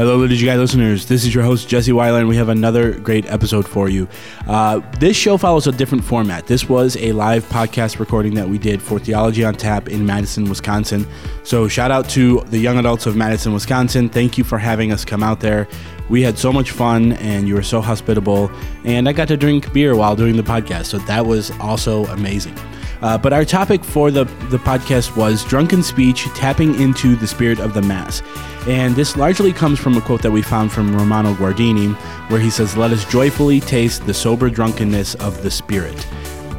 Hello, 0.00 0.16
Liturgy 0.16 0.46
Guy 0.46 0.56
listeners. 0.56 1.04
This 1.04 1.26
is 1.26 1.34
your 1.34 1.44
host, 1.44 1.68
Jesse 1.68 1.92
Weiler, 1.92 2.20
and 2.20 2.26
we 2.26 2.34
have 2.36 2.48
another 2.48 2.98
great 3.00 3.26
episode 3.26 3.68
for 3.68 3.90
you. 3.90 4.08
Uh, 4.48 4.80
this 4.98 5.14
show 5.14 5.36
follows 5.36 5.66
a 5.66 5.72
different 5.72 6.02
format. 6.02 6.46
This 6.46 6.70
was 6.70 6.96
a 6.96 7.12
live 7.12 7.44
podcast 7.50 7.98
recording 7.98 8.32
that 8.32 8.48
we 8.48 8.56
did 8.56 8.80
for 8.80 8.98
Theology 8.98 9.44
on 9.44 9.52
Tap 9.52 9.90
in 9.90 10.06
Madison, 10.06 10.48
Wisconsin. 10.48 11.06
So, 11.44 11.68
shout 11.68 11.90
out 11.90 12.08
to 12.08 12.40
the 12.46 12.56
young 12.56 12.78
adults 12.78 13.04
of 13.04 13.14
Madison, 13.14 13.52
Wisconsin. 13.52 14.08
Thank 14.08 14.38
you 14.38 14.44
for 14.44 14.56
having 14.56 14.90
us 14.90 15.04
come 15.04 15.22
out 15.22 15.40
there. 15.40 15.68
We 16.08 16.22
had 16.22 16.38
so 16.38 16.50
much 16.50 16.70
fun, 16.70 17.12
and 17.12 17.46
you 17.46 17.54
were 17.54 17.62
so 17.62 17.82
hospitable. 17.82 18.50
And 18.84 19.06
I 19.06 19.12
got 19.12 19.28
to 19.28 19.36
drink 19.36 19.70
beer 19.74 19.94
while 19.94 20.16
doing 20.16 20.38
the 20.38 20.42
podcast, 20.42 20.86
so 20.86 20.96
that 21.00 21.26
was 21.26 21.50
also 21.60 22.06
amazing. 22.06 22.56
Uh, 23.02 23.16
but 23.16 23.32
our 23.32 23.44
topic 23.44 23.82
for 23.82 24.10
the, 24.10 24.24
the 24.50 24.58
podcast 24.58 25.16
was 25.16 25.44
drunken 25.44 25.82
speech 25.82 26.24
tapping 26.34 26.78
into 26.80 27.16
the 27.16 27.26
spirit 27.26 27.58
of 27.58 27.74
the 27.74 27.82
Mass. 27.82 28.22
And 28.66 28.94
this 28.94 29.16
largely 29.16 29.52
comes 29.52 29.78
from 29.78 29.96
a 29.96 30.00
quote 30.00 30.22
that 30.22 30.30
we 30.30 30.42
found 30.42 30.70
from 30.70 30.94
Romano 30.94 31.34
Guardini, 31.34 31.94
where 32.28 32.40
he 32.40 32.50
says, 32.50 32.76
Let 32.76 32.90
us 32.90 33.04
joyfully 33.06 33.60
taste 33.60 34.06
the 34.06 34.12
sober 34.12 34.50
drunkenness 34.50 35.14
of 35.16 35.42
the 35.42 35.50
Spirit. 35.50 36.06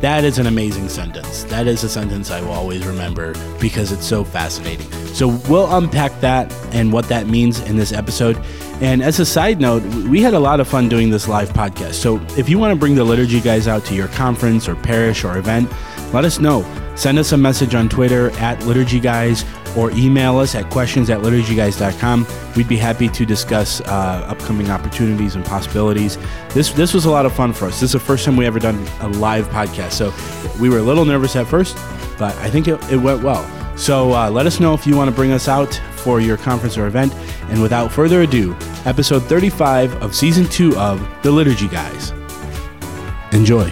That 0.02 0.24
is 0.24 0.40
an 0.40 0.48
amazing 0.48 0.90
sentence. 0.90 1.44
That 1.44 1.68
is 1.68 1.84
a 1.84 1.90
sentence 1.90 2.32
I 2.32 2.42
will 2.42 2.54
always 2.54 2.84
remember 2.88 3.36
because 3.60 3.92
it's 3.92 4.06
so 4.06 4.24
fascinating. 4.24 4.92
So 5.14 5.28
we'll 5.48 5.72
unpack 5.78 6.20
that 6.22 6.52
and 6.74 6.92
what 6.92 7.08
that 7.10 7.28
means 7.28 7.60
in 7.60 7.78
this 7.78 7.94
episode. 7.94 8.36
And 8.82 9.04
as 9.04 9.20
a 9.20 9.26
side 9.28 9.62
note, 9.62 9.84
we 10.08 10.20
had 10.24 10.34
a 10.34 10.40
lot 10.40 10.60
of 10.60 10.68
fun 10.68 10.90
doing 10.90 11.12
this 11.12 11.28
live 11.28 11.50
podcast. 11.50 11.94
So 11.94 12.20
if 12.36 12.50
you 12.50 12.58
want 12.58 12.74
to 12.74 12.80
bring 12.80 12.96
the 12.96 13.04
liturgy 13.04 13.40
guys 13.40 13.68
out 13.68 13.86
to 13.86 13.94
your 13.94 14.08
conference 14.08 14.68
or 14.68 14.74
parish 14.74 15.24
or 15.24 15.38
event, 15.38 15.72
let 16.14 16.26
us 16.26 16.40
know. 16.40 16.64
Send 16.96 17.18
us 17.18 17.32
a 17.32 17.38
message 17.38 17.74
on 17.74 17.90
Twitter 17.90 18.32
at 18.40 18.64
Liturgy 18.66 19.00
Guys 19.00 19.46
or 19.78 19.92
email 19.92 20.38
us 20.38 20.56
at 20.56 20.70
questions 20.70 21.10
at 21.10 21.20
liturgyguys.com. 21.20 22.28
We'd 22.56 22.68
be 22.68 22.78
happy 22.78 23.08
to 23.10 23.26
discuss 23.26 23.82
uh, 23.82 24.26
upcoming 24.28 24.70
opportunities 24.70 25.36
and 25.36 25.46
possibilities. 25.46 26.18
This 26.50 26.72
this 26.74 26.94
was 26.94 27.06
a 27.06 27.10
lot 27.12 27.26
of 27.26 27.34
fun 27.34 27.54
for 27.54 27.66
us. 27.66 27.80
This 27.80 27.84
is 27.84 27.94
the 27.94 28.00
first 28.00 28.26
time 28.26 28.36
we 28.36 28.46
ever 28.46 28.60
done 28.60 28.86
a 29.00 29.08
live 29.08 29.48
podcast, 29.50 29.94
so 29.94 30.14
we 30.60 30.70
were 30.70 30.80
a 30.80 30.84
little 30.84 31.06
nervous 31.06 31.36
at 31.36 31.48
first, 31.48 31.76
but 32.18 32.36
I 32.38 32.50
think 32.50 32.68
it, 32.68 32.82
it 32.92 32.98
went 32.98 33.24
well. 33.24 33.48
So 33.78 34.14
uh, 34.14 34.30
let 34.30 34.46
us 34.46 34.60
know 34.60 34.74
if 34.74 34.86
you 34.86 34.96
want 34.96 35.10
to 35.10 35.16
bring 35.16 35.32
us 35.32 35.48
out 35.48 35.74
for 35.96 36.20
your 36.20 36.38
conference 36.38 36.78
or 36.78 36.88
event. 36.88 37.14
And 37.50 37.62
without 37.62 37.92
further 37.92 38.22
ado, 38.22 38.56
episode 38.86 39.24
35 39.24 40.04
of 40.04 40.16
season 40.16 40.46
two 40.46 40.78
of 40.78 41.02
The 41.24 41.32
Liturgy 41.32 41.68
Guys. 41.68 42.12
Enjoy. 43.32 43.72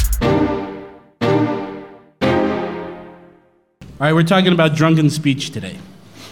All 4.01 4.07
right, 4.07 4.13
we're 4.13 4.23
talking 4.23 4.51
about 4.51 4.73
drunken 4.73 5.11
speech 5.11 5.51
today. 5.51 5.77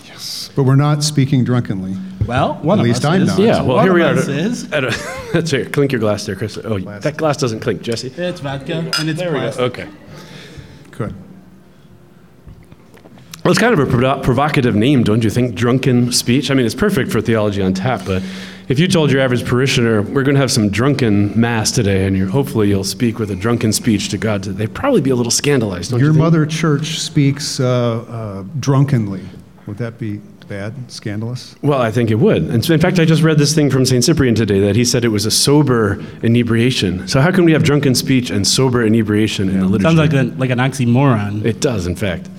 Yes. 0.07 0.49
But 0.55 0.63
we're 0.63 0.75
not 0.75 1.03
speaking 1.03 1.43
drunkenly. 1.43 1.95
Well, 2.25 2.55
one 2.63 2.79
At 2.79 2.81
of 2.81 2.87
least 2.87 3.05
us 3.05 3.13
I'm 3.13 3.21
is. 3.21 3.27
not. 3.27 3.39
Yeah, 3.39 3.61
well, 3.61 3.75
One 3.75 3.85
here 3.85 3.93
we 3.93 4.01
are. 4.01 4.15
is. 4.15 4.71
At 4.73 4.85
a, 4.85 5.29
that's 5.33 5.51
here. 5.51 5.65
Clink 5.65 5.91
your 5.91 6.01
glass 6.01 6.25
there, 6.25 6.35
Chris. 6.35 6.57
Oh, 6.57 6.79
that 6.79 7.17
glass 7.17 7.37
doesn't 7.37 7.59
clink, 7.59 7.83
Jesse. 7.83 8.07
It's 8.07 8.39
vodka 8.39 8.91
and 8.97 9.07
it's 9.07 9.19
There 9.19 9.31
we 9.31 9.35
go. 9.39 9.51
plastic. 9.51 9.61
Okay. 9.65 9.89
Good. 10.89 11.13
Well, 13.43 13.51
it's 13.51 13.59
kind 13.59 13.79
of 13.79 13.93
a 13.93 14.17
provocative 14.23 14.75
name, 14.75 15.03
don't 15.03 15.23
you 15.23 15.29
think? 15.29 15.53
Drunken 15.53 16.11
speech. 16.11 16.49
I 16.49 16.55
mean, 16.55 16.65
it's 16.65 16.73
perfect 16.73 17.11
for 17.11 17.21
theology 17.21 17.61
on 17.61 17.75
tap, 17.75 18.01
but 18.03 18.23
if 18.69 18.77
you 18.77 18.87
told 18.87 19.11
your 19.11 19.19
average 19.19 19.45
parishioner, 19.45 20.03
we're 20.03 20.21
going 20.21 20.35
to 20.35 20.41
have 20.41 20.51
some 20.51 20.69
drunken 20.69 21.37
mass 21.37 21.71
today, 21.71 22.05
and 22.05 22.15
you're, 22.15 22.27
hopefully 22.27 22.69
you'll 22.69 22.83
speak 22.83 23.17
with 23.17 23.31
a 23.31 23.35
drunken 23.35 23.73
speech 23.73 24.09
to 24.09 24.17
God, 24.17 24.43
they'd 24.43 24.73
probably 24.73 25.01
be 25.01 25.09
a 25.09 25.15
little 25.15 25.31
scandalized, 25.31 25.89
don't 25.89 25.99
Your 25.99 26.13
you 26.13 26.19
mother 26.19 26.45
church 26.45 26.99
speaks 26.99 27.59
uh, 27.59 27.65
uh, 27.67 28.43
drunkenly. 28.59 29.23
Would 29.65 29.77
that 29.79 29.97
be 29.97 30.21
bad, 30.47 30.73
scandalous? 30.91 31.55
Well, 31.63 31.81
I 31.81 31.91
think 31.91 32.11
it 32.11 32.15
would. 32.15 32.43
And 32.43 32.63
so, 32.63 32.73
in 32.73 32.79
fact, 32.79 32.99
I 32.99 33.05
just 33.05 33.23
read 33.23 33.39
this 33.39 33.55
thing 33.55 33.71
from 33.71 33.85
St. 33.85 34.03
Cyprian 34.03 34.35
today 34.35 34.59
that 34.59 34.75
he 34.75 34.85
said 34.85 35.03
it 35.03 35.09
was 35.09 35.25
a 35.25 35.31
sober 35.31 36.03
inebriation. 36.21 37.07
So, 37.07 37.21
how 37.21 37.31
can 37.31 37.45
we 37.45 37.51
have 37.53 37.63
drunken 37.63 37.95
speech 37.95 38.29
and 38.29 38.47
sober 38.47 38.83
inebriation 38.83 39.49
in 39.49 39.59
the 39.59 39.65
liturgy? 39.65 39.83
Sounds 39.83 39.97
like, 39.97 40.13
a, 40.13 40.23
like 40.37 40.49
an 40.49 40.59
oxymoron. 40.59 41.45
It 41.45 41.59
does, 41.59 41.87
in 41.87 41.95
fact. 41.95 42.29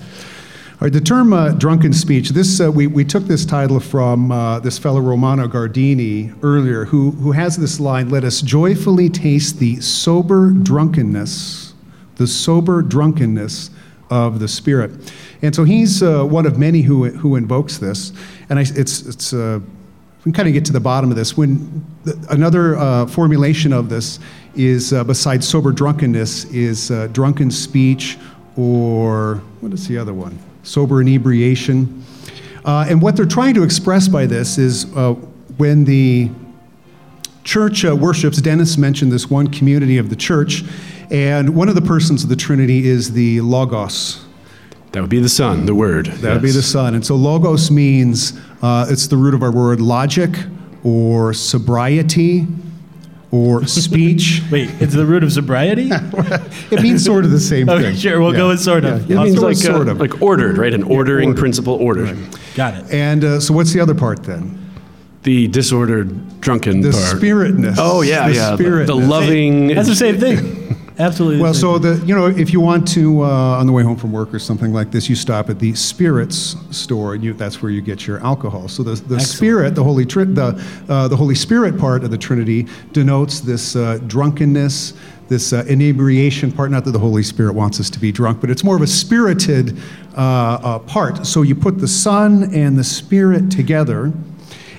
The 0.89 0.99
term 0.99 1.31
uh, 1.31 1.51
drunken 1.51 1.93
speech, 1.93 2.29
this, 2.29 2.59
uh, 2.59 2.71
we, 2.71 2.87
we 2.87 3.05
took 3.05 3.25
this 3.25 3.45
title 3.45 3.79
from 3.79 4.31
uh, 4.31 4.59
this 4.61 4.79
fellow 4.79 4.99
Romano 4.99 5.47
Guardini 5.47 6.35
earlier, 6.41 6.85
who, 6.85 7.11
who 7.11 7.33
has 7.33 7.55
this 7.55 7.79
line 7.79 8.09
Let 8.09 8.23
us 8.23 8.41
joyfully 8.41 9.07
taste 9.07 9.59
the 9.59 9.79
sober 9.79 10.49
drunkenness, 10.49 11.75
the 12.15 12.25
sober 12.25 12.81
drunkenness 12.81 13.69
of 14.09 14.39
the 14.39 14.47
Spirit. 14.47 15.13
And 15.43 15.53
so 15.53 15.65
he's 15.65 16.01
uh, 16.01 16.23
one 16.23 16.47
of 16.47 16.57
many 16.57 16.81
who, 16.81 17.11
who 17.11 17.35
invokes 17.35 17.77
this. 17.77 18.11
And 18.49 18.57
I, 18.57 18.63
it's, 18.63 19.05
it's 19.05 19.33
uh, 19.33 19.59
we 19.61 20.23
can 20.23 20.33
kind 20.33 20.47
of 20.47 20.55
get 20.55 20.65
to 20.65 20.73
the 20.73 20.79
bottom 20.79 21.11
of 21.11 21.15
this. 21.15 21.37
When 21.37 21.85
the, 22.05 22.25
another 22.31 22.75
uh, 22.75 23.05
formulation 23.05 23.71
of 23.71 23.87
this 23.87 24.19
is, 24.55 24.93
uh, 24.93 25.03
besides 25.03 25.47
sober 25.47 25.73
drunkenness, 25.73 26.45
is 26.45 26.89
uh, 26.89 27.05
drunken 27.11 27.51
speech, 27.51 28.17
or 28.57 29.43
what 29.59 29.73
is 29.73 29.87
the 29.87 29.99
other 29.99 30.15
one? 30.15 30.39
Sober 30.63 31.01
inebriation. 31.01 32.03
Uh, 32.63 32.85
and 32.87 33.01
what 33.01 33.15
they're 33.15 33.25
trying 33.25 33.53
to 33.55 33.63
express 33.63 34.07
by 34.07 34.25
this 34.25 34.57
is 34.57 34.85
uh, 34.95 35.13
when 35.57 35.83
the 35.83 36.29
church 37.43 37.83
uh, 37.85 37.95
worships, 37.95 38.39
Dennis 38.41 38.77
mentioned 38.77 39.11
this 39.11 39.29
one 39.29 39.47
community 39.47 39.97
of 39.97 40.09
the 40.09 40.15
church, 40.15 40.63
and 41.09 41.55
one 41.55 41.69
of 41.69 41.75
the 41.75 41.81
persons 41.81 42.23
of 42.23 42.29
the 42.29 42.35
Trinity 42.35 42.87
is 42.87 43.13
the 43.13 43.41
Logos. 43.41 44.25
That 44.91 45.01
would 45.01 45.09
be 45.09 45.19
the 45.19 45.29
Son, 45.29 45.65
the 45.65 45.75
Word. 45.75 46.07
That 46.07 46.33
would 46.33 46.41
be 46.41 46.51
the 46.51 46.61
Son. 46.61 46.95
And 46.95 47.05
so 47.05 47.15
Logos 47.15 47.71
means, 47.71 48.39
uh, 48.61 48.85
it's 48.89 49.07
the 49.07 49.17
root 49.17 49.33
of 49.33 49.41
our 49.41 49.51
word 49.51 49.79
logic 49.79 50.31
or 50.83 51.33
sobriety 51.33 52.45
or 53.31 53.65
speech. 53.65 54.41
Wait, 54.51 54.69
it's 54.81 54.93
the 54.93 55.05
root 55.05 55.23
of 55.23 55.31
sobriety? 55.31 55.89
it 55.91 56.81
means 56.81 57.03
sort 57.03 57.23
of 57.25 57.31
the 57.31 57.39
same 57.39 57.69
Okay, 57.69 57.81
thing. 57.83 57.95
sure, 57.95 58.19
we'll 58.19 58.33
go 58.33 58.49
with 58.49 58.59
sort 58.59 58.83
of. 58.85 59.09
It 59.09 59.17
I'll 59.17 59.23
means 59.23 59.39
like, 59.39 59.55
uh, 59.57 59.59
sort 59.59 59.87
of. 59.87 59.99
like 59.99 60.21
ordered, 60.21 60.57
right? 60.57 60.73
An 60.73 60.83
ordering 60.83 61.29
ordered. 61.29 61.39
principle, 61.39 61.75
ordered. 61.75 62.17
Got 62.55 62.75
it. 62.75 62.91
And 62.91 63.23
uh, 63.23 63.39
so 63.39 63.53
what's 63.53 63.71
the 63.73 63.79
other 63.79 63.95
part 63.95 64.23
then? 64.23 64.57
The 65.23 65.47
disordered, 65.47 66.41
drunken 66.41 66.81
The 66.81 66.91
part. 66.91 67.03
spiritness. 67.21 67.75
Oh 67.77 68.01
yeah, 68.01 68.27
the 68.27 68.33
yeah. 68.35 68.55
The, 68.55 68.85
the 68.85 68.95
loving. 68.95 69.67
That's 69.67 69.87
the 69.87 69.95
same 69.95 70.19
thing. 70.19 70.60
Absolutely. 70.99 71.41
Well, 71.41 71.53
so 71.53 71.77
the 71.79 72.05
you 72.05 72.13
know 72.13 72.27
if 72.27 72.51
you 72.51 72.59
want 72.59 72.87
to 72.89 73.23
uh, 73.23 73.59
on 73.59 73.65
the 73.65 73.73
way 73.73 73.83
home 73.83 73.97
from 73.97 74.11
work 74.11 74.33
or 74.33 74.39
something 74.39 74.73
like 74.73 74.91
this, 74.91 75.09
you 75.09 75.15
stop 75.15 75.49
at 75.49 75.59
the 75.59 75.73
spirits 75.73 76.55
store, 76.71 77.13
and 77.13 77.23
you, 77.23 77.33
that's 77.33 77.61
where 77.61 77.71
you 77.71 77.81
get 77.81 78.05
your 78.05 78.19
alcohol. 78.23 78.67
So 78.67 78.83
the, 78.83 78.95
the 79.07 79.19
spirit, 79.19 79.75
the 79.75 79.83
Holy 79.83 80.05
Tri- 80.05 80.25
the 80.25 80.61
uh, 80.89 81.07
the 81.07 81.15
Holy 81.15 81.35
Spirit 81.35 81.79
part 81.79 82.03
of 82.03 82.11
the 82.11 82.17
Trinity 82.17 82.67
denotes 82.91 83.39
this 83.39 83.75
uh, 83.75 83.99
drunkenness, 84.07 84.93
this 85.27 85.53
uh, 85.53 85.63
inebriation 85.67 86.51
part. 86.51 86.71
Not 86.71 86.85
that 86.85 86.91
the 86.91 86.99
Holy 86.99 87.23
Spirit 87.23 87.53
wants 87.53 87.79
us 87.79 87.89
to 87.89 87.99
be 87.99 88.11
drunk, 88.11 88.41
but 88.41 88.49
it's 88.49 88.63
more 88.63 88.75
of 88.75 88.81
a 88.81 88.87
spirited 88.87 89.77
uh, 90.15 90.21
uh, 90.21 90.79
part. 90.79 91.25
So 91.25 91.41
you 91.41 91.55
put 91.55 91.79
the 91.79 91.87
Son 91.87 92.53
and 92.53 92.77
the 92.77 92.83
Spirit 92.83 93.49
together. 93.49 94.11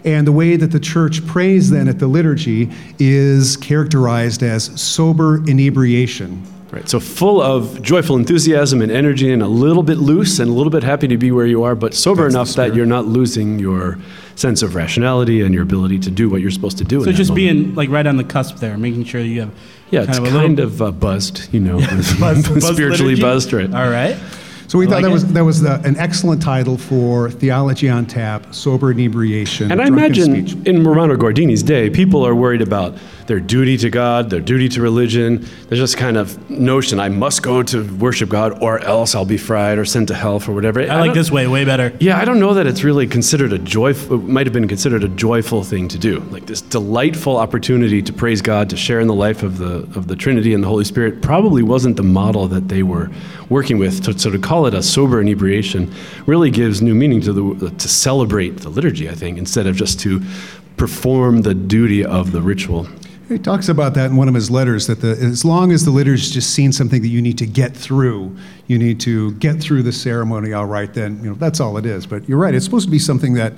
And 0.05 0.27
the 0.27 0.33
way 0.33 0.57
that 0.57 0.69
the 0.73 0.81
church 0.81 1.25
prays 1.27 1.71
then 1.71 1.89
at 1.89 1.99
the 1.99 2.07
liturgy 2.09 2.71
is 2.99 3.57
characterized 3.57 4.43
as 4.43 4.65
sober 4.81 5.43
inebriation. 5.49 6.43
Right. 6.73 6.89
So 6.89 7.01
full 7.01 7.43
of 7.43 7.83
joyful 7.83 8.17
enthusiasm 8.17 8.81
and 8.81 8.91
energy, 8.91 9.31
and 9.31 9.43
a 9.43 9.47
little 9.47 9.83
bit 9.83 9.99
loose, 9.99 10.39
and 10.39 10.49
a 10.49 10.53
little 10.55 10.71
bit 10.71 10.83
happy 10.83 11.07
to 11.09 11.19
be 11.19 11.31
where 11.31 11.45
you 11.45 11.63
are, 11.65 11.75
but 11.75 11.93
sober 11.93 12.23
That's 12.23 12.35
enough 12.35 12.49
that 12.55 12.75
you're 12.75 12.87
not 12.87 13.05
losing 13.05 13.59
your 13.59 13.99
sense 14.37 14.63
of 14.63 14.75
rationality 14.75 15.43
and 15.43 15.53
your 15.53 15.65
ability 15.65 15.99
to 15.99 16.11
do 16.11 16.31
what 16.31 16.41
you're 16.41 16.51
supposed 16.51 16.79
to 16.79 16.85
do. 16.85 17.01
So 17.01 17.07
that 17.07 17.13
just 17.13 17.35
being 17.35 17.75
like 17.75 17.91
right 17.91 18.07
on 18.07 18.17
the 18.17 18.25
cusp 18.25 18.57
there, 18.57 18.79
making 18.79 19.05
sure 19.05 19.21
that 19.21 19.29
you 19.29 19.41
have 19.41 19.55
yeah, 19.91 20.01
kind 20.01 20.09
it's 20.09 20.19
of 20.19 20.25
a 20.25 20.31
kind 20.31 20.57
little 20.57 20.65
of 20.65 20.83
uh, 20.83 20.91
buzzed, 20.93 21.53
you 21.53 21.61
know, 21.61 21.79
buzz- 22.19 22.19
buzz 22.49 22.67
spiritually 22.67 23.17
liturgy. 23.17 23.21
buzzed, 23.21 23.53
right? 23.53 23.75
All 23.75 23.91
right. 23.91 24.17
So 24.73 24.79
we 24.79 24.87
thought 24.87 25.03
like 25.03 25.03
that 25.03 25.11
it. 25.11 25.13
was 25.13 25.33
that 25.35 25.45
was 25.45 25.61
the, 25.61 25.75
an 25.83 25.99
excellent 25.99 26.41
title 26.41 26.79
for 26.79 27.29
Theology 27.31 27.91
on 27.91 28.07
Tap, 28.07 28.55
Sober 28.55 28.91
Inebriation, 28.91 29.71
And 29.71 29.83
I 29.83 29.87
imagine 29.87 30.49
Speech. 30.49 30.67
in 30.67 30.83
Romano 30.83 31.15
Guardini's 31.15 31.63
day, 31.63 31.91
people 31.91 32.27
are 32.27 32.35
worried 32.35 32.63
about 32.63 32.97
their 33.33 33.41
duty 33.41 33.79
to 33.79 33.89
God, 33.89 34.29
their 34.29 34.43
duty 34.43 34.69
to 34.69 34.83
religion. 34.83 35.49
There's 35.67 35.81
just 35.81 35.97
kind 35.97 36.19
of 36.19 36.51
notion 36.51 37.01
I 37.01 37.09
must 37.09 37.43
go 37.43 37.63
to 37.63 37.83
worship 37.97 38.29
God 38.29 38.63
or 38.63 38.79
else 38.81 39.15
I'll 39.15 39.25
be 39.25 39.39
fried 39.39 39.79
or 39.79 39.87
sent 39.87 40.09
to 40.09 40.15
hell 40.15 40.39
for 40.39 40.53
whatever. 40.53 40.83
I 40.83 41.01
like 41.01 41.15
this 41.15 41.31
way 41.31 41.47
way 41.47 41.65
better. 41.65 41.97
Yeah, 41.99 42.19
I 42.19 42.27
don't 42.27 42.39
know 42.39 42.53
that 42.53 42.67
it's 42.67 42.85
really 42.85 43.07
considered 43.07 43.55
a 43.55 43.59
joyful, 43.59 44.17
it 44.17 44.25
might 44.25 44.45
have 44.47 44.53
been 44.53 44.69
considered 44.69 45.03
a 45.03 45.09
joyful 45.09 45.65
thing 45.65 45.89
to 45.89 45.99
do. 45.99 46.21
Like 46.31 46.45
this 46.45 46.61
delightful 46.61 47.39
opportunity 47.39 48.03
to 48.03 48.13
praise 48.13 48.43
God, 48.43 48.69
to 48.69 48.77
share 48.77 49.01
in 49.01 49.07
the 49.07 49.15
life 49.15 49.43
of 49.43 49.57
the, 49.57 49.77
of 49.99 50.09
the 50.09 50.15
Trinity 50.15 50.53
and 50.53 50.63
the 50.63 50.69
Holy 50.69 50.85
Spirit 50.85 51.23
probably 51.23 51.63
wasn't 51.63 51.97
the 51.97 52.03
model 52.03 52.49
that 52.49 52.69
they 52.69 52.83
were 52.83 53.11
working 53.49 53.79
with. 53.79 54.05
So, 54.05 54.13
so 54.13 54.31
to 54.31 54.39
call 54.39 54.67
it 54.67 54.75
a 54.75 54.83
sober 54.83 55.23
inebriation 55.23 55.91
really 56.27 56.51
gives 56.51 56.83
new 56.83 56.95
meaning 56.95 57.23
to 57.23 57.33
the, 57.33 57.71
to 57.71 57.89
celebrate 57.89 58.59
the 58.59 58.69
liturgy, 58.69 59.09
I 59.09 59.15
think, 59.15 59.39
instead 59.39 59.67
of 59.67 59.75
just 59.75 60.01
to 60.01 60.21
perform 60.77 61.43
the 61.43 61.55
duty 61.55 62.05
of 62.05 62.33
the 62.33 62.43
ritual. 62.43 62.89
He 63.29 63.39
talks 63.39 63.69
about 63.69 63.95
that 63.95 64.11
in 64.11 64.17
one 64.17 64.29
of 64.29 64.35
his 64.35 64.51
letters 64.51 64.87
that 64.89 65.01
the, 65.01 65.11
as 65.11 65.45
long 65.45 65.73
as 65.73 65.85
the 65.85 65.91
liturgy 65.91 66.31
just 66.31 66.51
seen 66.51 66.73
something 66.73 67.03
that 67.03 67.09
you 67.09 67.23
need 67.23 67.39
to 67.39 67.47
get 67.47 67.77
through, 67.77 68.37
you 68.67 68.79
need 68.79 69.01
to 69.01 69.33
get 69.35 69.61
through 69.61 69.83
the 69.85 69.93
ceremony 69.93 70.53
all 70.53 70.67
right, 70.67 70.93
then 70.93 71.23
you 71.23 71.31
know 71.31 71.37
that's 71.37 71.61
all 71.61 71.77
it 71.79 71.87
is. 71.87 72.07
But 72.07 72.29
you're 72.29 72.39
right; 72.39 72.55
it's 72.55 72.65
supposed 72.65 72.87
to 72.87 72.91
be 72.91 72.99
something 72.99 73.35
that 73.35 73.55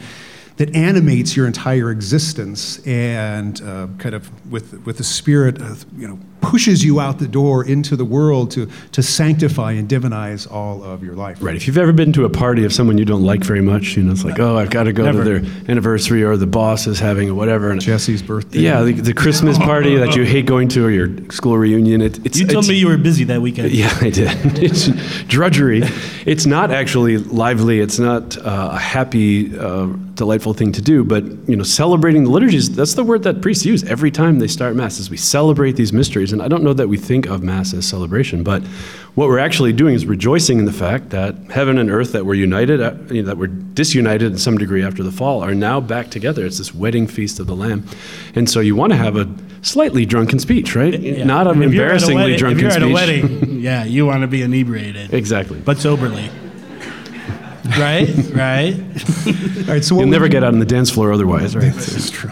that 0.56 0.74
animates 0.74 1.36
your 1.36 1.46
entire 1.46 1.90
existence 1.90 2.84
and 2.86 3.60
uh, 3.62 3.88
kind 3.98 4.14
of 4.14 4.30
with 4.50 4.84
with 4.86 4.98
the 4.98 5.04
spirit, 5.04 5.60
of, 5.60 5.84
you 5.96 6.06
know, 6.06 6.18
pushes 6.50 6.84
you 6.84 7.00
out 7.00 7.18
the 7.18 7.28
door 7.28 7.64
into 7.64 7.96
the 7.96 8.04
world 8.04 8.50
to 8.52 8.68
to 8.92 9.02
sanctify 9.02 9.72
and 9.72 9.88
divinize 9.88 10.50
all 10.50 10.82
of 10.82 11.02
your 11.02 11.14
life. 11.14 11.38
Right. 11.42 11.56
If 11.56 11.66
you've 11.66 11.78
ever 11.78 11.92
been 11.92 12.12
to 12.14 12.24
a 12.24 12.30
party 12.30 12.64
of 12.64 12.72
someone 12.72 12.98
you 12.98 13.04
don't 13.04 13.22
like 13.24 13.42
very 13.44 13.60
much, 13.62 13.96
you 13.96 14.02
know, 14.02 14.12
it's 14.12 14.24
like, 14.24 14.38
oh, 14.38 14.56
I've 14.56 14.70
got 14.70 14.84
to 14.84 14.92
go 14.92 15.04
Never. 15.04 15.24
to 15.24 15.40
their 15.40 15.50
anniversary 15.68 16.22
or 16.22 16.36
the 16.36 16.46
boss 16.46 16.86
is 16.86 16.98
having 16.98 17.30
or 17.30 17.34
whatever. 17.34 17.70
And 17.70 17.80
Jesse's 17.80 18.22
birthday. 18.22 18.60
Yeah, 18.60 18.82
the, 18.82 18.92
the 18.92 19.14
Christmas 19.14 19.58
party 19.58 19.96
that 19.96 20.14
you 20.16 20.24
hate 20.24 20.46
going 20.46 20.68
to 20.68 20.84
or 20.86 20.90
your 20.90 21.08
school 21.30 21.56
reunion. 21.58 22.00
It, 22.02 22.24
it's, 22.26 22.38
You 22.38 22.46
told 22.46 22.64
it's- 22.64 22.68
me 22.68 22.76
you 22.76 22.88
were 22.88 22.96
busy 22.98 23.24
that 23.24 23.40
weekend. 23.40 23.72
Yeah, 23.74 23.96
I 24.00 24.10
did. 24.10 24.30
It's 24.64 24.88
drudgery. 25.26 25.82
It's 26.26 26.46
not 26.46 26.70
actually 26.70 27.18
lively. 27.18 27.80
It's 27.80 27.98
not 27.98 28.36
uh, 28.38 28.70
a 28.72 28.78
happy, 28.78 29.56
uh, 29.58 29.86
delightful 30.14 30.54
thing 30.54 30.72
to 30.72 30.82
do. 30.82 31.04
But 31.04 31.24
you 31.48 31.56
know, 31.56 31.64
celebrating 31.64 32.24
the 32.24 32.30
liturgies. 32.30 32.74
That's 32.74 32.94
the 32.94 33.04
word 33.04 33.22
that 33.24 33.42
priests 33.42 33.64
use 33.64 33.82
every 33.84 34.10
time 34.10 34.38
they 34.38 34.46
start 34.48 34.76
mass. 34.76 34.98
Is 34.98 35.10
we 35.10 35.16
celebrate 35.16 35.72
these 35.76 35.92
mysteries. 35.92 36.32
And 36.34 36.42
I 36.42 36.48
don't 36.48 36.62
know 36.62 36.74
that 36.74 36.88
we 36.88 36.98
think 36.98 37.26
of 37.26 37.42
mass 37.42 37.72
as 37.72 37.86
celebration, 37.86 38.42
but 38.42 38.62
what 39.14 39.28
we're 39.28 39.38
actually 39.38 39.72
doing 39.72 39.94
is 39.94 40.04
rejoicing 40.04 40.58
in 40.58 40.64
the 40.66 40.72
fact 40.72 41.10
that 41.10 41.34
heaven 41.50 41.78
and 41.78 41.88
earth 41.90 42.12
that 42.12 42.26
were 42.26 42.34
united, 42.34 42.82
uh, 42.82 42.94
you 43.08 43.22
know, 43.22 43.28
that 43.28 43.38
were 43.38 43.46
disunited 43.46 44.32
in 44.32 44.36
some 44.38 44.58
degree 44.58 44.84
after 44.84 45.02
the 45.02 45.12
fall, 45.12 45.42
are 45.42 45.54
now 45.54 45.80
back 45.80 46.10
together. 46.10 46.44
It's 46.44 46.58
this 46.58 46.74
wedding 46.74 47.06
feast 47.06 47.40
of 47.40 47.46
the 47.46 47.54
Lamb. 47.56 47.86
And 48.34 48.50
so 48.50 48.60
you 48.60 48.76
want 48.76 48.92
to 48.92 48.96
have 48.98 49.16
a 49.16 49.28
slightly 49.62 50.04
drunken 50.04 50.38
speech, 50.40 50.74
right? 50.76 50.98
Yeah. 51.00 51.24
Not 51.24 51.46
an 51.46 51.62
If 51.62 51.72
you're 51.72 51.84
at 51.86 52.02
a 52.02 52.04
embarrassingly 52.04 52.22
wedding- 52.24 52.38
drunken 52.38 52.66
If 52.66 52.74
you're 52.74 52.82
at 52.84 52.90
a 52.90 52.92
wedding, 52.92 53.60
yeah, 53.60 53.84
you 53.84 54.04
want 54.04 54.20
to 54.22 54.26
be 54.26 54.42
inebriated, 54.42 55.14
Exactly. 55.14 55.60
but 55.60 55.78
soberly. 55.78 56.28
right, 57.78 58.08
right. 58.34 58.74
All 59.26 59.64
right. 59.74 59.82
So 59.84 59.98
You'll 59.98 60.08
never 60.08 60.28
get 60.28 60.42
out 60.44 60.52
on 60.52 60.58
the 60.58 60.66
dance 60.66 60.90
floor 60.90 61.12
otherwise, 61.12 61.54
right? 61.56 61.72
That's 61.72 62.10
true. 62.10 62.30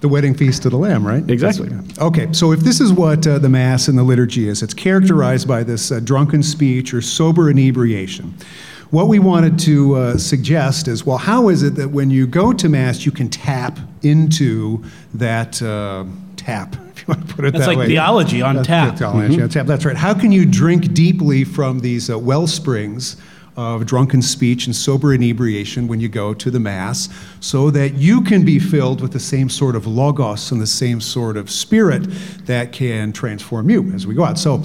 The 0.00 0.08
wedding 0.08 0.34
feast 0.34 0.64
of 0.64 0.70
the 0.70 0.78
Lamb, 0.78 1.06
right? 1.06 1.28
Exactly. 1.28 1.68
Okay, 1.98 2.32
so 2.32 2.52
if 2.52 2.60
this 2.60 2.80
is 2.80 2.90
what 2.90 3.26
uh, 3.26 3.38
the 3.38 3.50
Mass 3.50 3.86
and 3.86 3.98
the 3.98 4.02
liturgy 4.02 4.48
is, 4.48 4.62
it's 4.62 4.72
characterized 4.72 5.46
by 5.46 5.62
this 5.62 5.92
uh, 5.92 6.00
drunken 6.00 6.42
speech 6.42 6.94
or 6.94 7.02
sober 7.02 7.50
inebriation. 7.50 8.34
What 8.90 9.08
we 9.08 9.18
wanted 9.18 9.58
to 9.60 9.94
uh, 9.94 10.16
suggest 10.16 10.88
is 10.88 11.04
well, 11.04 11.18
how 11.18 11.48
is 11.48 11.62
it 11.62 11.74
that 11.76 11.90
when 11.90 12.10
you 12.10 12.26
go 12.26 12.52
to 12.52 12.68
Mass, 12.68 13.04
you 13.04 13.12
can 13.12 13.28
tap 13.28 13.78
into 14.02 14.82
that 15.14 15.60
uh, 15.62 16.04
tap, 16.36 16.74
if 16.90 17.00
you 17.00 17.14
want 17.14 17.28
to 17.28 17.34
put 17.34 17.44
it 17.44 17.52
That's 17.52 17.66
that 17.66 17.68
like 17.68 17.78
way? 17.78 17.86
theology 17.86 18.40
on 18.42 18.56
That's 18.56 18.68
tap. 18.68 18.96
theology 18.96 19.42
on 19.42 19.48
tap. 19.50 19.66
That's 19.66 19.84
right. 19.84 19.96
How 19.96 20.14
can 20.14 20.32
you 20.32 20.46
drink 20.46 20.94
deeply 20.94 21.44
from 21.44 21.80
these 21.80 22.08
uh, 22.10 22.18
well 22.18 22.46
springs 22.46 23.16
of 23.56 23.86
drunken 23.86 24.22
speech 24.22 24.66
and 24.66 24.74
sober 24.74 25.12
inebriation 25.12 25.88
when 25.88 26.00
you 26.00 26.08
go 26.08 26.32
to 26.34 26.50
the 26.50 26.60
Mass 26.60 27.08
so 27.40 27.70
that 27.70 27.94
you 27.94 28.22
can 28.22 28.44
be 28.44 28.58
filled 28.58 29.00
with 29.00 29.12
the 29.12 29.20
same 29.20 29.48
sort 29.48 29.76
of 29.76 29.86
logos 29.86 30.52
and 30.52 30.60
the 30.60 30.66
same 30.66 31.00
sort 31.00 31.36
of 31.36 31.50
spirit 31.50 32.06
that 32.46 32.72
can 32.72 33.12
transform 33.12 33.68
you 33.68 33.90
as 33.92 34.06
we 34.06 34.14
go 34.14 34.24
out? 34.24 34.38
So, 34.38 34.62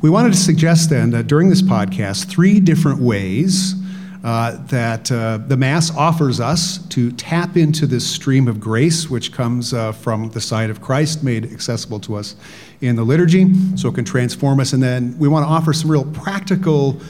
we 0.00 0.10
wanted 0.10 0.32
to 0.32 0.38
suggest 0.38 0.90
then 0.90 1.10
that 1.10 1.26
during 1.26 1.48
this 1.48 1.60
podcast, 1.60 2.28
three 2.28 2.60
different 2.60 3.00
ways 3.00 3.74
uh, 4.22 4.56
that 4.66 5.10
uh, 5.10 5.38
the 5.38 5.56
Mass 5.56 5.94
offers 5.96 6.38
us 6.38 6.78
to 6.88 7.10
tap 7.12 7.56
into 7.56 7.86
this 7.86 8.08
stream 8.08 8.46
of 8.46 8.60
grace, 8.60 9.10
which 9.10 9.32
comes 9.32 9.74
uh, 9.74 9.90
from 9.92 10.30
the 10.30 10.40
side 10.40 10.70
of 10.70 10.80
Christ, 10.80 11.24
made 11.24 11.52
accessible 11.52 11.98
to 12.00 12.14
us 12.14 12.36
in 12.80 12.94
the 12.94 13.02
liturgy, 13.02 13.52
so 13.76 13.88
it 13.88 13.94
can 13.94 14.04
transform 14.04 14.60
us. 14.60 14.72
And 14.72 14.82
then 14.82 15.18
we 15.18 15.26
want 15.28 15.44
to 15.44 15.48
offer 15.48 15.72
some 15.72 15.90
real 15.90 16.04
practical 16.04 17.00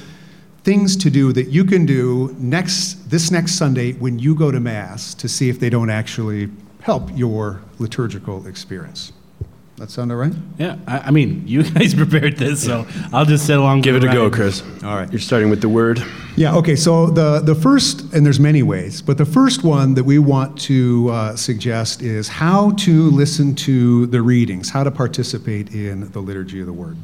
things 0.69 0.99
to 0.99 1.09
do 1.09 1.33
that 1.33 1.49
you 1.49 1.65
can 1.65 1.87
do 1.87 2.37
next 2.39 3.09
this 3.09 3.31
next 3.31 3.53
Sunday 3.53 3.95
when 3.95 4.19
you 4.19 4.35
go 4.35 4.51
to 4.51 4.61
Mass 4.61 5.15
to 5.15 5.27
see 5.27 5.49
if 5.49 5.59
they 5.59 5.71
don't 5.71 5.89
actually 5.89 6.51
help 6.83 7.09
your 7.17 7.63
liturgical 7.79 8.47
experience. 8.47 9.15
That 9.77 9.91
sound 9.91 10.13
all 10.13 10.19
right? 10.19 10.35
Yeah, 10.59 10.77
I, 10.87 10.99
I 10.99 11.11
mean, 11.11 11.43
you 11.47 11.63
guys 11.63 11.95
prepared 11.95 12.37
this, 12.37 12.63
so 12.63 12.87
I'll 13.15 13.25
just 13.25 13.47
sit 13.47 13.57
along. 13.57 13.81
Give 13.81 13.97
it 13.97 14.05
a 14.05 14.09
go. 14.09 14.29
Chris. 14.29 14.63
All 14.85 14.95
right. 14.95 15.11
You're 15.11 15.21
starting 15.21 15.49
with 15.49 15.63
the 15.63 15.71
word. 15.71 16.03
Yeah, 16.37 16.55
okay, 16.57 16.77
so 16.77 17.07
the, 17.07 17.41
the 17.41 17.55
first, 17.55 18.13
and 18.13 18.27
there's 18.27 18.39
many 18.39 18.63
ways, 18.63 19.01
but 19.01 19.17
the 19.17 19.25
first 19.25 19.65
one 19.65 19.95
that 19.95 20.05
we 20.05 20.19
want 20.19 20.61
to 20.73 21.09
uh, 21.09 21.35
suggest 21.35 22.03
is 22.03 22.29
how 22.29 22.73
to 22.73 23.11
listen 23.11 23.55
to 23.69 24.05
the 24.09 24.21
readings, 24.21 24.69
how 24.69 24.85
to 24.85 24.91
participate 24.91 25.73
in 25.73 26.13
the 26.13 26.21
Liturgy 26.21 26.61
of 26.61 26.67
the 26.67 26.75
Word. 26.75 26.99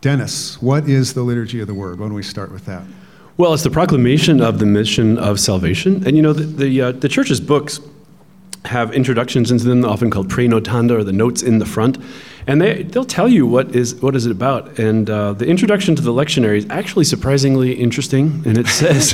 Dennis, 0.00 0.62
what 0.62 0.88
is 0.88 1.14
the 1.14 1.22
Liturgy 1.22 1.60
of 1.60 1.66
the 1.66 1.74
Word? 1.74 1.98
Why 1.98 2.06
don't 2.06 2.14
we 2.14 2.22
start 2.22 2.52
with 2.52 2.66
that? 2.66 2.84
Well, 3.36 3.54
it's 3.54 3.62
the 3.62 3.70
proclamation 3.70 4.40
of 4.40 4.58
the 4.58 4.66
mission 4.66 5.18
of 5.18 5.40
salvation. 5.40 6.06
And 6.06 6.16
you 6.16 6.22
know, 6.22 6.32
the, 6.32 6.44
the, 6.44 6.82
uh, 6.82 6.92
the 6.92 7.08
church's 7.08 7.40
books 7.40 7.80
have 8.64 8.92
introductions 8.92 9.50
into 9.50 9.64
them, 9.64 9.84
often 9.84 10.10
called 10.10 10.28
prenotanda 10.28 10.92
or 10.92 11.04
the 11.04 11.12
notes 11.12 11.42
in 11.42 11.58
the 11.58 11.66
front. 11.66 11.98
And 12.48 12.62
they, 12.62 12.82
they'll 12.82 13.04
tell 13.04 13.28
you 13.28 13.46
what 13.46 13.76
is, 13.76 13.96
what 13.96 14.16
is 14.16 14.24
it 14.24 14.32
about. 14.32 14.78
And 14.78 15.08
uh, 15.10 15.34
the 15.34 15.46
introduction 15.46 15.94
to 15.96 16.02
the 16.02 16.12
lectionary 16.12 16.56
is 16.56 16.66
actually 16.70 17.04
surprisingly 17.04 17.74
interesting. 17.74 18.42
And 18.46 18.56
it 18.56 18.68
says, 18.68 19.12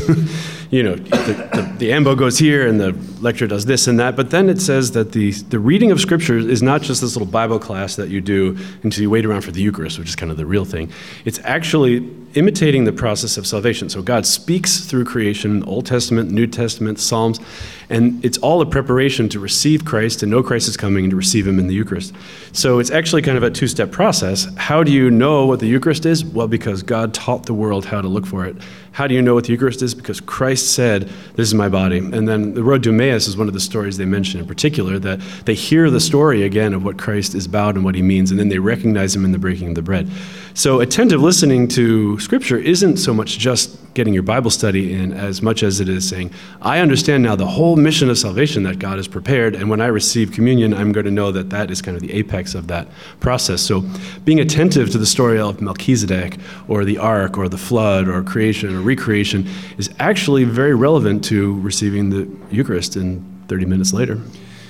you 0.70 0.84
know, 0.84 0.94
the, 0.94 1.50
the, 1.52 1.74
the 1.78 1.92
ambo 1.92 2.14
goes 2.14 2.38
here 2.38 2.64
and 2.64 2.78
the 2.78 2.92
lecture 3.20 3.48
does 3.48 3.64
this 3.64 3.88
and 3.88 3.98
that. 3.98 4.14
But 4.14 4.30
then 4.30 4.48
it 4.48 4.60
says 4.60 4.92
that 4.92 5.10
the, 5.10 5.32
the 5.32 5.58
reading 5.58 5.90
of 5.90 6.00
Scripture 6.00 6.38
is 6.38 6.62
not 6.62 6.82
just 6.82 7.00
this 7.00 7.16
little 7.16 7.30
Bible 7.30 7.58
class 7.58 7.96
that 7.96 8.08
you 8.08 8.20
do 8.20 8.56
until 8.84 9.02
you 9.02 9.10
wait 9.10 9.26
around 9.26 9.40
for 9.40 9.50
the 9.50 9.60
Eucharist, 9.60 9.98
which 9.98 10.08
is 10.08 10.14
kind 10.14 10.30
of 10.30 10.38
the 10.38 10.46
real 10.46 10.64
thing. 10.64 10.92
It's 11.24 11.40
actually 11.40 12.08
imitating 12.34 12.84
the 12.84 12.92
process 12.92 13.36
of 13.36 13.46
salvation. 13.46 13.88
So 13.88 14.02
God 14.02 14.26
speaks 14.26 14.80
through 14.80 15.04
creation, 15.04 15.62
Old 15.64 15.86
Testament, 15.86 16.30
New 16.30 16.46
Testament, 16.46 16.98
Psalms, 16.98 17.40
and 17.88 18.24
it's 18.24 18.38
all 18.38 18.60
a 18.60 18.66
preparation 18.66 19.28
to 19.30 19.38
receive 19.38 19.84
Christ, 19.84 20.20
to 20.20 20.26
know 20.26 20.42
Christ 20.42 20.68
is 20.68 20.76
coming, 20.76 21.04
and 21.04 21.10
to 21.10 21.16
receive 21.16 21.46
Him 21.46 21.58
in 21.58 21.66
the 21.66 21.74
Eucharist. 21.74 22.12
So 22.52 22.78
it's 22.78 22.90
actually 22.90 23.22
kind 23.24 23.36
of 23.36 23.42
a 23.42 23.50
two 23.50 23.66
step 23.66 23.90
process. 23.90 24.46
How 24.56 24.84
do 24.84 24.92
you 24.92 25.10
know 25.10 25.46
what 25.46 25.58
the 25.60 25.66
Eucharist 25.66 26.06
is? 26.06 26.24
Well, 26.24 26.46
because 26.46 26.82
God 26.82 27.14
taught 27.14 27.46
the 27.46 27.54
world 27.54 27.86
how 27.86 28.00
to 28.00 28.08
look 28.08 28.26
for 28.26 28.44
it. 28.44 28.56
How 28.92 29.08
do 29.08 29.14
you 29.14 29.22
know 29.22 29.34
what 29.34 29.44
the 29.44 29.52
Eucharist 29.52 29.82
is? 29.82 29.94
Because 29.94 30.20
Christ 30.20 30.72
said, 30.72 31.10
This 31.34 31.48
is 31.48 31.54
my 31.54 31.68
body. 31.68 31.98
And 31.98 32.28
then 32.28 32.54
the 32.54 32.62
road 32.62 32.82
to 32.84 32.90
Emmaus 32.90 33.26
is 33.26 33.36
one 33.36 33.48
of 33.48 33.54
the 33.54 33.60
stories 33.60 33.96
they 33.96 34.04
mention 34.04 34.38
in 34.38 34.46
particular, 34.46 34.98
that 35.00 35.20
they 35.46 35.54
hear 35.54 35.90
the 35.90 36.00
story 36.00 36.42
again 36.44 36.74
of 36.74 36.84
what 36.84 36.98
Christ 36.98 37.34
is 37.34 37.46
about 37.46 37.74
and 37.74 37.84
what 37.84 37.94
he 37.94 38.02
means, 38.02 38.30
and 38.30 38.38
then 38.38 38.50
they 38.50 38.58
recognize 38.58 39.16
him 39.16 39.24
in 39.24 39.32
the 39.32 39.38
breaking 39.38 39.70
of 39.70 39.74
the 39.74 39.82
bread. 39.82 40.08
So 40.56 40.78
attentive 40.78 41.20
listening 41.20 41.66
to 41.68 42.16
Scripture 42.20 42.56
isn't 42.56 42.98
so 42.98 43.12
much 43.12 43.38
just 43.40 43.76
getting 43.94 44.14
your 44.14 44.22
Bible 44.22 44.52
study 44.52 44.92
in 44.94 45.12
as 45.12 45.42
much 45.42 45.64
as 45.64 45.80
it 45.80 45.88
is 45.88 46.08
saying, 46.08 46.30
I 46.62 46.78
understand 46.78 47.24
now 47.24 47.34
the 47.34 47.46
whole 47.46 47.74
mission 47.74 48.08
of 48.08 48.16
salvation 48.16 48.62
that 48.62 48.78
God 48.78 48.98
has 48.98 49.08
prepared, 49.08 49.56
and 49.56 49.68
when 49.68 49.80
I 49.80 49.86
receive 49.86 50.30
communion, 50.30 50.72
I'm 50.72 50.92
going 50.92 51.06
to 51.06 51.10
know 51.10 51.32
that 51.32 51.50
that 51.50 51.72
is 51.72 51.82
kind 51.82 51.96
of 51.96 52.02
the 52.02 52.12
apex 52.12 52.54
of 52.54 52.68
that 52.68 52.86
process. 53.18 53.62
So 53.62 53.84
being 54.24 54.38
attentive 54.38 54.90
to 54.90 54.98
the 54.98 55.06
story 55.06 55.40
of 55.40 55.60
Melchizedek, 55.60 56.38
or 56.68 56.84
the 56.84 56.98
ark, 56.98 57.36
or 57.36 57.48
the 57.48 57.58
flood, 57.58 58.06
or 58.06 58.22
creation, 58.22 58.76
or 58.76 58.80
recreation 58.80 59.48
is 59.76 59.90
actually 59.98 60.44
very 60.44 60.76
relevant 60.76 61.24
to 61.24 61.60
receiving 61.62 62.10
the 62.10 62.28
Eucharist 62.54 62.94
in 62.94 63.24
30 63.48 63.66
minutes 63.66 63.92
later. 63.92 64.20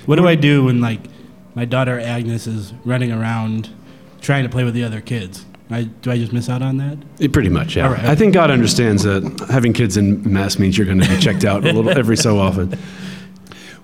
What 0.07 0.15
do 0.15 0.27
I 0.27 0.33
do 0.33 0.63
when 0.65 0.81
like 0.81 1.01
my 1.53 1.65
daughter 1.65 1.99
Agnes 1.99 2.47
is 2.47 2.73
running 2.85 3.11
around 3.11 3.69
trying 4.19 4.43
to 4.45 4.49
play 4.49 4.63
with 4.63 4.73
the 4.73 4.83
other 4.83 4.99
kids? 4.99 5.45
I, 5.69 5.83
do 5.83 6.11
I 6.11 6.17
just 6.17 6.31
miss 6.31 6.47
out 6.49 6.61
on 6.61 6.77
that? 6.77 6.97
Eh, 7.19 7.27
Pretty 7.31 7.49
much, 7.49 7.75
yeah. 7.75 7.87
All 7.87 7.93
right. 7.93 8.05
I 8.05 8.13
think 8.15 8.33
God 8.33 8.51
understands 8.51 9.03
that 9.03 9.47
having 9.49 9.73
kids 9.73 9.97
in 9.97 10.31
mass 10.31 10.59
means 10.59 10.77
you're 10.77 10.85
going 10.85 11.01
to 11.01 11.09
be 11.09 11.17
checked 11.17 11.43
out 11.43 11.63
a 11.65 11.73
little 11.73 11.89
every 11.89 12.17
so 12.17 12.37
often. 12.39 12.77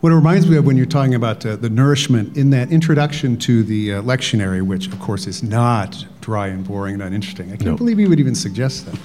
What 0.01 0.11
it 0.11 0.15
reminds 0.15 0.47
me 0.49 0.57
of 0.57 0.65
when 0.65 0.77
you're 0.77 0.85
talking 0.87 1.13
about 1.15 1.45
uh, 1.45 1.55
the 1.55 1.69
nourishment 1.69 2.35
in 2.37 2.49
that 2.51 2.71
introduction 2.71 3.37
to 3.37 3.63
the 3.63 3.93
uh, 3.95 4.01
lectionary, 4.01 4.61
which 4.63 4.87
of 4.87 4.99
course 4.99 5.27
is 5.27 5.43
not 5.43 6.05
dry 6.21 6.47
and 6.47 6.65
boring 6.67 6.95
and 6.95 7.03
uninteresting. 7.03 7.47
I 7.47 7.55
can't 7.55 7.65
No. 7.71 7.77
believe 7.77 7.99
you 7.99 8.09
would 8.09 8.19
even 8.19 8.33
suggest 8.35 8.85
that. 8.87 8.99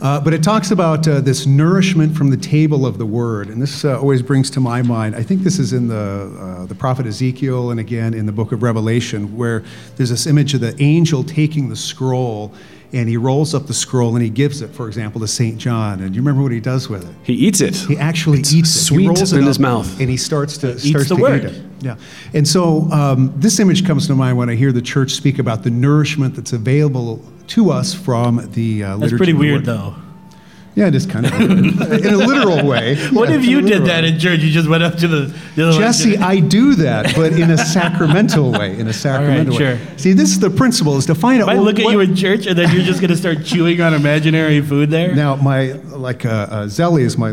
Uh, 0.00 0.20
but 0.20 0.32
it 0.32 0.44
talks 0.44 0.70
about 0.70 1.08
uh, 1.08 1.20
this 1.20 1.44
nourishment 1.44 2.16
from 2.16 2.30
the 2.30 2.36
table 2.36 2.86
of 2.86 2.98
the 2.98 3.06
word, 3.06 3.48
and 3.48 3.60
this 3.60 3.84
uh, 3.84 3.98
always 3.98 4.22
brings 4.22 4.48
to 4.48 4.60
my 4.60 4.80
mind. 4.80 5.16
I 5.16 5.24
think 5.24 5.42
this 5.42 5.58
is 5.58 5.72
in 5.72 5.88
the 5.88 6.32
uh, 6.38 6.66
the 6.66 6.74
prophet 6.74 7.04
Ezekiel, 7.04 7.72
and 7.72 7.80
again 7.80 8.14
in 8.14 8.24
the 8.24 8.30
book 8.30 8.52
of 8.52 8.62
Revelation, 8.62 9.36
where 9.36 9.64
there's 9.96 10.10
this 10.10 10.28
image 10.28 10.54
of 10.54 10.60
the 10.60 10.80
angel 10.80 11.24
taking 11.24 11.68
the 11.68 11.74
scroll, 11.74 12.54
and 12.92 13.08
he 13.08 13.16
rolls 13.16 13.54
up 13.54 13.66
the 13.66 13.74
scroll 13.74 14.14
and 14.16 14.22
he 14.24 14.30
gives 14.30 14.62
it, 14.62 14.68
for 14.70 14.86
example, 14.88 15.20
to 15.20 15.28
Saint 15.28 15.58
John. 15.58 16.00
And 16.00 16.14
you 16.14 16.22
remember 16.22 16.42
what 16.42 16.52
he 16.52 16.60
does 16.60 16.88
with 16.88 17.08
it? 17.08 17.14
He 17.22 17.34
eats 17.34 17.60
it. 17.60 17.76
He 17.76 17.96
actually 17.98 18.40
It's 18.40 18.52
eats 18.54 18.70
it. 18.74 18.78
He 18.78 18.84
sweet 18.84 19.06
rolls 19.08 19.32
it 19.32 19.38
in 19.38 19.46
his 19.46 19.58
mouth. 19.58 20.00
and 20.00 20.08
he 20.08 20.16
starts 20.16 20.56
to 20.58 20.78
starts 20.78 21.08
the 21.08 21.16
to 21.16 21.20
word. 21.22 21.44
eat 21.44 21.50
it. 21.50 21.62
Yeah, 21.80 21.96
and 22.34 22.46
so 22.48 22.90
um, 22.90 23.32
this 23.36 23.60
image 23.60 23.86
comes 23.86 24.06
to 24.08 24.14
mind 24.14 24.36
when 24.36 24.50
I 24.50 24.54
hear 24.56 24.72
the 24.72 24.82
church 24.82 25.12
speak 25.12 25.38
about 25.38 25.62
the 25.62 25.70
nourishment 25.70 26.34
that's 26.34 26.52
available 26.52 27.22
to 27.48 27.70
us 27.70 27.94
from 27.94 28.50
the 28.52 28.82
uh, 28.82 28.96
That's 28.96 29.12
pretty 29.12 29.32
weird, 29.32 29.64
though. 29.64 29.94
Yeah, 30.78 30.86
it 30.86 30.94
is 30.94 31.06
kind 31.06 31.26
of 31.26 31.32
in 31.40 32.14
a 32.14 32.16
literal 32.16 32.64
way. 32.64 32.94
What 33.08 33.28
Yeah, 33.28 33.34
if 33.34 33.44
you 33.44 33.60
did 33.62 33.84
that 33.86 34.04
way. 34.04 34.10
in 34.10 34.18
church? 34.20 34.40
You 34.40 34.50
just 34.52 34.68
went 34.68 34.84
up 34.84 34.94
to 34.98 35.08
the, 35.08 35.34
the 35.56 35.72
Jesse, 35.72 36.16
I 36.18 36.38
do 36.38 36.76
that, 36.76 37.16
but 37.16 37.32
in 37.32 37.50
a 37.50 37.58
sacramental 37.58 38.52
way. 38.52 38.78
In 38.78 38.86
a 38.86 38.92
sacramental 39.06 39.56
sure. 39.56 39.74
way. 39.74 39.80
See, 39.96 40.12
this 40.12 40.30
is 40.30 40.38
the 40.38 40.50
principle: 40.50 40.96
is 40.96 41.06
to 41.06 41.16
find 41.16 41.42
out. 41.42 41.48
If 41.48 41.56
I 41.56 41.58
look 41.58 41.80
at 41.80 41.84
what- 41.84 41.90
you 41.94 42.00
in 42.00 42.14
church 42.14 42.46
and 42.46 42.56
then 42.56 42.72
you're 42.72 42.84
just 42.84 43.00
going 43.00 43.10
to 43.10 43.16
start 43.16 43.44
chewing 43.44 43.80
on 43.80 43.92
imaginary 43.92 44.60
food 44.60 44.90
there? 44.90 45.14
Now, 45.16 45.34
my 45.34 45.72
like 46.06 46.24
uh, 46.24 46.28
uh, 46.28 46.64
Zelly 46.66 47.00
is 47.02 47.18
my 47.18 47.32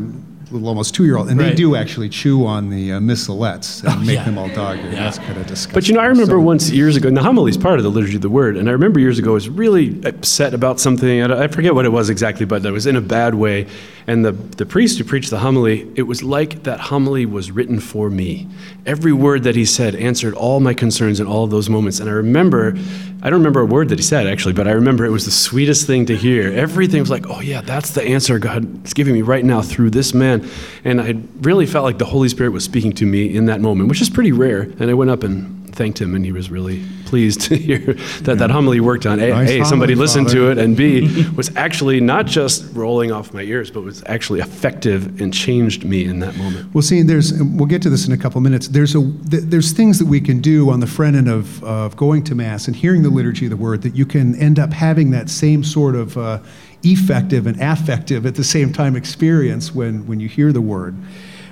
little 0.56 0.70
almost 0.70 0.96
two-year-old, 0.96 1.30
and 1.30 1.40
they 1.40 1.54
do 1.54 1.76
actually 1.76 2.10
chew 2.10 2.46
on 2.46 2.70
the 2.70 2.94
uh, 2.94 3.00
missalettes 3.00 3.84
and 3.84 3.94
Oh, 3.94 4.06
make 4.06 4.16
yeah. 4.16 4.24
them 4.26 4.38
all 4.38 4.50
dog-eared. 4.50 4.94
That's 4.94 5.18
kind 5.20 5.38
of 5.38 5.46
disgusting. 5.48 5.74
But 5.74 5.88
you 5.88 5.94
know, 5.94 6.00
I 6.02 6.06
remember 6.06 6.34
So- 6.36 6.40
once 6.42 6.70
years 6.72 6.96
ago, 6.96 7.08
and 7.08 7.16
the 7.18 7.24
homily 7.24 7.50
is 7.52 7.58
part 7.58 7.78
of 7.80 7.84
the 7.84 7.92
liturgy 7.92 8.16
of 8.16 8.22
the 8.22 8.30
word. 8.30 8.58
And 8.58 8.68
I 8.70 8.72
remember 8.72 9.00
years 9.00 9.20
ago, 9.20 9.32
I 9.32 9.34
was 9.36 9.50
really 9.50 10.02
upset 10.06 10.54
about 10.54 10.80
something. 10.80 11.22
I 11.22 11.44
I 11.44 11.48
forget 11.48 11.74
what 11.76 11.86
it 11.86 11.92
was 11.92 12.10
exactly, 12.10 12.46
but 12.46 12.66
I 12.66 12.72
was 12.72 12.86
in 12.88 12.96
a 12.96 13.02
bad 13.02 13.36
way. 13.36 13.68
And 14.08 14.24
the, 14.24 14.34
the 14.34 14.68
priest 14.68 15.00
who 15.00 15.04
preached 15.04 15.32
the 15.32 15.40
homily, 15.40 15.88
it 15.96 16.04
was 16.04 16.22
like 16.22 16.62
that 16.64 16.80
homily 16.80 17.26
was 17.26 17.50
written 17.50 17.80
for 17.80 18.10
me. 18.12 18.48
Every 18.86 19.12
word 19.14 19.42
that 19.44 19.56
he 19.56 19.66
said 19.66 19.96
answered 19.96 20.36
all 20.36 20.60
my 20.60 20.76
concerns 20.76 21.20
in 21.20 21.26
all 21.26 21.44
of 21.44 21.50
those 21.50 21.70
moments. 21.72 22.00
And 22.00 22.08
I 22.08 22.14
remember, 22.14 22.76
I 23.24 23.32
don't 23.32 23.40
remember 23.40 23.62
a 23.62 23.66
word 23.66 23.90
that 23.90 23.98
he 23.98 24.04
said 24.04 24.28
actually, 24.28 24.54
but 24.54 24.68
I 24.68 24.72
remember 24.74 25.06
it 25.06 25.10
was 25.10 25.26
the 25.26 25.32
sweetest 25.32 25.88
thing 25.88 26.06
to 26.06 26.16
hear. 26.16 26.52
Everything 26.54 27.00
was 27.00 27.10
like, 27.10 27.26
oh 27.28 27.42
yeah, 27.42 27.62
that's 27.62 27.92
the 27.92 28.04
answer 28.04 28.38
God 28.38 28.86
is 28.86 28.94
giving 28.94 29.14
me 29.16 29.24
right 29.24 29.44
now 29.44 29.64
through 29.64 29.90
this 29.90 30.14
man. 30.14 30.45
And 30.84 31.02
I 31.02 31.16
really 31.42 31.66
felt 31.66 31.84
like 31.84 31.98
the 31.98 32.06
Holy 32.06 32.30
Spirit 32.30 32.52
was 32.52 32.64
speaking 32.64 32.94
to 32.94 33.06
me 33.06 33.36
in 33.36 33.46
that 33.46 33.62
moment, 33.62 33.90
which 33.90 34.02
is 34.02 34.10
pretty 34.10 34.32
rare. 34.32 34.62
And 34.62 34.90
I 34.90 34.94
went 34.94 35.12
up 35.12 35.24
and 35.24 35.65
thanked 35.76 36.02
him, 36.02 36.16
and 36.16 36.26
he 36.26 36.32
was 36.32 36.50
really 36.50 36.84
pleased 37.06 37.42
to 37.50 37.56
hear 37.56 37.94
that 38.22 38.38
that 38.40 38.50
homily 38.50 38.80
worked 38.80 39.06
on. 39.06 39.20
A, 39.20 39.30
Nice 39.30 39.50
A, 39.50 39.66
somebody 39.66 39.94
homily, 39.94 39.96
listened 39.96 40.30
to 40.30 40.50
it, 40.50 40.58
and 40.58 40.76
B, 40.76 41.28
was 41.36 41.56
actually 41.56 42.00
not 42.00 42.26
just 42.26 42.74
rolling 42.74 43.12
off 43.12 43.34
my 43.34 43.42
ears, 43.42 43.70
but 43.70 43.82
was 43.82 44.04
actually 44.08 44.40
effective 44.40 45.22
and 45.22 45.34
changed 45.34 45.86
me 45.86 46.06
in 46.06 46.20
that 46.20 46.36
moment. 46.38 46.74
Well, 46.74 46.82
see, 46.82 47.02
there's 47.02 47.34
we'll 47.42 47.68
get 47.68 47.82
to 47.84 47.90
this 47.90 48.08
in 48.08 48.14
a 48.14 48.18
couple 48.18 48.42
minutes. 48.42 48.70
There's 48.70 48.96
a 48.96 49.02
th- 49.02 49.44
there's 49.44 49.72
things 49.72 50.00
that 50.00 50.08
we 50.08 50.22
can 50.22 50.42
do 50.42 50.70
on 50.70 50.80
the 50.80 50.88
front 50.88 51.16
end 51.16 51.30
of, 51.30 51.64
of 51.64 51.96
going 51.96 52.24
to 52.26 52.36
mass 52.36 52.68
and 52.68 52.76
hearing 52.76 53.04
the 53.04 53.10
liturgy 53.10 53.46
of 53.46 53.52
the 53.52 53.58
word 53.58 53.82
that 53.84 53.96
you 53.96 54.06
can 54.06 54.36
end 54.36 54.60
up 54.60 54.74
having 54.74 55.12
that 55.12 55.30
same 55.30 55.64
sort 55.64 55.96
of 55.96 56.18
uh, 56.18 56.40
effective 56.84 57.48
and 57.48 57.62
affective 57.62 58.26
at 58.26 58.36
the 58.36 58.44
same 58.44 58.72
time 58.72 58.96
experience 58.96 59.74
when 59.74 60.08
when 60.08 60.20
you 60.20 60.28
hear 60.28 60.52
the 60.52 60.62
word. 60.62 60.96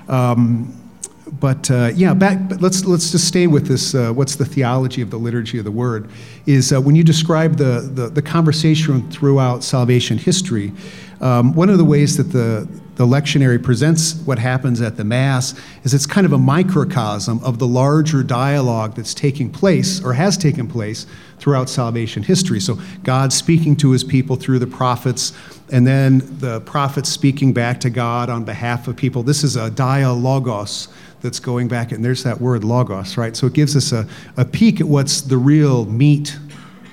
Um, 0.08 0.83
but 1.44 1.70
uh, 1.70 1.90
yeah, 1.94 2.14
back. 2.14 2.48
But 2.48 2.62
let's 2.62 2.86
let's 2.86 3.10
just 3.10 3.28
stay 3.28 3.46
with 3.46 3.66
this. 3.66 3.94
Uh, 3.94 4.14
what's 4.14 4.36
the 4.36 4.46
theology 4.46 5.02
of 5.02 5.10
the 5.10 5.18
liturgy 5.18 5.58
of 5.58 5.66
the 5.66 5.70
word? 5.70 6.08
Is 6.46 6.72
uh, 6.72 6.80
when 6.80 6.96
you 6.96 7.04
describe 7.04 7.58
the, 7.58 7.82
the 7.82 8.08
the 8.08 8.22
conversation 8.22 9.10
throughout 9.10 9.62
salvation 9.62 10.16
history. 10.16 10.72
Um, 11.20 11.54
one 11.54 11.68
of 11.68 11.76
the 11.76 11.84
ways 11.84 12.16
that 12.16 12.32
the 12.32 12.66
the 12.96 13.04
lectionary 13.06 13.62
presents 13.62 14.14
what 14.24 14.38
happens 14.38 14.80
at 14.80 14.96
the 14.96 15.04
Mass 15.04 15.54
is 15.82 15.92
it's 15.92 16.06
kind 16.06 16.24
of 16.24 16.32
a 16.32 16.38
microcosm 16.38 17.44
of 17.44 17.58
the 17.58 17.66
larger 17.66 18.22
dialogue 18.22 18.94
that's 18.94 19.12
taking 19.12 19.50
place 19.50 20.02
or 20.02 20.14
has 20.14 20.38
taken 20.38 20.66
place 20.66 21.06
throughout 21.38 21.68
salvation 21.68 22.22
history. 22.22 22.60
So 22.60 22.78
God 23.02 23.34
speaking 23.34 23.76
to 23.76 23.90
his 23.90 24.02
people 24.02 24.36
through 24.36 24.60
the 24.60 24.66
prophets, 24.66 25.34
and 25.70 25.86
then 25.86 26.22
the 26.38 26.62
prophets 26.62 27.10
speaking 27.10 27.52
back 27.52 27.80
to 27.80 27.90
God 27.90 28.30
on 28.30 28.44
behalf 28.44 28.88
of 28.88 28.96
people. 28.96 29.22
This 29.22 29.44
is 29.44 29.56
a 29.56 29.70
dialogos 29.70 30.88
that's 31.24 31.40
going 31.40 31.68
back, 31.68 31.90
and 31.90 32.04
there's 32.04 32.22
that 32.22 32.38
word 32.38 32.64
logos, 32.64 33.16
right? 33.16 33.34
So 33.34 33.46
it 33.46 33.54
gives 33.54 33.74
us 33.74 33.92
a, 33.92 34.06
a 34.36 34.44
peek 34.44 34.82
at 34.82 34.86
what's 34.86 35.22
the 35.22 35.38
real 35.38 35.86
meat 35.86 36.38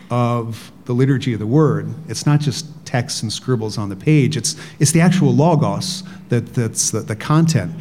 of 0.10 0.72
the 0.86 0.94
liturgy 0.94 1.34
of 1.34 1.40
the 1.40 1.46
word. 1.46 1.94
It's 2.08 2.26
not 2.26 2.40
just 2.40 2.66
texts 2.86 3.24
and 3.24 3.32
scribbles 3.32 3.78
on 3.78 3.90
the 3.90 3.96
page, 3.96 4.38
it's, 4.38 4.56
it's 4.80 4.92
the 4.92 5.02
actual 5.02 5.36
logos 5.36 6.04
that, 6.30 6.54
that's 6.54 6.92
the, 6.92 7.02
the 7.02 7.16
content. 7.16 7.74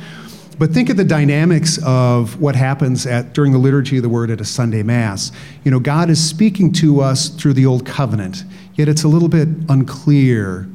But 0.59 0.73
think 0.73 0.91
of 0.91 0.97
the 0.97 1.05
dynamics 1.05 1.79
of 1.87 2.41
what 2.41 2.57
happens 2.57 3.07
at, 3.07 3.33
during 3.33 3.53
the 3.53 3.59
liturgy 3.59 3.99
of 3.99 4.03
the 4.03 4.09
word 4.09 4.29
at 4.31 4.41
a 4.41 4.45
Sunday 4.45 4.83
Mass. 4.83 5.31
You 5.65 5.71
know, 5.71 5.79
God 5.79 6.11
is 6.11 6.23
speaking 6.23 6.73
to 6.73 7.01
us 7.01 7.29
through 7.29 7.53
the 7.53 7.65
Old 7.65 7.87
Covenant, 7.87 8.43
yet 8.75 8.89
it's 8.89 9.05
a 9.05 9.09
little 9.09 9.29
bit 9.29 9.47
unclear 9.69 10.69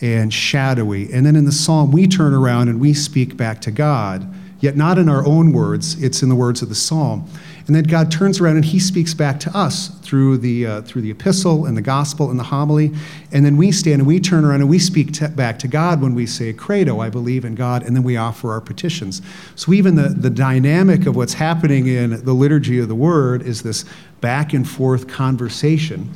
and 0.00 0.32
shadowy. 0.32 1.12
And 1.12 1.26
then 1.26 1.34
in 1.34 1.46
the 1.46 1.52
psalm, 1.52 1.90
we 1.90 2.06
turn 2.06 2.32
around 2.32 2.68
and 2.68 2.80
we 2.80 2.94
speak 2.94 3.36
back 3.36 3.60
to 3.62 3.72
God, 3.72 4.32
yet 4.60 4.76
not 4.76 4.98
in 4.98 5.08
our 5.08 5.24
own 5.26 5.52
words, 5.52 6.02
it's 6.02 6.22
in 6.22 6.28
the 6.28 6.34
words 6.34 6.62
of 6.62 6.68
the 6.68 6.74
psalm. 6.74 7.28
And 7.66 7.74
then 7.74 7.84
God 7.84 8.12
turns 8.12 8.40
around 8.40 8.56
and 8.56 8.64
he 8.64 8.78
speaks 8.78 9.12
back 9.12 9.40
to 9.40 9.56
us 9.56 9.88
through 10.02 10.38
the, 10.38 10.66
uh, 10.66 10.82
through 10.82 11.02
the 11.02 11.10
epistle 11.10 11.66
and 11.66 11.76
the 11.76 11.82
gospel 11.82 12.30
and 12.30 12.38
the 12.38 12.44
homily. 12.44 12.92
And 13.32 13.44
then 13.44 13.56
we 13.56 13.72
stand 13.72 14.00
and 14.00 14.06
we 14.06 14.20
turn 14.20 14.44
around 14.44 14.60
and 14.60 14.70
we 14.70 14.78
speak 14.78 15.18
back 15.34 15.58
to 15.60 15.68
God 15.68 16.00
when 16.00 16.14
we 16.14 16.26
say, 16.26 16.52
Credo, 16.52 17.00
I 17.00 17.10
believe 17.10 17.44
in 17.44 17.56
God, 17.56 17.82
and 17.82 17.96
then 17.96 18.04
we 18.04 18.16
offer 18.16 18.52
our 18.52 18.60
petitions. 18.60 19.20
So 19.56 19.72
even 19.72 19.96
the, 19.96 20.10
the 20.10 20.30
dynamic 20.30 21.06
of 21.06 21.16
what's 21.16 21.34
happening 21.34 21.88
in 21.88 22.24
the 22.24 22.32
liturgy 22.32 22.78
of 22.78 22.86
the 22.86 22.94
word 22.94 23.42
is 23.42 23.62
this 23.62 23.84
back 24.20 24.52
and 24.52 24.68
forth 24.68 25.08
conversation, 25.08 26.10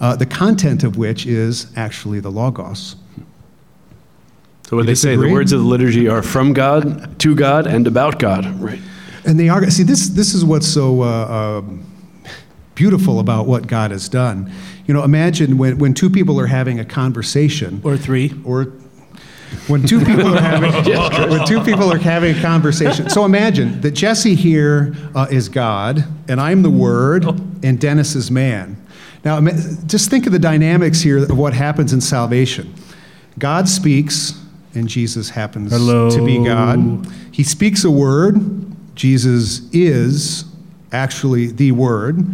uh, 0.00 0.16
the 0.16 0.26
content 0.26 0.82
of 0.82 0.96
which 0.96 1.26
is 1.26 1.72
actually 1.76 2.18
the 2.18 2.30
Logos. 2.30 2.96
So 4.68 4.76
what 4.76 4.84
they 4.84 4.94
say, 4.94 5.16
the 5.16 5.32
words 5.32 5.52
of 5.52 5.60
the 5.60 5.66
liturgy 5.66 6.08
are 6.08 6.22
from 6.22 6.52
God, 6.52 7.18
to 7.20 7.34
God, 7.34 7.66
and 7.66 7.86
about 7.86 8.18
God. 8.18 8.44
Right. 8.60 8.78
And 9.24 9.40
they 9.40 9.48
are, 9.48 9.70
see, 9.70 9.82
this, 9.82 10.10
this 10.10 10.34
is 10.34 10.44
what's 10.44 10.68
so 10.68 11.00
uh, 11.00 11.62
um, 11.64 11.86
beautiful 12.74 13.18
about 13.18 13.46
what 13.46 13.66
God 13.66 13.92
has 13.92 14.10
done. 14.10 14.52
You 14.86 14.92
know, 14.92 15.04
imagine 15.04 15.56
when, 15.56 15.78
when 15.78 15.94
two 15.94 16.10
people 16.10 16.38
are 16.38 16.48
having 16.48 16.78
a 16.78 16.84
conversation, 16.84 17.80
Or 17.82 17.96
three. 17.96 18.34
or 18.44 18.64
when 19.68 19.86
two 19.86 20.00
people 20.04 20.36
are 20.36 20.42
having 20.42 20.70
when 21.30 21.46
two 21.46 21.62
people 21.62 21.90
are 21.90 21.96
having 21.96 22.36
a 22.36 22.42
conversation. 22.42 23.08
So 23.08 23.24
imagine 23.24 23.80
that 23.80 23.92
Jesse 23.92 24.34
here 24.34 24.94
uh, 25.14 25.28
is 25.30 25.48
God, 25.48 26.04
and 26.28 26.38
I'm 26.38 26.60
the 26.60 26.68
Word, 26.68 27.24
and 27.64 27.80
Dennis 27.80 28.14
is 28.14 28.30
man. 28.30 28.76
Now, 29.24 29.40
just 29.86 30.10
think 30.10 30.26
of 30.26 30.32
the 30.32 30.38
dynamics 30.38 31.00
here 31.00 31.24
of 31.24 31.38
what 31.38 31.54
happens 31.54 31.94
in 31.94 32.02
salvation. 32.02 32.74
God 33.38 33.66
speaks, 33.66 34.34
and 34.78 34.88
Jesus 34.88 35.28
happens 35.30 35.72
Hello. 35.72 36.10
to 36.10 36.24
be 36.24 36.42
God. 36.42 37.06
He 37.32 37.42
speaks 37.42 37.84
a 37.84 37.90
word. 37.90 38.36
Jesus 38.94 39.68
is 39.72 40.44
actually 40.92 41.48
the 41.48 41.72
Word. 41.72 42.24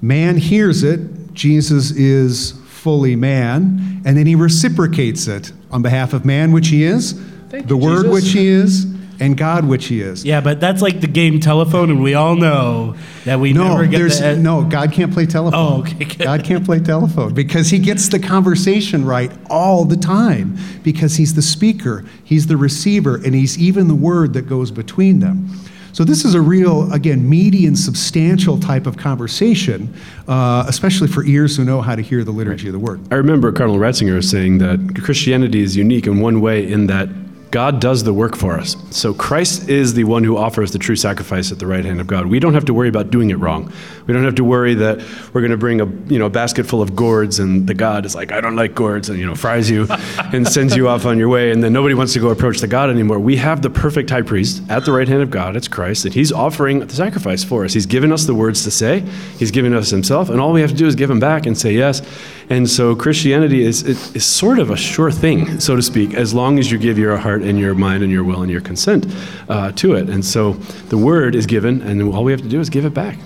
Man 0.00 0.36
hears 0.36 0.82
it. 0.82 1.32
Jesus 1.32 1.90
is 1.92 2.52
fully 2.66 3.16
man. 3.16 4.02
And 4.04 4.16
then 4.16 4.26
he 4.26 4.34
reciprocates 4.34 5.28
it 5.28 5.52
on 5.70 5.82
behalf 5.82 6.12
of 6.12 6.24
man, 6.24 6.52
which 6.52 6.68
he 6.68 6.82
is, 6.82 7.12
Thank 7.48 7.68
the 7.68 7.76
you, 7.76 7.84
Word, 7.84 8.02
Jesus. 8.04 8.12
which 8.12 8.32
he 8.32 8.48
is, 8.48 8.84
and 9.20 9.36
God, 9.36 9.64
which 9.66 9.86
he 9.86 10.00
is. 10.00 10.24
Yeah, 10.24 10.40
but 10.40 10.60
that's 10.60 10.82
like 10.82 11.00
the 11.00 11.06
game 11.06 11.38
telephone, 11.40 11.90
and 11.90 12.02
we 12.02 12.14
all 12.14 12.34
know 12.36 12.96
that 13.24 13.38
we 13.40 13.52
No, 13.52 13.68
never 13.68 13.86
get 13.86 13.98
there's 13.98 14.20
the. 14.20 14.36
no. 14.36 14.64
God 14.64 14.92
can't 14.92 15.12
play 15.12 15.26
telephone. 15.26 15.60
Oh, 15.60 15.80
okay, 15.80 16.04
good. 16.04 16.18
God 16.18 16.44
can't 16.44 16.64
play 16.64 16.80
telephone 16.80 17.34
because 17.34 17.70
He 17.70 17.78
gets 17.78 18.08
the 18.08 18.18
conversation 18.18 19.04
right 19.04 19.30
all 19.50 19.84
the 19.84 19.96
time 19.96 20.56
because 20.82 21.16
He's 21.16 21.34
the 21.34 21.42
speaker, 21.42 22.04
He's 22.24 22.46
the 22.46 22.56
receiver, 22.56 23.16
and 23.16 23.34
He's 23.34 23.58
even 23.58 23.88
the 23.88 23.94
word 23.94 24.32
that 24.34 24.48
goes 24.48 24.70
between 24.70 25.20
them. 25.20 25.48
So 25.94 26.04
this 26.04 26.24
is 26.24 26.34
a 26.34 26.40
real, 26.40 26.90
again, 26.90 27.28
meaty 27.28 27.66
and 27.66 27.78
substantial 27.78 28.58
type 28.58 28.86
of 28.86 28.96
conversation, 28.96 29.94
uh, 30.26 30.64
especially 30.66 31.06
for 31.06 31.22
ears 31.24 31.54
who 31.58 31.64
know 31.66 31.82
how 31.82 31.94
to 31.94 32.00
hear 32.00 32.24
the 32.24 32.30
liturgy 32.30 32.68
of 32.68 32.72
the 32.72 32.78
word. 32.78 32.98
I 33.12 33.16
remember 33.16 33.52
Cardinal 33.52 33.78
Ratzinger 33.78 34.24
saying 34.24 34.56
that 34.56 35.02
Christianity 35.04 35.60
is 35.60 35.76
unique 35.76 36.06
in 36.06 36.18
one 36.20 36.40
way 36.40 36.66
in 36.66 36.86
that 36.86 37.10
God 37.52 37.82
does 37.82 38.02
the 38.02 38.14
work 38.14 38.34
for 38.34 38.58
us. 38.58 38.76
So 38.90 39.12
Christ 39.12 39.68
is 39.68 39.92
the 39.92 40.04
one 40.04 40.24
who 40.24 40.38
offers 40.38 40.72
the 40.72 40.78
true 40.78 40.96
sacrifice 40.96 41.52
at 41.52 41.58
the 41.58 41.66
right 41.66 41.84
hand 41.84 42.00
of 42.00 42.06
God. 42.06 42.26
We 42.26 42.40
don't 42.40 42.54
have 42.54 42.64
to 42.64 42.74
worry 42.74 42.88
about 42.88 43.10
doing 43.10 43.28
it 43.28 43.38
wrong. 43.38 43.70
We 44.06 44.14
don't 44.14 44.24
have 44.24 44.36
to 44.36 44.44
worry 44.44 44.74
that 44.74 45.04
we're 45.34 45.42
going 45.42 45.50
to 45.50 45.58
bring 45.58 45.82
a 45.82 45.84
you 46.10 46.18
know 46.18 46.26
a 46.26 46.30
basket 46.30 46.64
full 46.64 46.80
of 46.80 46.96
gourds 46.96 47.38
and 47.38 47.66
the 47.66 47.74
God 47.74 48.06
is 48.06 48.14
like 48.14 48.32
I 48.32 48.40
don't 48.40 48.56
like 48.56 48.74
gourds 48.74 49.10
and 49.10 49.18
you 49.18 49.26
know 49.26 49.34
fries 49.34 49.68
you 49.68 49.86
and 50.32 50.48
sends 50.48 50.74
you 50.74 50.88
off 50.88 51.04
on 51.04 51.18
your 51.18 51.28
way 51.28 51.52
and 51.52 51.62
then 51.62 51.74
nobody 51.74 51.94
wants 51.94 52.14
to 52.14 52.20
go 52.20 52.30
approach 52.30 52.60
the 52.60 52.66
God 52.66 52.88
anymore. 52.88 53.18
We 53.18 53.36
have 53.36 53.60
the 53.60 53.70
perfect 53.70 54.08
high 54.08 54.22
priest 54.22 54.62
at 54.70 54.86
the 54.86 54.92
right 54.92 55.06
hand 55.06 55.22
of 55.22 55.30
God. 55.30 55.54
It's 55.54 55.68
Christ 55.68 56.06
and 56.06 56.14
He's 56.14 56.32
offering 56.32 56.80
the 56.80 56.94
sacrifice 56.94 57.44
for 57.44 57.66
us. 57.66 57.74
He's 57.74 57.86
given 57.86 58.12
us 58.12 58.24
the 58.24 58.34
words 58.34 58.64
to 58.64 58.70
say. 58.70 59.00
He's 59.38 59.50
given 59.50 59.74
us 59.74 59.90
Himself, 59.90 60.30
and 60.30 60.40
all 60.40 60.52
we 60.52 60.62
have 60.62 60.70
to 60.70 60.76
do 60.76 60.86
is 60.86 60.94
give 60.94 61.10
Him 61.10 61.20
back 61.20 61.44
and 61.44 61.56
say 61.56 61.74
yes. 61.74 62.00
And 62.48 62.68
so 62.68 62.94
Christianity 62.94 63.62
is, 63.62 63.82
is 63.82 64.24
sort 64.24 64.58
of 64.58 64.70
a 64.70 64.76
sure 64.76 65.10
thing, 65.10 65.60
so 65.60 65.76
to 65.76 65.82
speak, 65.82 66.14
as 66.14 66.34
long 66.34 66.58
as 66.58 66.70
you 66.70 66.78
give 66.78 66.98
your 66.98 67.16
heart 67.16 67.41
and 67.42 67.58
your 67.58 67.74
mind 67.74 68.02
and 68.02 68.12
your 68.12 68.24
will 68.24 68.42
and 68.42 68.50
your 68.50 68.60
consent 68.60 69.06
uh, 69.48 69.72
to 69.72 69.94
it. 69.94 70.08
And 70.08 70.24
so 70.24 70.52
the 70.88 70.98
word 70.98 71.34
is 71.34 71.46
given, 71.46 71.82
and 71.82 72.02
all 72.02 72.24
we 72.24 72.32
have 72.32 72.42
to 72.42 72.48
do 72.48 72.60
is 72.60 72.70
give 72.70 72.84
it 72.84 72.94
back. 72.94 73.18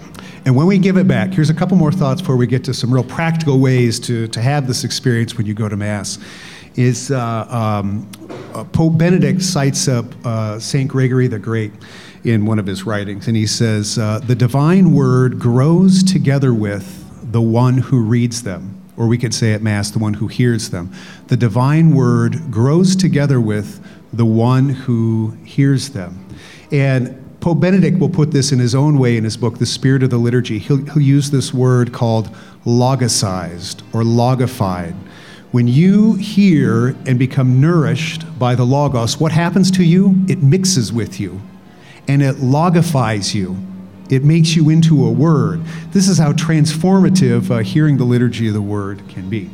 And 0.44 0.54
when 0.54 0.66
we 0.66 0.78
give 0.78 0.96
it 0.96 1.08
back, 1.08 1.32
here's 1.32 1.50
a 1.50 1.54
couple 1.54 1.76
more 1.76 1.90
thoughts 1.90 2.20
before 2.20 2.36
we 2.36 2.46
get 2.46 2.62
to 2.64 2.74
some 2.74 2.94
real 2.94 3.02
practical 3.02 3.58
ways 3.58 3.98
to, 4.00 4.28
to 4.28 4.40
have 4.40 4.68
this 4.68 4.84
experience 4.84 5.36
when 5.36 5.44
you 5.44 5.54
go 5.54 5.68
to 5.68 5.76
Mass. 5.76 6.18
Is 6.76 7.10
uh, 7.10 7.46
um, 7.48 8.08
uh, 8.54 8.62
Pope 8.64 8.98
Benedict 8.98 9.42
cites 9.42 9.88
uh, 9.88 10.04
uh, 10.24 10.58
St. 10.60 10.88
Gregory 10.88 11.26
the 11.26 11.38
Great 11.38 11.72
in 12.22 12.44
one 12.44 12.58
of 12.58 12.66
his 12.66 12.84
writings, 12.84 13.28
and 13.28 13.36
he 13.36 13.46
says, 13.46 13.98
uh, 13.98 14.20
The 14.20 14.34
divine 14.34 14.92
word 14.92 15.38
grows 15.38 16.02
together 16.02 16.52
with 16.52 17.32
the 17.32 17.40
one 17.40 17.78
who 17.78 18.02
reads 18.02 18.42
them 18.42 18.76
or 18.96 19.06
we 19.06 19.18
could 19.18 19.34
say 19.34 19.52
at 19.52 19.62
Mass, 19.62 19.90
the 19.90 19.98
one 19.98 20.14
who 20.14 20.26
hears 20.26 20.70
them. 20.70 20.92
The 21.28 21.36
divine 21.36 21.94
word 21.94 22.50
grows 22.50 22.96
together 22.96 23.40
with 23.40 23.84
the 24.16 24.26
one 24.26 24.68
who 24.68 25.36
hears 25.44 25.90
them. 25.90 26.26
And 26.72 27.22
Pope 27.40 27.60
Benedict 27.60 27.98
will 27.98 28.08
put 28.08 28.32
this 28.32 28.50
in 28.50 28.58
his 28.58 28.74
own 28.74 28.98
way 28.98 29.16
in 29.16 29.24
his 29.24 29.36
book, 29.36 29.58
The 29.58 29.66
Spirit 29.66 30.02
of 30.02 30.10
the 30.10 30.18
Liturgy. 30.18 30.58
He'll, 30.58 30.84
he'll 30.84 31.02
use 31.02 31.30
this 31.30 31.54
word 31.54 31.92
called 31.92 32.28
logicized 32.64 33.82
or 33.92 34.02
logified. 34.02 34.94
When 35.52 35.68
you 35.68 36.14
hear 36.14 36.88
and 37.06 37.18
become 37.18 37.60
nourished 37.60 38.38
by 38.38 38.54
the 38.56 38.64
Logos, 38.64 39.20
what 39.20 39.32
happens 39.32 39.70
to 39.72 39.84
you? 39.84 40.24
It 40.28 40.42
mixes 40.42 40.92
with 40.92 41.20
you 41.20 41.40
and 42.08 42.22
it 42.22 42.36
logifies 42.36 43.34
you. 43.34 43.56
It 44.10 44.22
makes 44.22 44.54
you 44.54 44.70
into 44.70 45.04
a 45.06 45.10
word. 45.10 45.64
This 45.92 46.08
is 46.08 46.18
how 46.18 46.32
transformative 46.32 47.50
uh, 47.50 47.58
hearing 47.58 47.96
the 47.96 48.04
liturgy 48.04 48.48
of 48.48 48.54
the 48.54 48.62
word 48.62 49.02
can 49.08 49.28
be. 49.28 49.50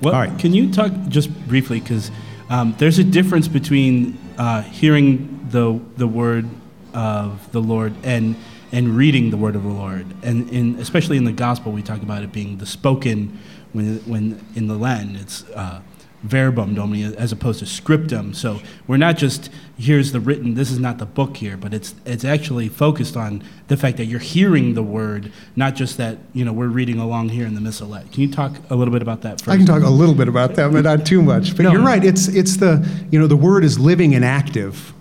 Well, 0.00 0.14
All 0.14 0.20
right. 0.20 0.38
Can 0.38 0.52
you 0.52 0.72
talk 0.72 0.92
just 1.08 1.32
briefly 1.48 1.80
because 1.80 2.10
um, 2.52 2.74
there's 2.76 2.98
a 2.98 3.04
difference 3.04 3.48
between 3.48 4.18
uh, 4.36 4.60
hearing 4.60 5.48
the 5.50 5.80
the 5.96 6.06
word 6.06 6.48
of 6.92 7.50
the 7.50 7.60
Lord 7.60 7.94
and 8.04 8.36
and 8.70 8.94
reading 8.94 9.30
the 9.30 9.38
word 9.38 9.56
of 9.56 9.62
the 9.62 9.70
Lord, 9.70 10.06
and 10.22 10.50
in 10.50 10.78
especially 10.78 11.16
in 11.16 11.24
the 11.24 11.32
gospel, 11.32 11.72
we 11.72 11.82
talk 11.82 12.02
about 12.02 12.22
it 12.22 12.30
being 12.30 12.58
the 12.58 12.66
spoken 12.66 13.38
when 13.72 13.96
when 14.00 14.44
in 14.54 14.66
the 14.66 14.74
Latin 14.74 15.16
it's. 15.16 15.44
Uh, 15.50 15.80
verbum 16.22 16.74
domini 16.74 17.14
as 17.16 17.32
opposed 17.32 17.58
to 17.60 17.66
scriptum. 17.66 18.32
So 18.34 18.60
we're 18.86 18.96
not 18.96 19.16
just 19.16 19.50
here's 19.76 20.12
the 20.12 20.20
written. 20.20 20.54
This 20.54 20.70
is 20.70 20.78
not 20.78 20.98
the 20.98 21.06
book 21.06 21.36
here, 21.36 21.56
but 21.56 21.74
it's 21.74 21.94
it's 22.04 22.24
actually 22.24 22.68
focused 22.68 23.16
on 23.16 23.42
the 23.68 23.76
fact 23.76 23.96
that 23.96 24.04
you're 24.06 24.20
hearing 24.20 24.74
the 24.74 24.82
word, 24.82 25.32
not 25.56 25.74
just 25.74 25.96
that 25.96 26.18
you 26.32 26.44
know 26.44 26.52
we're 26.52 26.68
reading 26.68 26.98
along 26.98 27.30
here 27.30 27.46
in 27.46 27.54
the 27.54 27.60
missalette. 27.60 28.12
Can 28.12 28.22
you 28.22 28.30
talk 28.30 28.52
a 28.70 28.76
little 28.76 28.92
bit 28.92 29.02
about 29.02 29.22
that 29.22 29.40
first? 29.40 29.48
I 29.48 29.56
can 29.56 29.66
talk 29.66 29.82
a 29.82 29.90
little 29.90 30.14
bit 30.14 30.28
about 30.28 30.54
that, 30.54 30.72
but 30.72 30.84
not 30.84 31.04
too 31.04 31.22
much. 31.22 31.56
But 31.56 31.64
No. 31.64 31.72
you're 31.72 31.82
right. 31.82 32.04
It's 32.04 32.28
it's 32.28 32.56
the 32.56 32.88
you 33.10 33.18
know 33.18 33.26
the 33.26 33.36
word 33.36 33.64
is 33.64 33.78
living 33.78 34.14
and 34.14 34.24
active, 34.24 34.92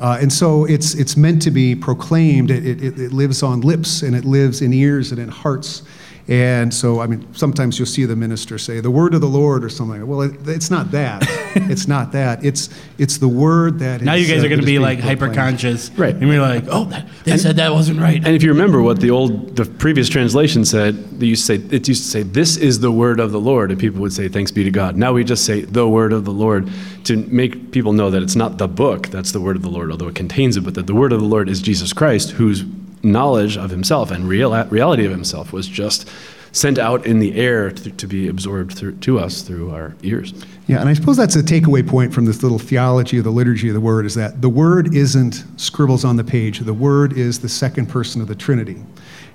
uh, 0.00 0.18
and 0.20 0.32
so 0.32 0.64
it's 0.64 0.94
it's 0.94 1.16
meant 1.16 1.40
to 1.42 1.50
be 1.52 1.76
proclaimed. 1.76 2.50
It, 2.50 2.66
it, 2.66 2.98
it 2.98 3.12
lives 3.12 3.42
on 3.42 3.60
lips 3.60 4.02
and 4.02 4.16
it 4.16 4.24
lives 4.24 4.60
in 4.60 4.72
ears 4.72 5.12
and 5.12 5.20
in 5.20 5.28
hearts. 5.28 5.82
And 6.26 6.72
so, 6.72 7.00
I 7.00 7.06
mean, 7.06 7.34
sometimes 7.34 7.78
you'll 7.78 7.84
see 7.84 8.06
the 8.06 8.16
minister 8.16 8.56
say, 8.56 8.80
"The 8.80 8.90
word 8.90 9.12
of 9.12 9.20
the 9.20 9.28
Lord" 9.28 9.62
or 9.62 9.68
something. 9.68 10.06
Well, 10.06 10.22
it, 10.22 10.48
it's 10.48 10.70
not 10.70 10.90
that. 10.92 11.22
it's 11.54 11.86
not 11.86 12.12
that. 12.12 12.42
It's 12.42 12.70
it's 12.96 13.18
the 13.18 13.28
word 13.28 13.80
that. 13.80 14.00
now 14.00 14.14
is, 14.14 14.26
you 14.26 14.34
guys 14.34 14.42
uh, 14.42 14.46
are 14.46 14.48
going 14.48 14.60
to 14.60 14.66
be 14.66 14.78
like 14.78 15.00
proclaimed. 15.00 15.20
hyper 15.20 15.34
conscious, 15.34 15.90
Right. 15.90 16.14
And 16.14 16.26
we're 16.26 16.40
like, 16.40 16.64
oh, 16.68 16.84
that, 16.84 17.06
they 17.24 17.36
said 17.36 17.56
that 17.56 17.72
wasn't 17.72 18.00
right. 18.00 18.16
And 18.16 18.34
if 18.34 18.42
you 18.42 18.48
remember 18.48 18.80
what 18.80 19.00
the 19.00 19.10
old, 19.10 19.54
the 19.54 19.66
previous 19.66 20.08
translation 20.08 20.64
said, 20.64 21.20
they 21.20 21.26
used 21.26 21.46
to 21.46 21.58
say, 21.58 21.76
it 21.76 21.86
used 21.86 22.04
to 22.04 22.08
say, 22.08 22.22
"This 22.22 22.56
is 22.56 22.80
the 22.80 22.90
word 22.90 23.20
of 23.20 23.30
the 23.30 23.40
Lord," 23.40 23.70
and 23.70 23.78
people 23.78 24.00
would 24.00 24.14
say, 24.14 24.28
"Thanks 24.28 24.50
be 24.50 24.64
to 24.64 24.70
God." 24.70 24.96
Now 24.96 25.12
we 25.12 25.24
just 25.24 25.44
say, 25.44 25.60
"The 25.60 25.86
word 25.86 26.14
of 26.14 26.24
the 26.24 26.32
Lord," 26.32 26.70
to 27.04 27.16
make 27.16 27.70
people 27.70 27.92
know 27.92 28.08
that 28.08 28.22
it's 28.22 28.36
not 28.36 28.56
the 28.56 28.68
book 28.68 29.08
that's 29.08 29.32
the 29.32 29.42
word 29.42 29.56
of 29.56 29.62
the 29.62 29.68
Lord, 29.70 29.90
although 29.90 30.08
it 30.08 30.14
contains 30.14 30.56
it, 30.56 30.62
but 30.62 30.72
that 30.74 30.86
the 30.86 30.94
word 30.94 31.12
of 31.12 31.20
the 31.20 31.26
Lord 31.26 31.50
is 31.50 31.60
Jesus 31.60 31.92
Christ, 31.92 32.30
whose 32.30 32.64
knowledge 33.04 33.56
of 33.56 33.70
Himself 33.70 34.10
and 34.10 34.28
real 34.28 34.52
reality 34.66 35.04
of 35.04 35.10
Himself 35.10 35.52
was 35.52 35.68
just 35.68 36.08
sent 36.54 36.78
out 36.78 37.04
in 37.04 37.18
the 37.18 37.34
air 37.34 37.70
to, 37.72 37.90
to 37.90 38.06
be 38.06 38.28
absorbed 38.28 38.78
through, 38.78 38.94
to 38.98 39.18
us 39.18 39.42
through 39.42 39.72
our 39.72 39.94
ears. 40.02 40.32
Yeah, 40.68 40.78
and 40.78 40.88
I 40.88 40.94
suppose 40.94 41.16
that's 41.16 41.34
a 41.34 41.42
takeaway 41.42 41.86
point 41.86 42.14
from 42.14 42.26
this 42.26 42.44
little 42.44 42.60
theology 42.60 43.18
of 43.18 43.24
the 43.24 43.30
liturgy 43.30 43.68
of 43.68 43.74
the 43.74 43.80
word 43.80 44.06
is 44.06 44.14
that 44.14 44.40
the 44.40 44.48
word 44.48 44.94
isn't 44.94 45.44
scribbles 45.56 46.04
on 46.04 46.16
the 46.16 46.22
page. 46.22 46.60
The 46.60 46.72
word 46.72 47.12
is 47.18 47.40
the 47.40 47.48
second 47.48 47.86
person 47.86 48.22
of 48.22 48.28
the 48.28 48.36
Trinity. 48.36 48.82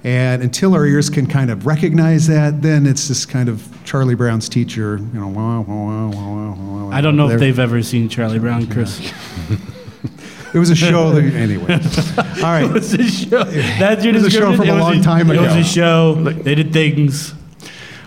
And 0.04 0.42
until 0.42 0.74
our 0.74 0.86
ears 0.86 1.10
can 1.10 1.28
kind 1.28 1.52
of 1.52 1.66
recognize 1.66 2.26
that, 2.28 2.62
then 2.62 2.88
it's 2.88 3.10
this 3.10 3.26
kind 3.26 3.50
of 3.50 3.68
Charlie 3.84 4.16
Brown's 4.16 4.48
teacher, 4.48 4.98
you 4.98 5.20
know, 5.20 5.28
wah, 5.28 5.60
wah, 5.60 5.76
wah, 5.76 6.08
wah, 6.08 6.54
wah, 6.54 6.86
wah, 6.86 6.96
I 6.96 7.02
don't 7.02 7.18
know 7.18 7.28
there. 7.28 7.36
if 7.36 7.42
they've 7.42 7.60
ever 7.60 7.84
seen 7.84 8.08
Charlie 8.08 8.40
Brown, 8.40 8.66
Chris. 8.68 9.12
It 10.54 10.60
was 10.60 10.70
a 10.70 10.76
show 10.76 11.12
that, 11.12 11.24
anyway. 11.34 11.74
All 12.44 12.44
right. 12.44 12.64
it 12.64 12.72
was 12.74 12.94
a 12.94 13.04
show. 13.08 13.44
That's 13.80 14.04
your 14.04 14.14
It 14.16 14.18
was 14.22 14.26
a 14.26 14.30
show 14.32 14.52
description? 14.52 14.58
from 14.58 14.68
It 14.68 14.72
a 14.72 14.74
was 14.76 14.82
long 14.84 15.02
time 15.02 15.30
ago. 15.30 15.40
It 15.44 15.46
was 15.46 15.52
ago. 15.54 15.60
a 15.62 15.64
show. 15.64 16.16
They 16.16 16.56
did 16.56 16.74
things. 16.74 17.34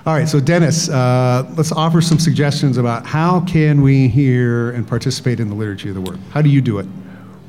All 0.05 0.13
right, 0.15 0.29
so 0.29 0.41
Dennis, 0.41 0.89
uh, 0.89 1.49
let's 1.57 1.71
offer 1.71 2.01
some 2.01 2.19
suggestions 2.19 2.77
about 2.77 3.07
how 3.07 3.41
can 3.43 3.83
we 3.83 4.09
hear 4.09 4.71
and 4.73 4.87
participate 4.87 5.39
in 5.39 5.49
the 5.49 5.55
liturgy 5.55 5.91
of 5.91 5.95
the 5.95 6.01
word. 6.01 6.19
How 6.33 6.43
do 6.43 6.49
you 6.51 6.61
do 6.61 6.81
it? 6.81 6.87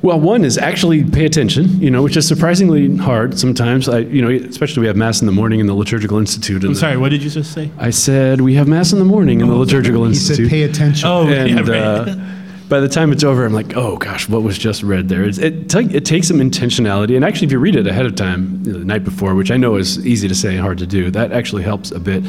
Well, 0.04 0.20
one 0.20 0.44
is 0.46 0.58
actually 0.60 1.04
pay 1.04 1.26
attention, 1.26 1.82
you 1.82 1.90
know, 1.90 2.04
which 2.04 2.16
is 2.16 2.28
surprisingly 2.28 2.96
hard 2.98 3.40
sometimes. 3.40 3.90
I, 3.90 4.00
you 4.00 4.22
know, 4.22 4.30
especially 4.48 4.82
we 4.82 4.88
have 4.88 4.98
mass 4.98 5.22
in 5.22 5.26
the 5.26 5.32
morning 5.32 5.62
in 5.62 5.66
the 5.66 5.74
liturgical 5.74 6.20
institute. 6.20 6.58
And 6.62 6.72
I'm 6.72 6.76
sorry. 6.76 6.98
What 6.98 7.10
did 7.10 7.24
you 7.24 7.30
just 7.32 7.54
say? 7.54 7.72
I 7.80 7.90
said 7.90 8.42
we 8.42 8.54
have 8.56 8.68
mass 8.68 8.92
in 8.94 9.00
the 9.00 9.06
morning 9.06 9.40
in 9.42 9.48
the 9.48 9.56
liturgical 9.56 10.06
He 10.06 10.14
said 10.14 10.32
institute. 10.40 10.50
pay 10.52 10.64
attention. 10.64 11.08
Oh, 11.10 11.28
yeah, 11.28 11.56
right. 11.62 11.70
uh, 11.70 12.16
by 12.70 12.80
the 12.80 12.88
time 12.88 13.12
it's 13.12 13.24
over, 13.24 13.46
I'm 13.46 13.54
like, 13.54 13.76
oh 13.76 13.98
gosh, 13.98 14.28
what 14.30 14.44
was 14.44 14.58
just 14.58 14.84
read 14.84 15.10
there? 15.10 15.24
It's, 15.24 15.38
it, 15.38 15.70
ta- 15.70 15.80
it 15.80 16.06
takes 16.06 16.28
some 16.28 16.38
intentionality, 16.38 17.16
and 17.16 17.24
actually, 17.26 17.48
if 17.48 17.52
you 17.52 17.60
read 17.60 17.76
it 17.76 17.88
ahead 17.88 18.06
of 18.06 18.16
time, 18.16 18.62
you 18.64 18.74
know, 18.74 18.80
the 18.80 18.86
night 18.86 19.04
before, 19.04 19.36
which 19.36 19.52
I 19.52 19.58
know 19.58 19.76
is 19.76 20.06
easy 20.06 20.28
to 20.28 20.36
say 20.36 20.54
and 20.54 20.60
hard 20.60 20.78
to 20.80 20.88
do, 20.88 21.12
that 21.12 21.32
actually 21.32 21.64
helps 21.64 21.92
a 21.92 22.00
bit. 22.00 22.24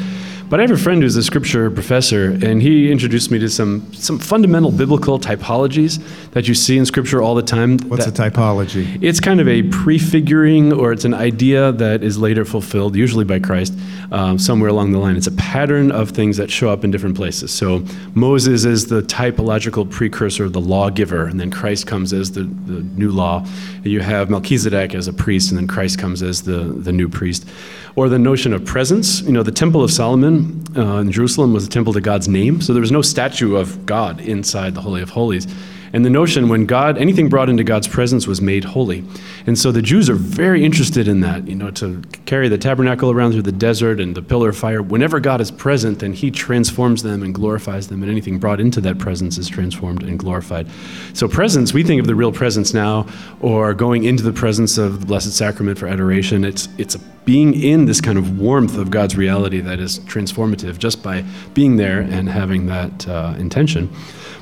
But 0.47 0.59
I 0.59 0.63
have 0.63 0.71
a 0.71 0.77
friend 0.77 1.01
who's 1.01 1.15
a 1.15 1.23
scripture 1.23 1.71
professor, 1.71 2.25
and 2.29 2.61
he 2.61 2.91
introduced 2.91 3.31
me 3.31 3.39
to 3.39 3.49
some 3.49 3.91
some 3.93 4.19
fundamental 4.19 4.71
biblical 4.71 5.19
typologies 5.19 5.99
that 6.31 6.47
you 6.47 6.53
see 6.53 6.77
in 6.77 6.85
scripture 6.85 7.19
all 7.19 7.33
the 7.33 7.41
time. 7.41 7.79
What's 7.87 8.05
that- 8.05 8.19
a 8.19 8.31
typology? 8.31 8.99
it's 9.01 9.19
kind 9.19 9.41
of 9.41 9.47
a 9.47 9.63
prefiguring, 9.63 10.71
or 10.71 10.91
it's 10.91 11.03
an 11.03 11.15
idea 11.15 11.71
that 11.73 12.03
is 12.03 12.19
later 12.19 12.45
fulfilled, 12.45 12.95
usually 12.95 13.25
by 13.25 13.39
Christ, 13.39 13.73
um, 14.11 14.37
somewhere 14.37 14.69
along 14.69 14.91
the 14.91 14.99
line. 14.99 15.15
It's 15.17 15.25
a 15.25 15.31
pattern 15.31 15.91
of 15.91 16.11
things 16.11 16.37
that 16.37 16.51
show 16.51 16.69
up 16.69 16.83
in 16.83 16.91
different 16.91 17.15
places. 17.15 17.49
So 17.51 17.83
Moses 18.13 18.65
is 18.65 18.85
the 18.85 19.01
typological 19.01 19.89
precursor 19.89 20.45
of 20.45 20.53
the 20.53 20.61
lawgiver, 20.61 21.25
and 21.25 21.39
then 21.39 21.49
Christ 21.49 21.87
comes 21.87 22.13
as 22.13 22.31
the, 22.33 22.43
the 22.43 22.83
new 22.95 23.09
law. 23.09 23.43
And 23.83 23.87
you 23.91 24.01
have 24.01 24.29
Melchizedek 24.29 24.93
as 24.93 25.07
a 25.07 25.13
priest, 25.13 25.49
and 25.49 25.57
then 25.57 25.67
Christ 25.67 25.97
comes 25.97 26.21
as 26.21 26.43
the, 26.43 26.59
the 26.59 26.91
new 26.91 27.09
priest. 27.09 27.47
Or 27.95 28.09
the 28.09 28.19
notion 28.19 28.53
of 28.53 28.65
presence. 28.65 29.21
You 29.21 29.31
know, 29.31 29.43
the 29.43 29.51
Temple 29.51 29.83
of 29.83 29.91
Solomon 29.91 30.65
uh, 30.75 30.97
in 30.97 31.11
Jerusalem 31.11 31.53
was 31.53 31.65
a 31.65 31.69
temple 31.69 31.93
to 31.93 32.01
God's 32.01 32.27
name, 32.27 32.59
so 32.59 32.73
there 32.73 32.81
was 32.81 32.91
no 32.91 33.01
statue 33.01 33.55
of 33.55 33.85
God 33.85 34.19
inside 34.19 34.75
the 34.75 34.81
Holy 34.81 35.01
of 35.01 35.11
Holies. 35.11 35.47
And 35.95 36.03
the 36.03 36.09
notion 36.09 36.49
when 36.49 36.65
God, 36.65 36.97
anything 36.97 37.29
brought 37.29 37.47
into 37.47 37.63
God's 37.63 37.87
presence 37.87 38.27
was 38.27 38.41
made 38.41 38.65
holy. 38.65 39.05
And 39.47 39.57
so 39.57 39.71
the 39.71 39.81
Jews 39.81 40.09
are 40.09 40.15
very 40.15 40.61
interested 40.61 41.07
in 41.07 41.21
that, 41.21 41.47
you 41.47 41.55
know, 41.55 41.71
to 41.71 42.01
carry 42.25 42.49
the 42.49 42.57
tabernacle 42.57 43.11
around 43.11 43.31
through 43.31 43.43
the 43.43 43.53
desert 43.53 44.01
and 44.01 44.13
the 44.13 44.21
pillar 44.21 44.49
of 44.49 44.57
fire. 44.57 44.81
Whenever 44.81 45.21
God 45.21 45.39
is 45.39 45.51
present, 45.51 45.99
then 45.99 46.11
he 46.11 46.31
transforms 46.31 47.01
them 47.01 47.23
and 47.23 47.33
glorifies 47.33 47.87
them, 47.87 48.03
and 48.03 48.11
anything 48.11 48.39
brought 48.39 48.59
into 48.59 48.81
that 48.81 48.99
presence 48.99 49.37
is 49.37 49.47
transformed 49.47 50.03
and 50.03 50.19
glorified. 50.19 50.67
So, 51.13 51.29
presence, 51.29 51.73
we 51.73 51.81
think 51.81 52.01
of 52.01 52.07
the 52.07 52.15
real 52.15 52.33
presence 52.33 52.73
now, 52.73 53.07
or 53.39 53.73
going 53.73 54.03
into 54.03 54.21
the 54.21 54.33
presence 54.33 54.77
of 54.77 54.99
the 54.99 55.05
Blessed 55.05 55.31
Sacrament 55.31 55.77
for 55.77 55.87
adoration. 55.87 56.43
It's, 56.43 56.67
it's 56.77 56.97
being 57.23 57.53
in 57.53 57.85
this 57.85 58.01
kind 58.01 58.17
of 58.17 58.37
warmth 58.37 58.77
of 58.77 58.91
God's 58.91 59.15
reality 59.15 59.61
that 59.61 59.79
is 59.79 59.99
transformative 59.99 60.77
just 60.77 61.01
by 61.01 61.23
being 61.53 61.77
there 61.77 62.01
and 62.01 62.27
having 62.27 62.65
that 62.65 63.07
uh, 63.07 63.33
intention. 63.37 63.89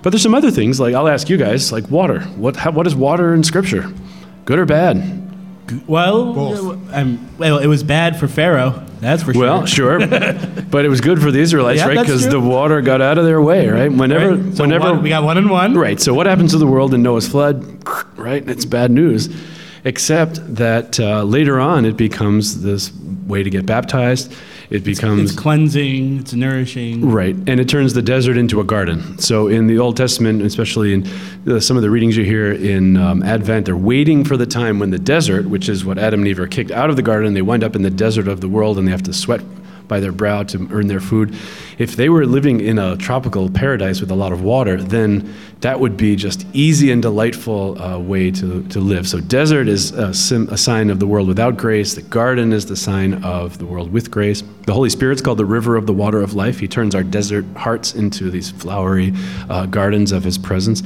But 0.04 0.12
there's 0.12 0.22
some 0.22 0.36
other 0.36 0.52
things, 0.52 0.80
like 0.80 0.94
I'll 0.94 1.08
ask 1.08 1.30
you 1.30 1.38
guys, 1.38 1.72
like 1.72 1.90
water. 1.90 2.20
What, 2.36 2.56
how, 2.58 2.72
what 2.72 2.86
is 2.86 2.94
water 2.96 3.34
in 3.34 3.44
Scripture? 3.44 3.92
Good 4.46 4.60
or 4.60 4.66
bad? 4.66 5.22
Well, 5.88 6.34
Both. 6.34 6.92
Well, 7.40 7.58
it 7.60 7.68
was 7.68 7.84
bad 7.84 8.20
for 8.20 8.28
Pharaoh. 8.28 8.86
That's 9.00 9.24
for 9.24 9.34
sure. 9.34 9.42
Well, 9.42 9.66
sure, 9.66 10.00
but 10.70 10.86
it 10.86 10.90
was 10.90 11.02
good 11.02 11.22
for 11.22 11.32
the 11.32 11.40
Israelites, 11.40 11.80
Yeah, 11.80 11.88
right? 11.88 12.00
Because 12.00 12.28
the 12.28 12.40
water 12.40 12.82
got 12.82 13.02
out 13.02 13.18
of 13.18 13.26
their 13.26 13.42
way, 13.42 13.68
right? 13.70 13.92
Whenever, 13.92 14.36
Right? 14.36 14.56
So 14.58 14.64
whenever 14.64 14.94
one- 14.94 15.04
we 15.04 15.10
got 15.10 15.24
one 15.24 15.38
and 15.38 15.50
one. 15.50 15.76
Right. 15.76 16.00
So 16.00 16.14
what 16.14 16.26
happens 16.26 16.52
to 16.52 16.58
the 16.58 16.68
world 16.68 16.94
in 16.94 17.02
Noah's 17.02 17.28
flood? 17.28 17.66
Right. 18.16 18.48
It's 18.48 18.64
bad 18.64 18.90
news, 18.90 19.28
except 19.84 20.56
that 20.56 20.98
uh, 20.98 21.24
later 21.24 21.60
on 21.60 21.84
it 21.84 21.98
becomes 21.98 22.62
this 22.64 22.94
way 23.28 23.44
to 23.44 23.50
get 23.50 23.66
baptized. 23.66 24.34
It 24.74 24.84
becomes 24.84 25.30
It's 25.30 25.40
cleansing. 25.40 26.18
It's 26.18 26.34
nourishing. 26.34 27.08
Right, 27.08 27.36
and 27.46 27.60
it 27.60 27.70
turns 27.70 27.94
the 27.94 28.02
desert 28.02 28.38
into 28.38 28.60
a 28.60 28.64
garden. 28.64 29.20
So 29.20 29.48
in 29.48 29.68
the 29.68 29.78
Old 29.78 29.96
Testament, 29.96 30.42
especially 30.42 30.96
in 30.96 31.08
uh, 31.48 31.60
some 31.60 31.78
of 31.78 31.84
the 31.84 31.92
readings 31.92 32.18
you 32.18 32.24
hear 32.24 32.52
in 32.52 32.98
um, 32.98 33.22
Advent, 33.22 33.68
they're 33.68 33.78
waiting 33.78 34.26
for 34.26 34.36
the 34.36 34.48
time 34.48 34.80
when 34.80 34.90
the 34.90 34.98
desert, 34.98 35.46
which 35.46 35.70
is 35.70 35.86
what 35.86 36.00
Adam 36.00 36.22
and 36.22 36.28
Eve 36.28 36.40
are 36.40 36.48
kicked 36.48 36.72
out 36.72 36.90
of 36.90 36.96
the 36.96 37.04
garden, 37.04 37.36
they 37.36 37.44
wind 37.44 37.64
up 37.64 37.76
in 37.76 37.84
the 37.84 37.92
desert 37.92 38.28
of 38.28 38.42
the 38.42 38.50
world 38.50 38.80
and 38.80 38.88
they 38.88 38.92
have 38.92 39.04
to 39.04 39.14
sweat 39.14 39.42
by 39.88 40.00
their 40.00 40.12
brow 40.12 40.44
to 40.44 40.68
earn 40.72 40.88
their 40.88 41.00
food. 41.00 41.36
If 41.78 41.96
they 41.96 42.10
were 42.10 42.26
living 42.26 42.60
in 42.62 42.80
a 42.80 42.98
tropical 42.98 43.50
paradise 43.50 44.02
with 44.02 44.10
a 44.12 44.16
lot 44.16 44.32
of 44.32 44.42
water, 44.42 44.82
then 44.82 45.34
that 45.60 45.80
would 45.80 45.98
be 45.98 46.16
just 46.16 46.46
easy 46.54 46.92
and 46.92 47.02
delightful 47.02 47.82
uh, 47.82 48.00
way 48.00 48.32
to, 48.32 48.64
to 48.70 48.80
live. 48.80 49.08
So 49.08 49.20
desert 49.20 49.68
is 49.68 49.92
a, 49.92 50.14
sim- 50.14 50.50
a 50.50 50.58
sign 50.58 50.90
of 50.90 51.00
the 51.00 51.08
world 51.08 51.28
without 51.28 51.58
grace. 51.58 51.94
The 51.94 52.02
garden 52.02 52.54
is 52.54 52.66
the 52.66 52.76
sign 52.76 53.24
of 53.24 53.58
the 53.58 53.66
world 53.66 53.92
with 53.92 54.10
grace. 54.10 54.42
The 54.66 54.74
Holy 54.74 54.90
Spirit's 54.90 55.22
called 55.22 55.40
the 55.40 55.46
river 55.46 55.76
of 55.76 55.88
the 55.88 55.94
water 55.94 56.22
of 56.22 56.36
life. 56.36 56.60
He 56.60 56.70
turns 56.70 56.96
our 56.96 57.04
desert 57.04 57.46
hearts 57.58 57.94
into 57.96 58.32
these 58.32 58.50
flowery 58.50 59.14
uh, 59.50 59.66
gardens 59.66 60.14
of 60.14 60.24
His 60.24 60.38
presence. 60.38 60.82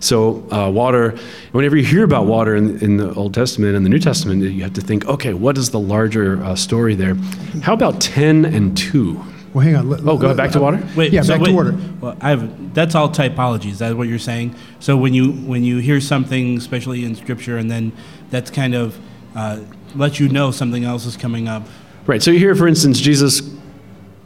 So 0.00 0.46
uh, 0.52 0.70
water, 0.70 1.16
whenever 1.52 1.74
you 1.76 1.84
hear 1.84 2.04
about 2.04 2.26
water 2.26 2.54
in, 2.54 2.78
in 2.80 2.98
the 2.98 3.14
Old 3.14 3.32
Testament 3.32 3.74
and 3.74 3.86
the 3.86 3.90
New 3.90 3.98
Testament, 3.98 4.42
you 4.42 4.62
have 4.62 4.74
to 4.74 4.82
think, 4.82 5.06
okay, 5.06 5.32
what 5.32 5.56
is 5.56 5.70
the 5.70 5.80
larger 5.80 6.44
uh, 6.44 6.54
story 6.54 6.94
there? 6.94 7.14
How 7.62 7.72
about 7.72 8.02
10 8.02 8.44
and 8.44 8.76
2? 8.76 9.24
Well, 9.54 9.64
hang 9.64 9.76
on. 9.76 9.88
let- 9.88 10.00
Oh, 10.00 10.18
go 10.18 10.28
let- 10.28 10.36
back 10.36 10.50
to 10.52 10.60
water? 10.60 10.86
Wait, 10.94 11.10
Yeah, 11.12 11.22
so 11.22 11.32
back 11.32 11.44
to 11.46 11.50
wait, 11.50 11.56
order. 11.56 11.78
Well, 12.02 12.16
I 12.20 12.30
have 12.30 12.74
that's 12.74 12.94
all 12.94 13.08
typology. 13.10 13.70
Is 13.70 13.78
that 13.80 13.96
what 13.96 14.08
you're 14.08 14.18
saying? 14.18 14.54
So 14.80 14.96
when 14.96 15.12
you 15.14 15.32
when 15.32 15.62
you 15.62 15.76
hear 15.78 16.00
something, 16.00 16.56
especially 16.56 17.04
in 17.04 17.14
Scripture, 17.14 17.58
and 17.58 17.70
then 17.70 17.92
that's 18.30 18.50
kind 18.50 18.74
of 18.74 18.98
uh, 19.34 19.60
lets 19.94 20.18
you 20.18 20.28
know 20.30 20.50
something 20.52 20.84
else 20.84 21.04
is 21.04 21.18
coming 21.18 21.48
up. 21.48 21.66
Right. 22.06 22.22
So 22.22 22.30
you 22.30 22.38
hear, 22.38 22.54
for 22.54 22.66
instance, 22.66 23.00
Jesus 23.00 23.42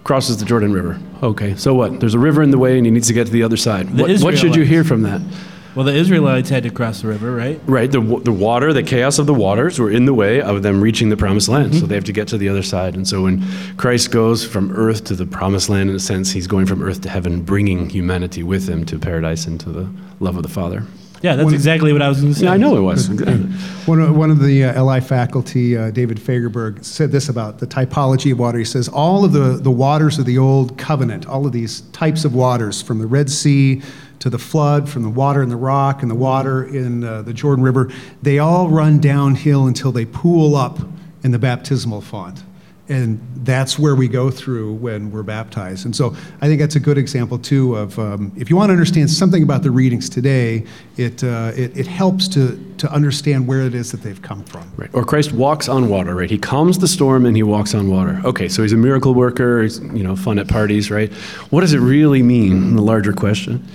crosses 0.04 0.38
the 0.38 0.44
Jordan 0.44 0.72
River. 0.72 1.00
Okay. 1.22 1.54
So 1.56 1.74
what? 1.74 2.00
There's 2.00 2.14
a 2.14 2.18
river 2.18 2.42
in 2.42 2.50
the 2.50 2.58
way, 2.58 2.76
and 2.76 2.86
he 2.86 2.90
needs 2.90 3.08
to 3.08 3.12
get 3.12 3.26
to 3.26 3.32
the 3.32 3.42
other 3.42 3.56
side. 3.56 3.88
The 3.88 4.02
What, 4.02 4.20
what 4.20 4.38
should 4.38 4.54
you 4.54 4.62
hear 4.62 4.84
from 4.84 5.02
that? 5.02 5.20
Well, 5.74 5.84
the 5.84 5.92
Israelites 5.92 6.48
had 6.48 6.62
to 6.62 6.70
cross 6.70 7.02
the 7.02 7.08
river, 7.08 7.36
right? 7.36 7.60
Right. 7.66 7.92
The, 7.92 8.00
the 8.00 8.32
water, 8.32 8.72
the 8.72 8.82
chaos 8.82 9.18
of 9.18 9.26
the 9.26 9.34
waters 9.34 9.78
were 9.78 9.90
in 9.90 10.06
the 10.06 10.14
way 10.14 10.40
of 10.40 10.62
them 10.62 10.80
reaching 10.80 11.10
the 11.10 11.18
promised 11.18 11.50
land. 11.50 11.74
So 11.74 11.80
mm-hmm. 11.80 11.88
they 11.88 11.94
have 11.96 12.04
to 12.04 12.12
get 12.12 12.28
to 12.28 12.38
the 12.38 12.48
other 12.48 12.62
side. 12.62 12.94
And 12.94 13.06
so 13.06 13.24
when 13.24 13.44
Christ 13.76 14.10
goes 14.10 14.42
from 14.42 14.72
earth 14.72 15.04
to 15.04 15.14
the 15.14 15.26
promised 15.26 15.68
land, 15.68 15.90
in 15.90 15.96
a 15.96 16.00
sense, 16.00 16.32
he's 16.32 16.46
going 16.46 16.64
from 16.64 16.82
earth 16.82 17.02
to 17.02 17.10
heaven, 17.10 17.42
bringing 17.42 17.90
humanity 17.90 18.42
with 18.42 18.66
him 18.66 18.86
to 18.86 18.98
paradise 18.98 19.46
and 19.46 19.60
to 19.60 19.68
the 19.68 19.90
love 20.18 20.38
of 20.38 20.44
the 20.44 20.48
Father. 20.48 20.82
Yeah, 21.22 21.36
that's 21.36 21.52
exactly 21.52 21.92
what 21.92 22.02
I 22.02 22.08
was 22.08 22.20
going 22.20 22.32
to 22.32 22.38
say. 22.38 22.46
Yeah, 22.46 22.52
I 22.52 22.56
know 22.56 22.76
it 22.76 22.80
was. 22.80 23.08
One 23.86 24.00
of, 24.00 24.16
one 24.16 24.32
of 24.32 24.40
the 24.40 24.64
uh, 24.64 24.82
LI 24.82 24.98
faculty, 25.00 25.76
uh, 25.76 25.92
David 25.92 26.18
Fagerberg, 26.18 26.84
said 26.84 27.12
this 27.12 27.28
about 27.28 27.60
the 27.60 27.68
typology 27.68 28.32
of 28.32 28.38
water. 28.40 28.58
He 28.58 28.64
says, 28.64 28.88
all 28.88 29.24
of 29.24 29.32
the, 29.32 29.60
the 29.62 29.70
waters 29.70 30.18
of 30.18 30.26
the 30.26 30.38
Old 30.38 30.76
Covenant, 30.76 31.24
all 31.26 31.46
of 31.46 31.52
these 31.52 31.82
types 31.92 32.24
of 32.24 32.34
waters, 32.34 32.82
from 32.82 32.98
the 32.98 33.06
Red 33.06 33.30
Sea 33.30 33.80
to 34.18 34.28
the 34.28 34.40
flood, 34.40 34.88
from 34.88 35.04
the 35.04 35.08
water 35.08 35.40
in 35.40 35.48
the 35.48 35.56
rock 35.56 36.02
and 36.02 36.10
the 36.10 36.16
water 36.16 36.64
in 36.64 37.04
uh, 37.04 37.22
the 37.22 37.32
Jordan 37.32 37.62
River, 37.62 37.92
they 38.22 38.40
all 38.40 38.68
run 38.68 38.98
downhill 38.98 39.68
until 39.68 39.92
they 39.92 40.04
pool 40.04 40.56
up 40.56 40.80
in 41.22 41.30
the 41.30 41.38
baptismal 41.38 42.00
font. 42.00 42.42
And 42.88 43.20
that's 43.38 43.80
where 43.80 43.96
we 43.96 44.06
go 44.06 44.30
through 44.30 44.74
when 44.74 45.10
we're 45.10 45.24
baptized. 45.24 45.86
And 45.86 45.96
so 45.96 46.14
I 46.40 46.46
think 46.46 46.60
that's 46.60 46.76
a 46.76 46.80
good 46.80 46.98
example, 46.98 47.36
too, 47.36 47.74
of 47.74 47.98
um, 47.98 48.30
if 48.36 48.48
you 48.48 48.54
want 48.54 48.68
to 48.68 48.72
understand 48.74 49.10
something 49.10 49.42
about 49.42 49.64
the 49.64 49.72
readings 49.72 50.08
today, 50.08 50.64
it, 50.96 51.24
uh, 51.24 51.50
it, 51.56 51.76
it 51.76 51.86
helps 51.88 52.28
to, 52.28 52.56
to 52.78 52.92
understand 52.92 53.48
where 53.48 53.62
it 53.62 53.74
is 53.74 53.90
that 53.90 54.02
they've 54.02 54.22
come 54.22 54.44
from. 54.44 54.70
Right. 54.76 54.90
Or 54.92 55.04
Christ 55.04 55.32
walks 55.32 55.68
on 55.68 55.88
water, 55.88 56.14
right? 56.14 56.30
He 56.30 56.38
calms 56.38 56.78
the 56.78 56.86
storm 56.86 57.26
and 57.26 57.34
he 57.36 57.42
walks 57.42 57.74
on 57.74 57.90
water. 57.90 58.20
Okay, 58.24 58.48
so 58.48 58.62
he's 58.62 58.72
a 58.72 58.76
miracle 58.76 59.14
worker, 59.14 59.62
he's, 59.62 59.80
you 59.80 60.04
know, 60.04 60.14
fun 60.14 60.38
at 60.38 60.46
parties, 60.46 60.88
right? 60.88 61.12
What 61.50 61.62
does 61.62 61.72
it 61.72 61.80
really 61.80 62.22
mean, 62.22 62.76
the 62.76 62.82
larger 62.82 63.12
question? 63.12 63.66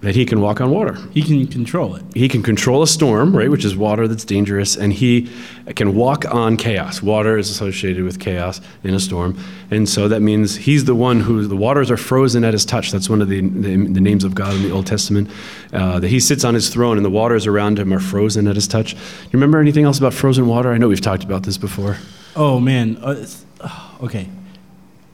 That 0.00 0.14
he 0.14 0.24
can 0.24 0.40
walk 0.40 0.60
on 0.60 0.70
water. 0.70 0.96
He 1.12 1.22
can 1.22 1.44
control 1.48 1.96
it. 1.96 2.04
He 2.14 2.28
can 2.28 2.40
control 2.40 2.84
a 2.84 2.86
storm, 2.86 3.36
right, 3.36 3.50
which 3.50 3.64
is 3.64 3.76
water 3.76 4.06
that's 4.06 4.24
dangerous, 4.24 4.76
and 4.76 4.92
he 4.92 5.28
can 5.74 5.96
walk 5.96 6.24
on 6.32 6.56
chaos. 6.56 7.02
Water 7.02 7.36
is 7.36 7.50
associated 7.50 8.04
with 8.04 8.20
chaos 8.20 8.60
in 8.84 8.94
a 8.94 9.00
storm, 9.00 9.36
and 9.72 9.88
so 9.88 10.06
that 10.06 10.20
means 10.20 10.54
he's 10.54 10.84
the 10.84 10.94
one 10.94 11.18
who 11.18 11.48
the 11.48 11.56
waters 11.56 11.90
are 11.90 11.96
frozen 11.96 12.44
at 12.44 12.52
his 12.52 12.64
touch. 12.64 12.92
That's 12.92 13.10
one 13.10 13.20
of 13.20 13.28
the, 13.28 13.40
the, 13.40 13.76
the 13.76 14.00
names 14.00 14.22
of 14.22 14.36
God 14.36 14.54
in 14.54 14.62
the 14.62 14.70
Old 14.70 14.86
Testament. 14.86 15.30
Uh, 15.72 15.98
that 15.98 16.08
he 16.08 16.20
sits 16.20 16.44
on 16.44 16.54
his 16.54 16.68
throne, 16.68 16.96
and 16.96 17.04
the 17.04 17.10
waters 17.10 17.48
around 17.48 17.80
him 17.80 17.92
are 17.92 17.98
frozen 17.98 18.46
at 18.46 18.54
his 18.54 18.68
touch. 18.68 18.94
You 18.94 19.30
remember 19.32 19.58
anything 19.58 19.84
else 19.84 19.98
about 19.98 20.14
frozen 20.14 20.46
water? 20.46 20.72
I 20.72 20.78
know 20.78 20.86
we've 20.86 21.00
talked 21.00 21.24
about 21.24 21.42
this 21.42 21.58
before. 21.58 21.96
Oh 22.36 22.60
man. 22.60 22.98
Uh, 23.02 23.26
oh, 23.62 23.98
okay. 24.02 24.28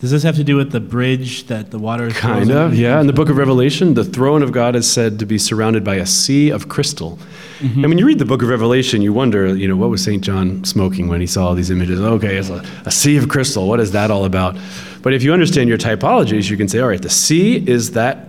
Does 0.04 0.10
this 0.10 0.22
have 0.22 0.36
to 0.36 0.44
do 0.44 0.56
with 0.56 0.70
the 0.70 0.80
bridge 0.80 1.46
that 1.46 1.70
the 1.70 1.78
water 1.78 2.08
is 2.08 2.12
Kind 2.12 2.50
of, 2.50 2.74
yeah. 2.74 3.00
In 3.00 3.06
the 3.06 3.14
book 3.14 3.30
of 3.30 3.38
Revelation, 3.38 3.94
the 3.94 4.04
throne 4.04 4.42
of 4.42 4.52
God 4.52 4.76
is 4.76 4.86
said 4.86 5.18
to 5.20 5.24
be 5.24 5.38
surrounded 5.38 5.82
by 5.82 5.94
a 5.94 6.04
sea 6.04 6.50
of 6.50 6.68
crystal. 6.68 7.18
Mm-hmm. 7.60 7.84
And 7.84 7.88
when 7.88 7.96
you 7.96 8.04
read 8.04 8.18
the 8.18 8.26
book 8.26 8.42
of 8.42 8.50
Revelation, 8.50 9.00
you 9.00 9.14
wonder, 9.14 9.56
you 9.56 9.66
know, 9.66 9.76
what 9.76 9.88
was 9.88 10.04
St. 10.04 10.22
John 10.22 10.62
smoking 10.62 11.08
when 11.08 11.22
he 11.22 11.26
saw 11.26 11.46
all 11.46 11.54
these 11.54 11.70
images? 11.70 12.00
Okay, 12.00 12.36
it's 12.36 12.50
a, 12.50 12.62
a 12.84 12.90
sea 12.90 13.16
of 13.16 13.30
crystal. 13.30 13.66
What 13.66 13.80
is 13.80 13.92
that 13.92 14.10
all 14.10 14.26
about? 14.26 14.58
But 15.00 15.14
if 15.14 15.22
you 15.22 15.32
understand 15.32 15.70
your 15.70 15.78
typologies, 15.78 16.50
you 16.50 16.58
can 16.58 16.68
say, 16.68 16.80
all 16.80 16.88
right, 16.88 17.00
the 17.00 17.08
sea 17.08 17.66
is 17.66 17.92
that 17.92 18.28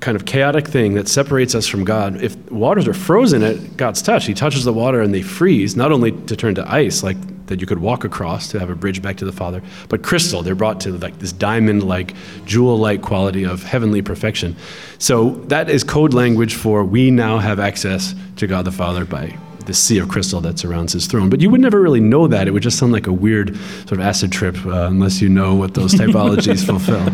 kind 0.00 0.16
of 0.16 0.24
chaotic 0.24 0.66
thing 0.66 0.94
that 0.94 1.06
separates 1.06 1.54
us 1.54 1.68
from 1.68 1.84
God. 1.84 2.20
If 2.20 2.34
waters 2.50 2.88
are 2.88 2.94
frozen 2.94 3.44
at 3.44 3.76
God's 3.76 4.02
touch, 4.02 4.26
He 4.26 4.34
touches 4.34 4.64
the 4.64 4.72
water 4.72 5.00
and 5.00 5.14
they 5.14 5.22
freeze, 5.22 5.76
not 5.76 5.92
only 5.92 6.10
to 6.10 6.34
turn 6.34 6.56
to 6.56 6.68
ice, 6.68 7.04
like 7.04 7.16
that 7.46 7.60
you 7.60 7.66
could 7.66 7.78
walk 7.78 8.04
across 8.04 8.48
to 8.48 8.60
have 8.60 8.70
a 8.70 8.74
bridge 8.74 9.02
back 9.02 9.16
to 9.18 9.24
the 9.24 9.32
Father, 9.32 9.62
but 9.88 10.02
crystal. 10.02 10.42
They're 10.42 10.54
brought 10.54 10.80
to 10.80 10.96
like 10.98 11.18
this 11.18 11.32
diamond-like, 11.32 12.14
jewel-like 12.44 13.02
quality 13.02 13.44
of 13.44 13.62
heavenly 13.62 14.02
perfection. 14.02 14.56
So 14.98 15.30
that 15.48 15.68
is 15.68 15.84
code 15.84 16.14
language 16.14 16.54
for 16.54 16.84
we 16.84 17.10
now 17.10 17.38
have 17.38 17.60
access 17.60 18.14
to 18.36 18.46
God 18.46 18.64
the 18.64 18.72
Father 18.72 19.04
by 19.04 19.36
the 19.66 19.74
sea 19.74 19.98
of 19.98 20.08
crystal 20.08 20.40
that 20.40 20.58
surrounds 20.58 20.92
his 20.92 21.06
throne. 21.06 21.30
But 21.30 21.40
you 21.40 21.50
would 21.50 21.60
never 21.60 21.80
really 21.80 22.00
know 22.00 22.26
that. 22.26 22.48
It 22.48 22.50
would 22.50 22.62
just 22.62 22.78
sound 22.78 22.92
like 22.92 23.06
a 23.06 23.12
weird 23.12 23.56
sort 23.56 23.92
of 23.92 24.00
acid 24.00 24.32
trip 24.32 24.56
uh, 24.66 24.86
unless 24.88 25.20
you 25.20 25.28
know 25.28 25.54
what 25.54 25.74
those 25.74 25.94
typologies 25.94 26.64
fulfill. 26.66 27.08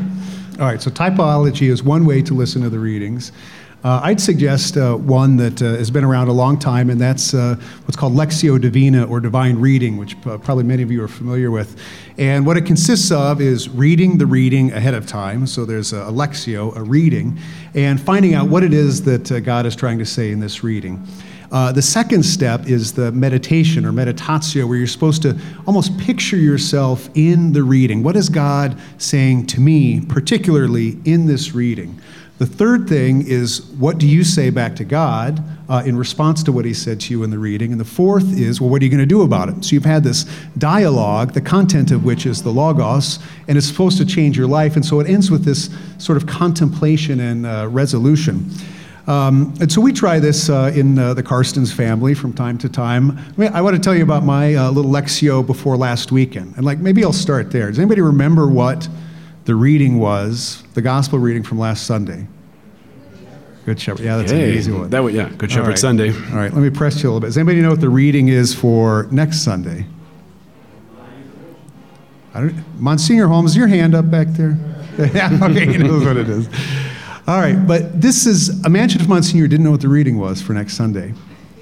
All 0.60 0.66
right, 0.66 0.82
so 0.82 0.90
typology 0.90 1.68
is 1.70 1.82
one 1.84 2.04
way 2.04 2.20
to 2.22 2.34
listen 2.34 2.62
to 2.62 2.70
the 2.70 2.80
readings. 2.80 3.30
Uh, 3.84 4.00
I'd 4.02 4.20
suggest 4.20 4.76
uh, 4.76 4.96
one 4.96 5.36
that 5.36 5.62
uh, 5.62 5.76
has 5.76 5.88
been 5.88 6.02
around 6.02 6.26
a 6.26 6.32
long 6.32 6.58
time, 6.58 6.90
and 6.90 7.00
that's 7.00 7.32
uh, 7.32 7.54
what's 7.84 7.94
called 7.94 8.12
Lectio 8.12 8.60
Divina 8.60 9.04
or 9.04 9.20
Divine 9.20 9.56
Reading, 9.56 9.96
which 9.96 10.16
uh, 10.26 10.36
probably 10.38 10.64
many 10.64 10.82
of 10.82 10.90
you 10.90 11.00
are 11.00 11.06
familiar 11.06 11.52
with. 11.52 11.80
And 12.18 12.44
what 12.44 12.56
it 12.56 12.66
consists 12.66 13.12
of 13.12 13.40
is 13.40 13.68
reading 13.68 14.18
the 14.18 14.26
reading 14.26 14.72
ahead 14.72 14.94
of 14.94 15.06
time. 15.06 15.46
So 15.46 15.64
there's 15.64 15.92
a, 15.92 15.98
a 15.98 16.10
Lectio, 16.10 16.76
a 16.76 16.82
reading, 16.82 17.38
and 17.72 18.00
finding 18.00 18.34
out 18.34 18.48
what 18.48 18.64
it 18.64 18.74
is 18.74 19.04
that 19.04 19.30
uh, 19.30 19.38
God 19.38 19.64
is 19.64 19.76
trying 19.76 20.00
to 20.00 20.06
say 20.06 20.32
in 20.32 20.40
this 20.40 20.64
reading. 20.64 21.06
Uh, 21.52 21.70
the 21.70 21.80
second 21.80 22.24
step 22.24 22.66
is 22.66 22.92
the 22.92 23.12
meditation 23.12 23.84
or 23.84 23.92
meditatio, 23.92 24.68
where 24.68 24.76
you're 24.76 24.88
supposed 24.88 25.22
to 25.22 25.38
almost 25.68 25.96
picture 25.98 26.36
yourself 26.36 27.08
in 27.14 27.52
the 27.52 27.62
reading. 27.62 28.02
What 28.02 28.16
is 28.16 28.28
God 28.28 28.76
saying 28.98 29.46
to 29.46 29.60
me, 29.60 30.00
particularly 30.00 30.98
in 31.04 31.26
this 31.26 31.54
reading? 31.54 32.00
The 32.38 32.46
third 32.46 32.88
thing 32.88 33.26
is 33.26 33.66
what 33.78 33.98
do 33.98 34.06
you 34.06 34.22
say 34.22 34.50
back 34.50 34.76
to 34.76 34.84
God 34.84 35.42
uh, 35.68 35.82
in 35.84 35.96
response 35.96 36.44
to 36.44 36.52
what 36.52 36.64
He 36.64 36.72
said 36.72 37.00
to 37.00 37.12
you 37.12 37.24
in 37.24 37.30
the 37.30 37.38
reading? 37.38 37.72
And 37.72 37.80
the 37.80 37.84
fourth 37.84 38.38
is, 38.38 38.60
well, 38.60 38.70
what 38.70 38.80
are 38.80 38.84
you 38.84 38.90
going 38.90 39.00
to 39.00 39.06
do 39.06 39.22
about 39.22 39.48
it? 39.48 39.64
So 39.64 39.74
you've 39.74 39.84
had 39.84 40.04
this 40.04 40.24
dialogue, 40.56 41.32
the 41.32 41.40
content 41.40 41.90
of 41.90 42.04
which 42.04 42.26
is 42.26 42.44
the 42.44 42.52
Logos, 42.52 43.18
and 43.48 43.58
it's 43.58 43.66
supposed 43.66 43.98
to 43.98 44.06
change 44.06 44.38
your 44.38 44.46
life. 44.46 44.76
And 44.76 44.86
so 44.86 45.00
it 45.00 45.08
ends 45.08 45.32
with 45.32 45.44
this 45.44 45.68
sort 45.98 46.16
of 46.16 46.28
contemplation 46.28 47.18
and 47.18 47.44
uh, 47.44 47.66
resolution. 47.68 48.48
Um, 49.08 49.54
and 49.60 49.72
so 49.72 49.80
we 49.80 49.92
try 49.92 50.20
this 50.20 50.48
uh, 50.48 50.70
in 50.76 50.98
uh, 50.98 51.14
the 51.14 51.22
Carstens 51.22 51.72
family 51.72 52.14
from 52.14 52.34
time 52.34 52.56
to 52.58 52.68
time. 52.68 53.18
I, 53.18 53.40
mean, 53.40 53.52
I 53.52 53.62
want 53.62 53.74
to 53.74 53.82
tell 53.82 53.96
you 53.96 54.02
about 54.04 54.22
my 54.22 54.54
uh, 54.54 54.70
little 54.70 54.90
Lectio 54.90 55.44
before 55.44 55.76
last 55.76 56.12
weekend. 56.12 56.54
And 56.56 56.64
like 56.64 56.78
maybe 56.78 57.02
I'll 57.02 57.12
start 57.12 57.50
there. 57.50 57.68
Does 57.68 57.78
anybody 57.78 58.02
remember 58.02 58.46
what 58.46 58.86
the 59.48 59.54
reading 59.56 59.98
was, 59.98 60.62
the 60.74 60.82
gospel 60.82 61.18
reading 61.18 61.42
from 61.42 61.58
last 61.58 61.86
Sunday? 61.86 62.26
Good 63.64 63.80
Shepherd. 63.80 64.04
Yeah, 64.04 64.18
that's 64.18 64.30
an 64.30 64.40
easy 64.42 64.70
one. 64.70 64.90
That 64.90 65.02
would, 65.02 65.14
yeah, 65.14 65.30
Good 65.38 65.50
Shepherd 65.50 65.68
right. 65.70 65.78
Sunday. 65.78 66.10
All 66.10 66.36
right, 66.36 66.52
let 66.52 66.60
me 66.62 66.68
press 66.68 67.02
you 67.02 67.08
a 67.08 67.10
little 67.12 67.20
bit. 67.20 67.28
Does 67.28 67.38
anybody 67.38 67.62
know 67.62 67.70
what 67.70 67.80
the 67.80 67.88
reading 67.88 68.28
is 68.28 68.54
for 68.54 69.08
next 69.10 69.40
Sunday? 69.40 69.86
I 72.34 72.40
don't, 72.40 72.80
Monsignor 72.80 73.26
Holmes, 73.26 73.56
your 73.56 73.68
hand 73.68 73.94
up 73.94 74.10
back 74.10 74.26
there? 74.28 74.58
yeah, 75.14 75.30
okay, 75.44 75.64
he 75.64 75.78
knows 75.78 76.04
what 76.04 76.18
it 76.18 76.28
is. 76.28 76.46
All 77.26 77.40
right, 77.40 77.56
but 77.66 78.02
this 78.02 78.26
is, 78.26 78.62
imagine 78.66 79.00
if 79.00 79.08
Monsignor 79.08 79.46
didn't 79.46 79.64
know 79.64 79.70
what 79.70 79.80
the 79.80 79.88
reading 79.88 80.18
was 80.18 80.42
for 80.42 80.52
next 80.52 80.74
Sunday. 80.76 81.14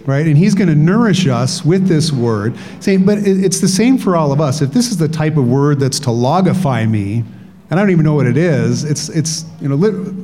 right? 0.07 0.27
And 0.27 0.37
He's 0.37 0.57
going 0.57 0.69
to 0.69 0.75
nourish 0.75 1.29
us 1.29 1.65
with 1.65 1.87
this 1.87 2.11
word. 2.11 2.57
Saying, 2.81 3.05
but 3.05 3.19
it- 3.19 3.45
it's 3.45 3.61
the 3.61 3.69
same 3.69 3.97
for 3.97 4.17
all 4.17 4.33
of 4.33 4.41
us. 4.41 4.61
If 4.61 4.73
this 4.73 4.91
is 4.91 4.97
the 4.97 5.09
type 5.09 5.37
of 5.37 5.47
word 5.47 5.79
that's 5.79 6.01
to 6.01 6.11
logify 6.11 6.89
me, 6.91 7.23
and 7.71 7.79
I 7.79 7.83
don't 7.83 7.91
even 7.91 8.05
know 8.05 8.15
what 8.15 8.27
it 8.27 8.37
is, 8.37 8.85
it's, 8.85 9.09
it's 9.09 9.45
you 9.61 9.69
know, 9.69 9.75
lit- 9.75 10.15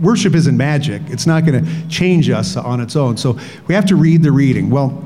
worship 0.00 0.34
isn't 0.34 0.56
magic. 0.56 1.02
It's 1.06 1.26
not 1.26 1.44
going 1.46 1.64
to 1.64 1.88
change 1.88 2.28
us 2.30 2.56
on 2.56 2.80
its 2.80 2.96
own. 2.96 3.16
So 3.16 3.38
we 3.68 3.74
have 3.74 3.86
to 3.86 3.96
read 3.96 4.22
the 4.22 4.32
reading. 4.32 4.70
Well, 4.70 5.02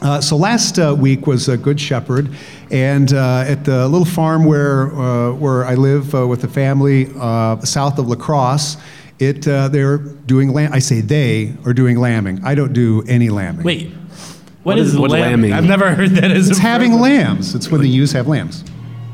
uh, 0.00 0.20
so 0.20 0.36
last 0.36 0.78
uh, 0.78 0.96
week 0.98 1.26
was 1.28 1.48
a 1.48 1.56
Good 1.56 1.78
Shepherd, 1.80 2.28
and 2.72 3.12
uh, 3.12 3.44
at 3.46 3.64
the 3.64 3.86
little 3.86 4.04
farm 4.06 4.44
where 4.44 4.92
uh, 4.96 5.32
where 5.34 5.64
I 5.64 5.74
live 5.76 6.12
uh, 6.14 6.26
with 6.26 6.40
the 6.40 6.48
family 6.48 7.08
uh, 7.20 7.60
south 7.60 7.98
of 8.00 8.08
La 8.08 8.16
Crosse, 8.16 8.78
it 9.20 9.46
uh, 9.46 9.68
they're 9.68 9.98
doing 9.98 10.52
lamb. 10.52 10.72
I 10.72 10.80
say 10.80 11.02
they 11.02 11.54
are 11.64 11.72
doing 11.72 11.98
lambing. 12.00 12.40
I 12.44 12.56
don't 12.56 12.72
do 12.72 13.04
any 13.06 13.28
lambing. 13.30 13.64
Wait, 13.64 13.92
What 13.92 14.74
what 14.74 14.78
is, 14.78 14.88
is- 14.94 14.98
lambing? 14.98 15.20
lambing? 15.20 15.52
I've 15.52 15.66
never 15.66 15.94
heard 15.94 16.10
that 16.16 16.32
as 16.32 16.50
it's 16.50 16.58
a 16.58 16.62
having 16.62 16.92
verb. 16.92 17.02
lambs. 17.02 17.54
It's 17.54 17.70
when 17.70 17.80
the 17.80 17.88
ewes 17.88 18.10
have 18.10 18.26
lambs. 18.26 18.64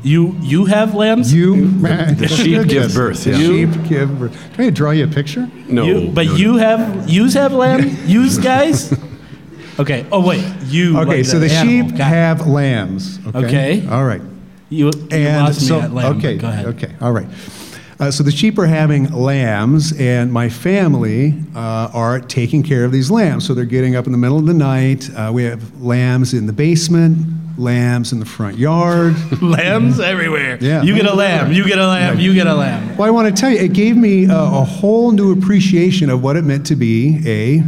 You 0.01 0.35
you 0.41 0.65
have 0.65 0.95
lambs. 0.95 1.33
You 1.33 1.67
the 1.81 2.27
sheep 2.29 2.67
give 2.67 2.93
birth, 2.93 3.23
The 3.25 3.31
yeah. 3.31 3.37
sheep 3.37 3.69
give 3.89 4.17
birth. 4.19 4.53
Can 4.53 4.65
I 4.65 4.69
draw 4.69 4.91
you 4.91 5.03
a 5.03 5.07
picture? 5.07 5.49
No, 5.67 5.83
You- 5.85 6.11
but 6.11 6.25
no, 6.27 6.35
you 6.35 6.57
have 6.57 7.09
yous 7.09 7.33
have 7.33 7.53
lambs. 7.53 8.09
Yous 8.09 8.37
guys. 8.37 8.93
Okay. 9.79 10.05
Oh 10.11 10.19
wait, 10.27 10.43
you. 10.65 10.97
Okay, 10.99 11.17
like 11.17 11.25
so 11.25 11.39
the 11.39 11.49
animal. 11.49 11.87
sheep 11.87 11.97
Got 11.97 12.01
it. 12.01 12.13
have 12.13 12.47
lambs. 12.47 13.17
Okay. 13.27 13.45
Okay. 13.79 13.87
All 13.87 14.03
right. 14.03 14.21
You, 14.69 14.87
you 14.87 14.91
And 15.09 15.45
lost 15.45 15.65
so, 15.65 15.77
me 15.77 15.81
at 15.85 15.93
lamb. 15.93 16.17
okay, 16.17 16.35
Go 16.37 16.49
ahead. 16.49 16.65
okay, 16.65 16.91
all 16.99 17.13
right. 17.13 17.27
Uh, 17.97 18.11
so 18.11 18.21
the 18.21 18.29
sheep 18.31 18.57
are 18.59 18.65
having 18.67 19.09
lambs, 19.13 19.93
and 19.97 20.33
my 20.33 20.49
family 20.49 21.33
uh, 21.55 21.89
are 21.93 22.19
taking 22.19 22.61
care 22.61 22.83
of 22.83 22.91
these 22.91 23.09
lambs. 23.09 23.47
So 23.47 23.53
they're 23.53 23.63
getting 23.63 23.95
up 23.95 24.05
in 24.05 24.11
the 24.11 24.17
middle 24.17 24.37
of 24.37 24.45
the 24.47 24.53
night. 24.53 25.09
Uh, 25.15 25.31
we 25.33 25.45
have 25.45 25.81
lambs 25.81 26.33
in 26.33 26.45
the 26.45 26.51
basement, 26.53 27.17
lambs 27.59 28.11
in 28.13 28.19
the 28.19 28.25
front 28.25 28.57
yard. 28.57 29.15
Lambs 29.41 29.99
everywhere. 29.99 30.57
Yeah. 30.61 30.81
You 30.81 30.95
get 30.95 31.05
a 31.05 31.13
lamb. 31.13 31.51
You 31.51 31.65
get 31.67 31.77
a 31.77 31.87
lamb. 31.87 32.19
You 32.19 32.33
get 32.33 32.47
a 32.47 32.55
lamb. 32.55 32.95
well, 32.97 33.07
I 33.07 33.11
want 33.11 33.33
to 33.33 33.39
tell 33.39 33.49
you, 33.49 33.57
it 33.57 33.73
gave 33.73 33.97
me 33.97 34.25
a, 34.25 34.33
a 34.37 34.63
whole 34.63 35.11
new 35.11 35.31
appreciation 35.33 36.09
of 36.09 36.23
what 36.23 36.35
it 36.37 36.43
meant 36.43 36.65
to 36.67 36.75
be 36.75 37.19
a 37.27 37.63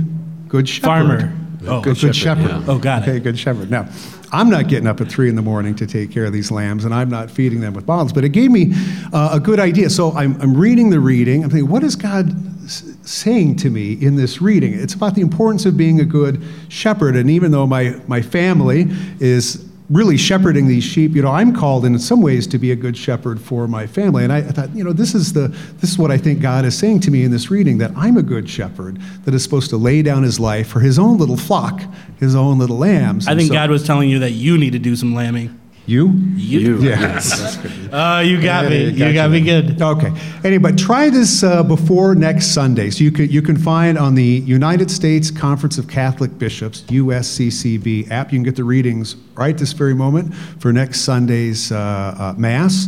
good 0.48 0.68
shepherd. 0.68 0.88
Farmer. 0.88 1.38
Oh. 1.68 1.82
good, 1.82 2.00
good 2.00 2.16
shepherd. 2.16 2.48
yeah. 2.50 2.64
Oh, 2.68 2.80
got 2.80 3.04
it. 3.04 3.10
Okay, 3.12 3.20
good 3.20 3.38
shepherd. 3.38 3.70
Now, 3.70 3.88
I'm 4.32 4.50
not 4.50 4.68
getting 4.68 4.88
up 4.88 5.00
at 5.02 5.10
three 5.12 5.30
in 5.30 5.36
the 5.36 5.42
morning 5.42 5.76
to 5.76 5.86
take 5.86 6.10
care 6.10 6.26
of 6.26 6.34
these 6.34 6.50
lambs, 6.52 6.86
and 6.86 6.94
I'm 6.94 7.10
not 7.10 7.30
feeding 7.30 7.60
them 7.60 7.74
with 7.74 7.86
bottles, 7.86 8.14
but 8.14 8.24
it 8.24 8.30
gave 8.30 8.50
me 8.50 8.72
uh, 9.14 9.32
a 9.34 9.40
good 9.40 9.60
idea. 9.60 9.90
So 9.90 10.12
I'm, 10.14 10.40
I'm 10.42 10.56
reading 10.58 10.90
the 10.90 11.00
reading. 11.00 11.44
I'm 11.44 11.50
thinking, 11.50 11.70
what 11.70 11.84
is 11.84 11.96
God 11.98 12.30
s- 12.64 12.96
saying 13.04 13.58
to 13.58 13.70
me 13.70 13.94
in 13.94 14.16
this 14.16 14.42
reading? 14.42 14.74
It's 14.74 14.94
about 14.94 15.16
the 15.16 15.22
importance 15.22 15.66
of 15.66 15.76
being 15.78 16.00
a 16.00 16.06
good 16.06 16.42
shepherd. 16.70 17.16
And 17.18 17.30
even 17.30 17.52
though 17.52 17.68
my, 17.68 17.96
my 18.08 18.22
family 18.22 18.88
is 19.20 19.68
really 19.92 20.16
shepherding 20.18 20.68
these 20.68 20.84
sheep, 20.84 21.14
you 21.16 21.22
know, 21.22 21.32
I'm 21.32 21.54
called 21.54 21.86
in 21.86 22.00
some 22.00 22.22
ways 22.22 22.48
to 22.48 22.58
be 22.58 22.72
a 22.72 22.76
good 22.76 22.98
shepherd 22.98 23.40
for 23.42 23.68
my 23.68 23.86
family. 23.86 24.24
And 24.24 24.32
I, 24.32 24.38
I 24.38 24.42
thought, 24.44 24.74
you 24.76 24.84
know, 24.84 24.94
this 24.94 25.14
is 25.14 25.34
the 25.34 25.50
this 25.80 25.92
is 25.92 25.98
what 25.98 26.10
I 26.12 26.18
think 26.18 26.42
God 26.42 26.66
is 26.66 26.78
saying 26.78 27.02
to 27.02 27.12
me 27.12 27.24
in 27.24 27.32
this 27.32 27.52
reading 27.52 27.78
that 27.80 27.92
I'm 27.96 28.18
a 28.18 28.24
good 28.24 28.50
shepherd 28.50 29.00
that 29.26 29.34
is 29.34 29.44
supposed 29.44 29.70
to 29.72 29.78
lay 29.78 30.02
down 30.02 30.24
his 30.24 30.40
life 30.40 30.68
for 30.68 30.80
his 30.80 30.98
own 30.98 31.18
little 31.18 31.38
flock, 31.38 31.82
his 32.20 32.36
own 32.36 32.58
little 32.58 32.78
lambs. 32.78 33.28
I 33.28 33.36
think 33.36 33.50
so- 33.50 33.54
God 33.54 33.70
was 33.70 33.84
telling 33.86 34.10
you 34.10 34.20
that 34.20 34.32
you 34.32 34.58
need 34.58 34.72
to 34.74 34.80
do 34.80 34.96
some 34.96 35.14
lambing. 35.14 35.58
You. 35.92 36.10
You. 36.36 36.82
Yes. 36.82 37.58
Oh, 37.94 38.22
you 38.22 38.42
got 38.42 38.70
me. 38.70 38.86
Yeah, 38.86 38.90
You 38.90 38.98
gotcha. 39.00 39.14
got 39.14 39.32
me 39.32 39.42
good. 39.42 39.82
Okay. 39.82 40.14
Anyway, 40.46 40.72
try 40.72 41.10
this 41.10 41.44
uh, 41.44 41.62
before 41.62 42.16
next 42.16 42.54
Sunday. 42.54 42.90
So 42.90 43.04
you 43.04 43.12
can 43.12 43.30
you 43.30 43.42
can 43.42 43.58
find 43.58 43.98
on 43.98 44.16
the 44.16 44.24
United 44.24 44.90
States 44.90 45.30
Conference 45.30 45.78
of 45.78 45.90
Catholic 45.90 46.40
Bishops 46.40 46.84
(USCCB) 46.84 48.10
app. 48.10 48.32
You 48.32 48.38
can 48.38 48.44
get 48.44 48.56
the 48.56 48.64
readings 48.64 49.18
right 49.36 49.58
this 49.58 49.74
very 49.74 49.94
moment 49.94 50.34
for 50.60 50.72
next 50.72 51.02
Sunday's 51.02 51.70
uh, 51.74 52.16
uh, 52.18 52.34
Mass. 52.38 52.88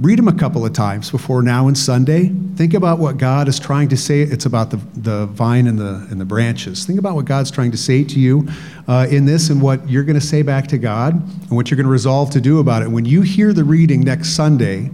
Read 0.00 0.18
them 0.18 0.26
a 0.26 0.34
couple 0.34 0.64
of 0.64 0.72
times 0.72 1.10
before 1.10 1.42
now 1.42 1.68
and 1.68 1.76
Sunday. 1.76 2.32
Think 2.56 2.72
about 2.72 2.98
what 2.98 3.18
God 3.18 3.46
is 3.46 3.60
trying 3.60 3.88
to 3.90 3.96
say. 3.96 4.22
It's 4.22 4.46
about 4.46 4.70
the, 4.70 4.78
the 4.96 5.26
vine 5.26 5.66
and 5.66 5.78
the, 5.78 6.06
and 6.10 6.18
the 6.18 6.24
branches. 6.24 6.86
Think 6.86 6.98
about 6.98 7.14
what 7.14 7.26
God's 7.26 7.50
trying 7.50 7.72
to 7.72 7.76
say 7.76 8.02
to 8.04 8.18
you 8.18 8.48
uh, 8.88 9.06
in 9.10 9.26
this 9.26 9.50
and 9.50 9.60
what 9.60 9.88
you're 9.88 10.02
going 10.02 10.18
to 10.18 10.26
say 10.26 10.40
back 10.42 10.66
to 10.68 10.78
God 10.78 11.14
and 11.14 11.50
what 11.50 11.70
you're 11.70 11.76
going 11.76 11.86
to 11.86 11.92
resolve 11.92 12.30
to 12.30 12.40
do 12.40 12.58
about 12.58 12.82
it. 12.82 12.88
When 12.88 13.04
you 13.04 13.20
hear 13.20 13.52
the 13.52 13.64
reading 13.64 14.00
next 14.00 14.30
Sunday, 14.30 14.90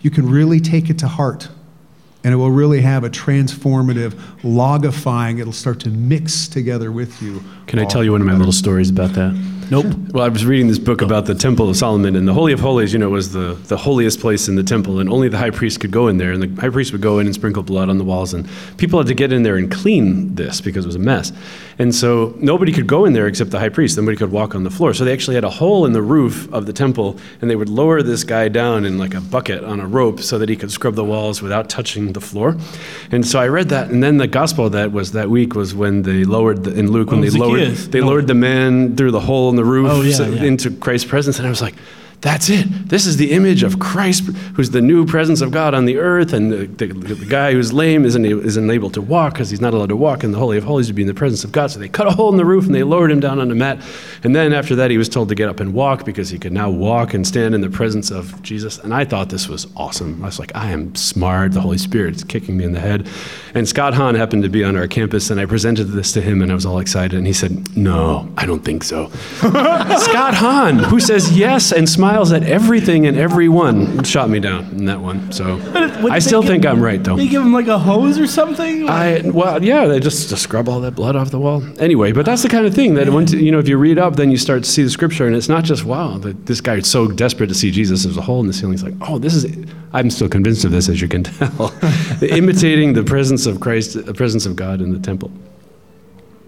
you 0.00 0.10
can 0.10 0.28
really 0.28 0.60
take 0.60 0.88
it 0.88 0.98
to 1.00 1.08
heart. 1.08 1.48
And 2.24 2.32
it 2.32 2.36
will 2.36 2.50
really 2.50 2.80
have 2.80 3.04
a 3.04 3.10
transformative, 3.10 4.12
logifying, 4.42 5.38
it'll 5.38 5.52
start 5.52 5.78
to 5.80 5.90
mix 5.90 6.48
together 6.48 6.90
with 6.90 7.22
you. 7.22 7.42
Can 7.66 7.78
I 7.78 7.84
tell 7.84 8.02
you 8.02 8.12
one 8.12 8.22
of 8.22 8.26
my 8.26 8.34
little 8.34 8.52
stories 8.52 8.90
about 8.90 9.12
that? 9.12 9.57
Nope. 9.70 9.86
Well, 10.12 10.24
I 10.24 10.28
was 10.28 10.46
reading 10.46 10.68
this 10.68 10.78
book 10.78 11.02
about 11.02 11.26
the 11.26 11.34
Temple 11.34 11.68
of 11.68 11.76
Solomon, 11.76 12.16
and 12.16 12.26
the 12.26 12.32
Holy 12.32 12.52
of 12.54 12.60
Holies, 12.60 12.92
you 12.94 12.98
know, 12.98 13.10
was 13.10 13.32
the, 13.32 13.52
the 13.66 13.76
holiest 13.76 14.18
place 14.18 14.48
in 14.48 14.54
the 14.54 14.62
temple, 14.62 14.98
and 14.98 15.10
only 15.10 15.28
the 15.28 15.36
high 15.36 15.50
priest 15.50 15.80
could 15.80 15.90
go 15.90 16.08
in 16.08 16.16
there. 16.16 16.32
And 16.32 16.42
the 16.42 16.60
high 16.60 16.70
priest 16.70 16.92
would 16.92 17.02
go 17.02 17.18
in 17.18 17.26
and 17.26 17.34
sprinkle 17.34 17.62
blood 17.62 17.90
on 17.90 17.98
the 17.98 18.04
walls, 18.04 18.32
and 18.32 18.48
people 18.78 18.98
had 18.98 19.08
to 19.08 19.14
get 19.14 19.30
in 19.30 19.42
there 19.42 19.56
and 19.56 19.70
clean 19.70 20.34
this 20.34 20.62
because 20.62 20.86
it 20.86 20.88
was 20.88 20.96
a 20.96 21.00
mess. 21.00 21.32
And 21.78 21.94
so 21.94 22.34
nobody 22.38 22.72
could 22.72 22.86
go 22.86 23.04
in 23.04 23.12
there 23.12 23.26
except 23.26 23.50
the 23.50 23.58
high 23.58 23.68
priest. 23.68 23.98
Nobody 23.98 24.16
could 24.16 24.32
walk 24.32 24.54
on 24.54 24.64
the 24.64 24.70
floor. 24.70 24.94
So 24.94 25.04
they 25.04 25.12
actually 25.12 25.34
had 25.34 25.44
a 25.44 25.50
hole 25.50 25.84
in 25.84 25.92
the 25.92 26.02
roof 26.02 26.52
of 26.52 26.64
the 26.64 26.72
temple, 26.72 27.18
and 27.42 27.50
they 27.50 27.56
would 27.56 27.68
lower 27.68 28.02
this 28.02 28.24
guy 28.24 28.48
down 28.48 28.86
in 28.86 28.96
like 28.96 29.14
a 29.14 29.20
bucket 29.20 29.62
on 29.64 29.80
a 29.80 29.86
rope 29.86 30.20
so 30.20 30.38
that 30.38 30.48
he 30.48 30.56
could 30.56 30.72
scrub 30.72 30.94
the 30.94 31.04
walls 31.04 31.42
without 31.42 31.68
touching 31.68 32.14
the 32.14 32.20
floor. 32.20 32.56
And 33.10 33.26
so 33.26 33.38
I 33.38 33.48
read 33.48 33.68
that, 33.68 33.90
and 33.90 34.02
then 34.02 34.16
the 34.16 34.26
gospel 34.26 34.70
that 34.70 34.92
was 34.92 35.12
that 35.12 35.28
week 35.28 35.54
was 35.54 35.74
when 35.74 36.02
they 36.02 36.24
lowered 36.24 36.64
the, 36.64 36.72
in 36.72 36.90
Luke 36.90 37.10
when 37.10 37.20
Oh, 37.20 37.22
they 37.22 37.38
lowered 37.38 37.76
they 37.76 38.00
lowered 38.00 38.26
the 38.26 38.34
man 38.34 38.96
through 38.96 39.10
the 39.10 39.20
hole 39.20 39.50
in 39.50 39.57
the 39.58 39.64
roof 39.64 39.88
Oh, 39.90 40.00
yeah, 40.02 40.26
yeah. 40.28 40.42
into 40.44 40.70
Christ's 40.70 41.08
presence, 41.08 41.38
and 41.38 41.46
I 41.46 41.50
was 41.50 41.60
like, 41.60 41.74
that's 42.20 42.50
it. 42.50 42.88
This 42.88 43.06
is 43.06 43.16
the 43.16 43.30
image 43.30 43.62
of 43.62 43.78
Christ, 43.78 44.24
who's 44.54 44.70
the 44.70 44.80
new 44.80 45.06
presence 45.06 45.40
of 45.40 45.52
God 45.52 45.72
on 45.72 45.84
the 45.84 45.98
earth, 45.98 46.32
and 46.32 46.50
the, 46.50 46.66
the, 46.66 46.86
the 47.14 47.26
guy 47.26 47.52
who's 47.52 47.72
lame 47.72 48.04
isn't, 48.04 48.24
isn't 48.24 48.70
able 48.70 48.90
to 48.90 49.00
walk 49.00 49.34
because 49.34 49.50
he's 49.50 49.60
not 49.60 49.72
allowed 49.72 49.90
to 49.90 49.96
walk 49.96 50.24
in 50.24 50.32
the 50.32 50.38
Holy 50.38 50.58
of 50.58 50.64
Holies 50.64 50.88
to 50.88 50.92
be 50.92 51.02
in 51.02 51.08
the 51.08 51.14
presence 51.14 51.44
of 51.44 51.52
God. 51.52 51.70
So 51.70 51.78
they 51.78 51.88
cut 51.88 52.08
a 52.08 52.10
hole 52.10 52.28
in 52.30 52.36
the 52.36 52.44
roof 52.44 52.66
and 52.66 52.74
they 52.74 52.82
lowered 52.82 53.12
him 53.12 53.20
down 53.20 53.38
on 53.38 53.52
a 53.52 53.54
mat. 53.54 53.80
And 54.24 54.34
then 54.34 54.52
after 54.52 54.74
that, 54.74 54.90
he 54.90 54.98
was 54.98 55.08
told 55.08 55.28
to 55.28 55.36
get 55.36 55.48
up 55.48 55.60
and 55.60 55.72
walk 55.72 56.04
because 56.04 56.28
he 56.28 56.40
could 56.40 56.52
now 56.52 56.68
walk 56.68 57.14
and 57.14 57.24
stand 57.24 57.54
in 57.54 57.60
the 57.60 57.70
presence 57.70 58.10
of 58.10 58.42
Jesus. 58.42 58.78
And 58.78 58.92
I 58.92 59.04
thought 59.04 59.28
this 59.28 59.48
was 59.48 59.68
awesome. 59.76 60.20
I 60.24 60.26
was 60.26 60.40
like, 60.40 60.50
I 60.56 60.72
am 60.72 60.96
smart. 60.96 61.52
The 61.52 61.60
Holy 61.60 61.78
Spirit's 61.78 62.24
kicking 62.24 62.56
me 62.56 62.64
in 62.64 62.72
the 62.72 62.80
head. 62.80 63.06
And 63.54 63.68
Scott 63.68 63.94
Hahn 63.94 64.16
happened 64.16 64.42
to 64.42 64.48
be 64.48 64.64
on 64.64 64.76
our 64.76 64.88
campus, 64.88 65.30
and 65.30 65.40
I 65.40 65.46
presented 65.46 65.84
this 65.84 66.12
to 66.12 66.20
him, 66.20 66.42
and 66.42 66.50
I 66.50 66.54
was 66.54 66.66
all 66.66 66.80
excited. 66.80 67.16
And 67.16 67.26
he 67.26 67.32
said, 67.32 67.76
No, 67.76 68.28
I 68.36 68.44
don't 68.44 68.64
think 68.64 68.82
so. 68.82 69.08
Scott 69.38 70.34
Hahn, 70.34 70.78
who 70.78 70.98
says 70.98 71.36
yes 71.36 71.72
and 71.72 71.88
smiles 71.88 72.07
at 72.08 72.42
everything 72.42 73.06
and 73.06 73.16
everyone, 73.16 74.02
shot 74.04 74.28
me 74.30 74.40
down 74.40 74.64
in 74.66 74.86
that 74.86 75.00
one. 75.00 75.30
So 75.32 75.60
I 76.10 76.18
still 76.18 76.42
think 76.42 76.66
I'm 76.66 76.80
right, 76.80 77.02
though. 77.02 77.16
They 77.16 77.28
give 77.28 77.42
him 77.42 77.52
like 77.52 77.68
a 77.68 77.78
hose 77.78 78.18
or 78.18 78.26
something. 78.26 78.88
I 78.88 79.22
well, 79.24 79.62
yeah, 79.62 79.86
they 79.86 80.00
just, 80.00 80.28
just 80.28 80.42
scrub 80.42 80.68
all 80.68 80.80
that 80.80 80.94
blood 80.94 81.16
off 81.16 81.30
the 81.30 81.38
wall. 81.38 81.62
Anyway, 81.80 82.12
but 82.12 82.26
that's 82.26 82.42
the 82.42 82.48
kind 82.48 82.66
of 82.66 82.74
thing 82.74 82.94
that 82.94 83.08
once 83.10 83.32
you 83.32 83.52
know, 83.52 83.58
if 83.58 83.68
you 83.68 83.76
read 83.76 83.98
up, 83.98 84.16
then 84.16 84.30
you 84.30 84.36
start 84.36 84.64
to 84.64 84.70
see 84.70 84.82
the 84.82 84.90
scripture, 84.90 85.26
and 85.26 85.36
it's 85.36 85.48
not 85.48 85.64
just 85.64 85.84
wow, 85.84 86.18
that 86.18 86.46
this 86.46 86.60
guy 86.60 86.76
is 86.76 86.90
so 86.90 87.08
desperate 87.08 87.48
to 87.48 87.54
see 87.54 87.70
Jesus. 87.70 88.04
There's 88.04 88.16
a 88.16 88.22
hole 88.22 88.40
in 88.40 88.46
the 88.46 88.52
ceiling. 88.52 88.72
He's 88.72 88.84
like, 88.84 88.94
oh, 89.02 89.18
this 89.18 89.34
is. 89.34 89.66
I'm 89.92 90.10
still 90.10 90.28
convinced 90.28 90.64
of 90.64 90.70
this, 90.70 90.88
as 90.88 91.00
you 91.00 91.08
can 91.08 91.22
tell. 91.22 91.72
Imitating 92.22 92.92
the 92.92 93.04
presence 93.04 93.46
of 93.46 93.60
Christ, 93.60 94.04
the 94.04 94.14
presence 94.14 94.44
of 94.44 94.56
God 94.56 94.80
in 94.80 94.92
the 94.92 94.98
temple. 94.98 95.30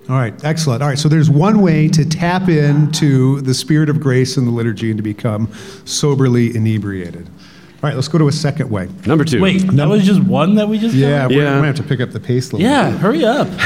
All 0.08 0.16
right, 0.16 0.34
excellent. 0.44 0.82
All 0.82 0.88
right, 0.88 0.98
so 0.98 1.08
there's 1.08 1.30
one 1.30 1.60
way 1.62 1.86
to 1.88 2.04
tap 2.04 2.48
into 2.48 3.40
the 3.42 3.54
spirit 3.54 3.88
of 3.88 4.00
grace 4.00 4.36
in 4.36 4.44
the 4.44 4.50
liturgy 4.50 4.90
and 4.90 4.96
to 4.98 5.02
become 5.04 5.52
soberly 5.84 6.56
inebriated. 6.56 7.26
All 7.28 7.88
right, 7.88 7.94
let's 7.94 8.08
go 8.08 8.18
to 8.18 8.26
a 8.28 8.32
second 8.32 8.70
way. 8.70 8.88
Number 9.06 9.24
two. 9.24 9.40
Wait, 9.40 9.58
that 9.72 9.88
was 9.88 10.04
just 10.04 10.20
one 10.22 10.56
that 10.56 10.68
we 10.68 10.78
just. 10.78 10.94
Yeah, 10.94 11.22
covered? 11.22 11.36
we're, 11.36 11.42
Yeah. 11.44 11.50
going 11.50 11.62
to 11.62 11.66
have 11.68 11.76
to 11.76 11.82
pick 11.84 12.00
up 12.00 12.10
the 12.10 12.20
pace 12.20 12.50
a 12.50 12.56
little 12.56 12.68
Yeah. 12.68 12.90
bit. 12.90 13.00
Hurry 13.00 13.24
up. 13.24 13.48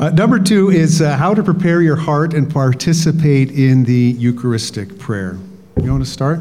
Uh, 0.00 0.10
number 0.10 0.40
two 0.40 0.70
is 0.70 1.00
uh, 1.00 1.16
how 1.16 1.32
to 1.32 1.40
prepare 1.40 1.80
your 1.80 1.94
heart 1.94 2.34
and 2.34 2.50
participate 2.52 3.52
in 3.52 3.84
the 3.84 4.16
Eucharistic 4.18 4.98
prayer. 4.98 5.38
You 5.80 5.92
want 5.92 6.04
to 6.04 6.10
start? 6.10 6.40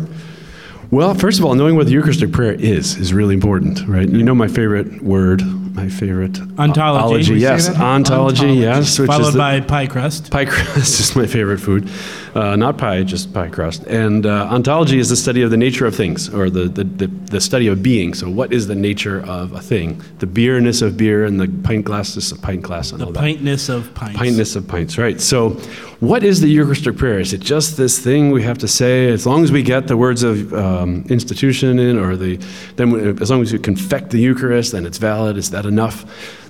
Well, 0.89 1.13
first 1.13 1.37
of 1.37 1.45
all, 1.45 1.53
knowing 1.53 1.75
what 1.75 1.85
the 1.85 1.91
Eucharistic 1.91 2.31
prayer 2.31 2.53
is 2.53 2.97
is 2.97 3.13
really 3.13 3.35
important, 3.35 3.87
right? 3.87 4.09
You 4.09 4.23
know 4.23 4.33
my 4.33 4.47
favorite 4.47 5.03
word, 5.03 5.43
my 5.73 5.89
favorite 5.89 6.39
Ontology. 6.59 7.03
ology, 7.15 7.33
yes, 7.35 7.67
ontology, 7.69 8.13
Ontology. 8.45 8.53
yes, 8.59 8.99
which 8.99 9.07
Followed 9.07 9.27
is 9.27 9.33
the, 9.33 9.39
by 9.39 9.59
pie 9.59 9.87
crust. 9.87 10.29
Pie 10.31 10.45
crust 10.45 10.99
is 10.99 11.15
my 11.15 11.25
favorite 11.25 11.59
food. 11.59 11.89
Uh, 12.35 12.55
not 12.55 12.77
pie, 12.77 13.03
just 13.03 13.33
pie 13.33 13.49
crust. 13.49 13.83
And 13.85 14.25
uh, 14.25 14.47
ontology 14.51 14.99
is 14.99 15.09
the 15.09 15.15
study 15.15 15.41
of 15.41 15.51
the 15.51 15.57
nature 15.57 15.85
of 15.85 15.95
things, 15.95 16.29
or 16.33 16.49
the, 16.49 16.65
the, 16.65 16.83
the, 16.83 17.07
the 17.07 17.41
study 17.41 17.67
of 17.67 17.81
being. 17.83 18.13
So, 18.13 18.29
what 18.29 18.53
is 18.53 18.67
the 18.67 18.75
nature 18.75 19.23
of 19.25 19.51
a 19.53 19.59
thing? 19.61 20.01
The 20.19 20.27
beerness 20.27 20.81
of 20.81 20.95
beer 20.95 21.25
and 21.25 21.39
the 21.39 21.47
pint 21.67 21.85
glassness 21.85 22.31
of 22.31 22.41
pint 22.41 22.61
glass 22.61 22.91
and 22.91 23.01
The 23.01 23.05
all 23.07 23.11
that. 23.11 23.23
pintness 23.23 23.69
of 23.69 23.93
pints. 23.95 24.19
Pintness 24.19 24.55
of 24.55 24.67
pints, 24.67 24.97
right. 24.97 25.19
So, 25.19 25.59
what 26.03 26.21
is 26.23 26.41
the 26.41 26.49
Eucharistic 26.49 26.97
prayer? 26.97 27.19
Is 27.19 27.31
it 27.31 27.39
just 27.39 27.77
this 27.77 27.97
thing 27.97 28.31
we 28.31 28.43
have 28.43 28.57
to 28.57 28.67
say? 28.67 29.09
As 29.09 29.25
long 29.25 29.43
as 29.43 29.51
we 29.53 29.63
get 29.63 29.87
the 29.87 29.95
words 29.95 30.21
of 30.21 30.53
um, 30.53 31.05
institution 31.09 31.79
in, 31.79 31.97
or 31.97 32.17
the, 32.17 32.35
then 32.75 32.91
we, 32.91 33.21
as 33.21 33.31
long 33.31 33.41
as 33.41 33.53
we 33.53 33.59
confect 33.59 34.09
the 34.09 34.19
Eucharist, 34.19 34.73
then 34.73 34.85
it's 34.85 34.97
valid. 34.97 35.37
Is 35.37 35.51
that 35.51 35.65
enough? 35.65 36.05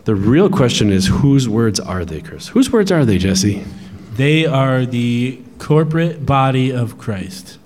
The 0.05 0.15
real 0.15 0.49
question 0.49 0.91
is 0.91 1.05
whose 1.05 1.47
words 1.47 1.79
are 1.79 2.03
they, 2.03 2.21
Chris? 2.21 2.47
Whose 2.47 2.71
words 2.71 2.91
are 2.91 3.05
they, 3.05 3.19
Jesse? 3.19 3.63
They 4.15 4.45
are 4.47 4.87
the 4.87 5.39
corporate 5.59 6.25
body 6.25 6.71
of 6.71 6.97
Christ, 6.97 7.59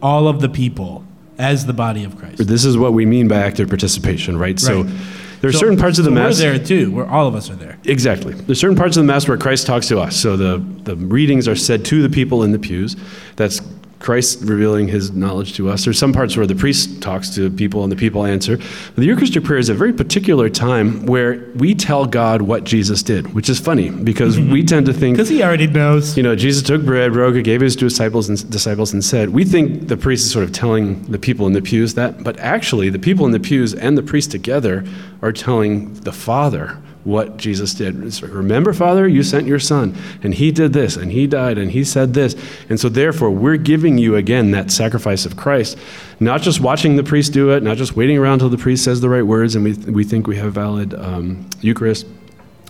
all 0.00 0.28
of 0.28 0.40
the 0.40 0.48
people 0.48 1.04
as 1.36 1.66
the 1.66 1.72
body 1.72 2.04
of 2.04 2.16
Christ. 2.16 2.46
This 2.46 2.64
is 2.64 2.78
what 2.78 2.92
we 2.92 3.06
mean 3.06 3.26
by 3.26 3.38
active 3.38 3.68
participation, 3.68 4.38
right? 4.38 4.60
So 4.60 4.82
Right. 4.82 4.92
there 4.92 5.23
are 5.50 5.52
So- 5.52 5.58
certain 5.60 5.76
parts 5.76 5.98
of 5.98 6.04
the 6.04 6.10
so 6.10 6.14
Mass. 6.14 6.40
We're 6.40 6.56
there 6.58 6.64
too. 6.64 6.90
Where 6.92 7.06
all 7.06 7.26
of 7.26 7.34
us 7.34 7.50
are 7.50 7.54
there. 7.56 7.78
Exactly. 7.84 8.32
There's 8.34 8.60
certain 8.60 8.76
parts 8.76 8.96
of 8.96 9.02
the 9.02 9.06
Mass 9.06 9.26
where 9.28 9.36
Christ 9.36 9.66
talks 9.66 9.88
to 9.88 9.98
us. 10.00 10.16
So 10.16 10.36
the, 10.36 10.58
the 10.84 10.96
readings 10.96 11.48
are 11.48 11.56
said 11.56 11.84
to 11.86 12.02
the 12.02 12.08
people 12.08 12.42
in 12.42 12.52
the 12.52 12.58
pews. 12.58 12.96
That's 13.36 13.60
Christ 14.04 14.40
revealing 14.42 14.88
his 14.88 15.12
knowledge 15.12 15.54
to 15.54 15.70
us. 15.70 15.84
There's 15.84 15.98
some 15.98 16.12
parts 16.12 16.36
where 16.36 16.46
the 16.46 16.54
priest 16.54 17.00
talks 17.00 17.34
to 17.36 17.50
people 17.50 17.84
and 17.84 17.90
the 17.90 17.96
people 17.96 18.26
answer. 18.26 18.58
But 18.58 18.96
the 18.96 19.06
Eucharistic 19.06 19.44
prayer 19.44 19.58
is 19.58 19.70
a 19.70 19.74
very 19.74 19.94
particular 19.94 20.50
time 20.50 21.06
where 21.06 21.42
we 21.54 21.74
tell 21.74 22.04
God 22.04 22.42
what 22.42 22.64
Jesus 22.64 23.02
did, 23.02 23.32
which 23.32 23.48
is 23.48 23.58
funny 23.58 23.88
because 23.88 24.36
we 24.36 24.44
mm-hmm. 24.60 24.66
tend 24.66 24.86
to 24.86 24.92
think 24.92 25.16
Because 25.16 25.30
he 25.30 25.42
already 25.42 25.68
knows. 25.68 26.18
you 26.18 26.22
know, 26.22 26.36
Jesus 26.36 26.62
took 26.62 26.84
bread, 26.84 27.14
broke 27.14 27.34
it, 27.34 27.44
gave 27.44 27.62
it 27.62 27.70
to 27.70 27.84
his 27.84 27.94
disciples 27.94 28.28
and, 28.28 28.50
disciples, 28.50 28.92
and 28.92 29.02
said, 29.02 29.30
We 29.30 29.42
think 29.42 29.88
the 29.88 29.96
priest 29.96 30.26
is 30.26 30.32
sort 30.32 30.44
of 30.44 30.52
telling 30.52 31.02
the 31.04 31.18
people 31.18 31.46
in 31.46 31.54
the 31.54 31.62
pews 31.62 31.94
that, 31.94 32.22
but 32.22 32.38
actually, 32.38 32.90
the 32.90 32.98
people 32.98 33.24
in 33.24 33.32
the 33.32 33.40
pews 33.40 33.72
and 33.72 33.96
the 33.96 34.02
priest 34.02 34.30
together 34.30 34.84
are 35.22 35.32
telling 35.32 35.94
the 35.94 36.12
Father 36.12 36.76
what 37.04 37.36
Jesus 37.36 37.74
did. 37.74 38.22
Remember, 38.22 38.72
Father, 38.72 39.06
you 39.06 39.22
sent 39.22 39.46
your 39.46 39.58
Son, 39.58 39.96
and 40.22 40.34
he 40.34 40.50
did 40.50 40.72
this, 40.72 40.96
and 40.96 41.12
he 41.12 41.26
died, 41.26 41.58
and 41.58 41.70
he 41.70 41.84
said 41.84 42.14
this. 42.14 42.34
And 42.68 42.80
so, 42.80 42.88
therefore, 42.88 43.30
we're 43.30 43.58
giving 43.58 43.98
you 43.98 44.16
again 44.16 44.50
that 44.52 44.70
sacrifice 44.70 45.26
of 45.26 45.36
Christ, 45.36 45.78
not 46.18 46.40
just 46.40 46.60
watching 46.60 46.96
the 46.96 47.04
priest 47.04 47.32
do 47.32 47.50
it, 47.50 47.62
not 47.62 47.76
just 47.76 47.94
waiting 47.94 48.18
around 48.18 48.38
till 48.38 48.48
the 48.48 48.58
priest 48.58 48.84
says 48.84 49.00
the 49.00 49.08
right 49.08 49.22
words 49.22 49.54
and 49.54 49.64
we, 49.64 49.72
we 49.90 50.04
think 50.04 50.26
we 50.26 50.36
have 50.36 50.54
valid 50.54 50.94
um, 50.94 51.48
Eucharist, 51.60 52.06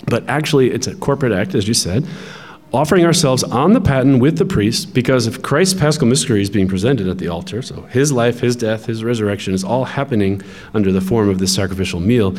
but 0.06 0.28
actually, 0.28 0.70
it's 0.70 0.86
a 0.86 0.94
corporate 0.96 1.32
act, 1.32 1.54
as 1.54 1.66
you 1.66 1.74
said, 1.74 2.06
offering 2.74 3.04
ourselves 3.04 3.42
on 3.44 3.72
the 3.72 3.80
paten 3.80 4.18
with 4.18 4.36
the 4.36 4.44
priest, 4.44 4.92
because 4.92 5.26
if 5.26 5.40
Christ's 5.40 5.78
paschal 5.78 6.06
mystery 6.06 6.42
is 6.42 6.50
being 6.50 6.68
presented 6.68 7.08
at 7.08 7.18
the 7.18 7.28
altar, 7.28 7.62
so 7.62 7.82
his 7.82 8.12
life, 8.12 8.40
his 8.40 8.56
death, 8.56 8.86
his 8.86 9.04
resurrection 9.04 9.54
is 9.54 9.64
all 9.64 9.84
happening 9.84 10.42
under 10.74 10.92
the 10.92 11.00
form 11.00 11.28
of 11.28 11.38
this 11.38 11.54
sacrificial 11.54 12.00
meal, 12.00 12.34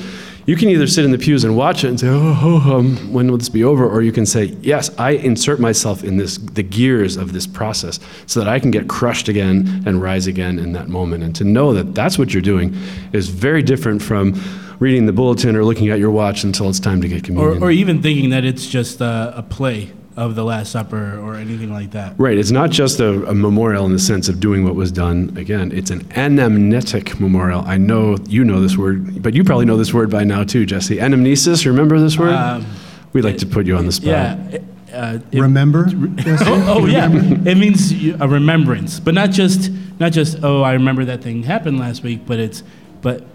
you 0.45 0.55
can 0.55 0.69
either 0.69 0.85
sit 0.85 1.05
in 1.05 1.11
the 1.11 1.17
pews 1.17 1.43
and 1.43 1.57
watch 1.57 1.83
it 1.83 1.87
and 1.87 1.99
say, 1.99 2.07
oh, 2.09 2.39
oh 2.41 2.75
um, 2.75 3.13
when 3.13 3.29
will 3.31 3.37
this 3.37 3.49
be 3.49 3.63
over? 3.63 3.87
Or 3.89 4.01
you 4.01 4.11
can 4.11 4.25
say, 4.25 4.55
yes, 4.61 4.91
I 4.99 5.11
insert 5.11 5.59
myself 5.59 6.03
in 6.03 6.17
this, 6.17 6.37
the 6.37 6.63
gears 6.63 7.17
of 7.17 7.33
this 7.33 7.47
process 7.47 7.99
so 8.27 8.39
that 8.39 8.49
I 8.49 8.59
can 8.59 8.69
get 8.69 8.87
crushed 8.87 9.27
again 9.27 9.83
and 9.85 10.01
rise 10.01 10.27
again 10.27 10.59
in 10.59 10.73
that 10.73 10.87
moment. 10.87 11.23
And 11.23 11.35
to 11.37 11.43
know 11.43 11.73
that 11.73 11.95
that's 11.95 12.19
what 12.19 12.33
you're 12.33 12.41
doing 12.43 12.75
is 13.11 13.29
very 13.29 13.63
different 13.63 14.01
from 14.01 14.33
reading 14.79 15.05
the 15.05 15.13
bulletin 15.13 15.55
or 15.55 15.63
looking 15.63 15.89
at 15.89 15.99
your 15.99 16.11
watch 16.11 16.43
until 16.43 16.69
it's 16.69 16.79
time 16.79 17.01
to 17.01 17.07
get 17.07 17.23
Or, 17.23 17.25
communion. 17.25 17.63
or 17.63 17.71
even 17.71 18.01
thinking 18.01 18.29
that 18.31 18.43
it's 18.43 18.67
just 18.67 19.01
a, 19.01 19.33
a 19.35 19.41
play 19.41 19.91
of 20.17 20.35
the 20.35 20.43
Last 20.43 20.71
Supper 20.71 21.19
or 21.19 21.35
anything 21.35 21.73
like 21.73 21.91
that. 21.91 22.15
Right. 22.17 22.37
It's 22.37 22.51
not 22.51 22.69
just 22.69 22.99
a, 22.99 23.25
a 23.27 23.33
memorial 23.35 23.85
in 23.85 23.91
the 23.91 23.99
sense 23.99 24.29
of 24.29 24.39
doing 24.39 24.63
what 24.63 24.75
was 24.75 24.91
done. 24.91 25.35
Again, 25.37 25.71
it's 25.73 25.91
an 25.91 26.07
anamnetic 26.15 27.19
memorial. 27.19 27.61
I 27.65 27.77
know 27.77 28.15
you 28.27 28.45
know 28.45 28.61
this 28.61 28.77
word, 28.77 29.21
but 29.21 29.33
you 29.33 29.43
probably 29.43 29.65
know 29.65 29.77
this 29.77 29.93
word 29.93 30.09
by 30.09 30.23
now 30.23 30.43
too, 30.43 30.65
Jesse. 30.65 30.97
Anamnesis. 30.97 31.65
Remember 31.65 31.99
this 31.99 32.17
word? 32.17 32.33
Um, 32.33 32.65
we 33.13 33.21
like 33.21 33.37
to 33.39 33.45
put 33.45 33.65
you 33.65 33.75
on 33.75 33.85
the 33.85 33.91
spot. 33.91 34.05
Yeah. 34.07 34.59
Uh, 34.93 35.19
it- 35.31 35.41
Remember? 35.41 35.87
oh, 36.25 36.65
oh, 36.79 36.85
yeah. 36.85 37.09
It 37.11 37.57
means 37.57 37.91
a 38.21 38.27
remembrance, 38.27 38.99
but 39.01 39.13
not 39.13 39.31
just 39.31 39.69
not 39.99 40.13
just 40.13 40.43
oh 40.43 40.61
I 40.61 40.73
remember 40.73 41.03
that 41.05 41.21
thing 41.21 41.43
happened 41.43 41.79
last 41.79 42.03
week, 42.03 42.21
but 42.25 42.39
it's 42.39 42.63
but 43.01 43.25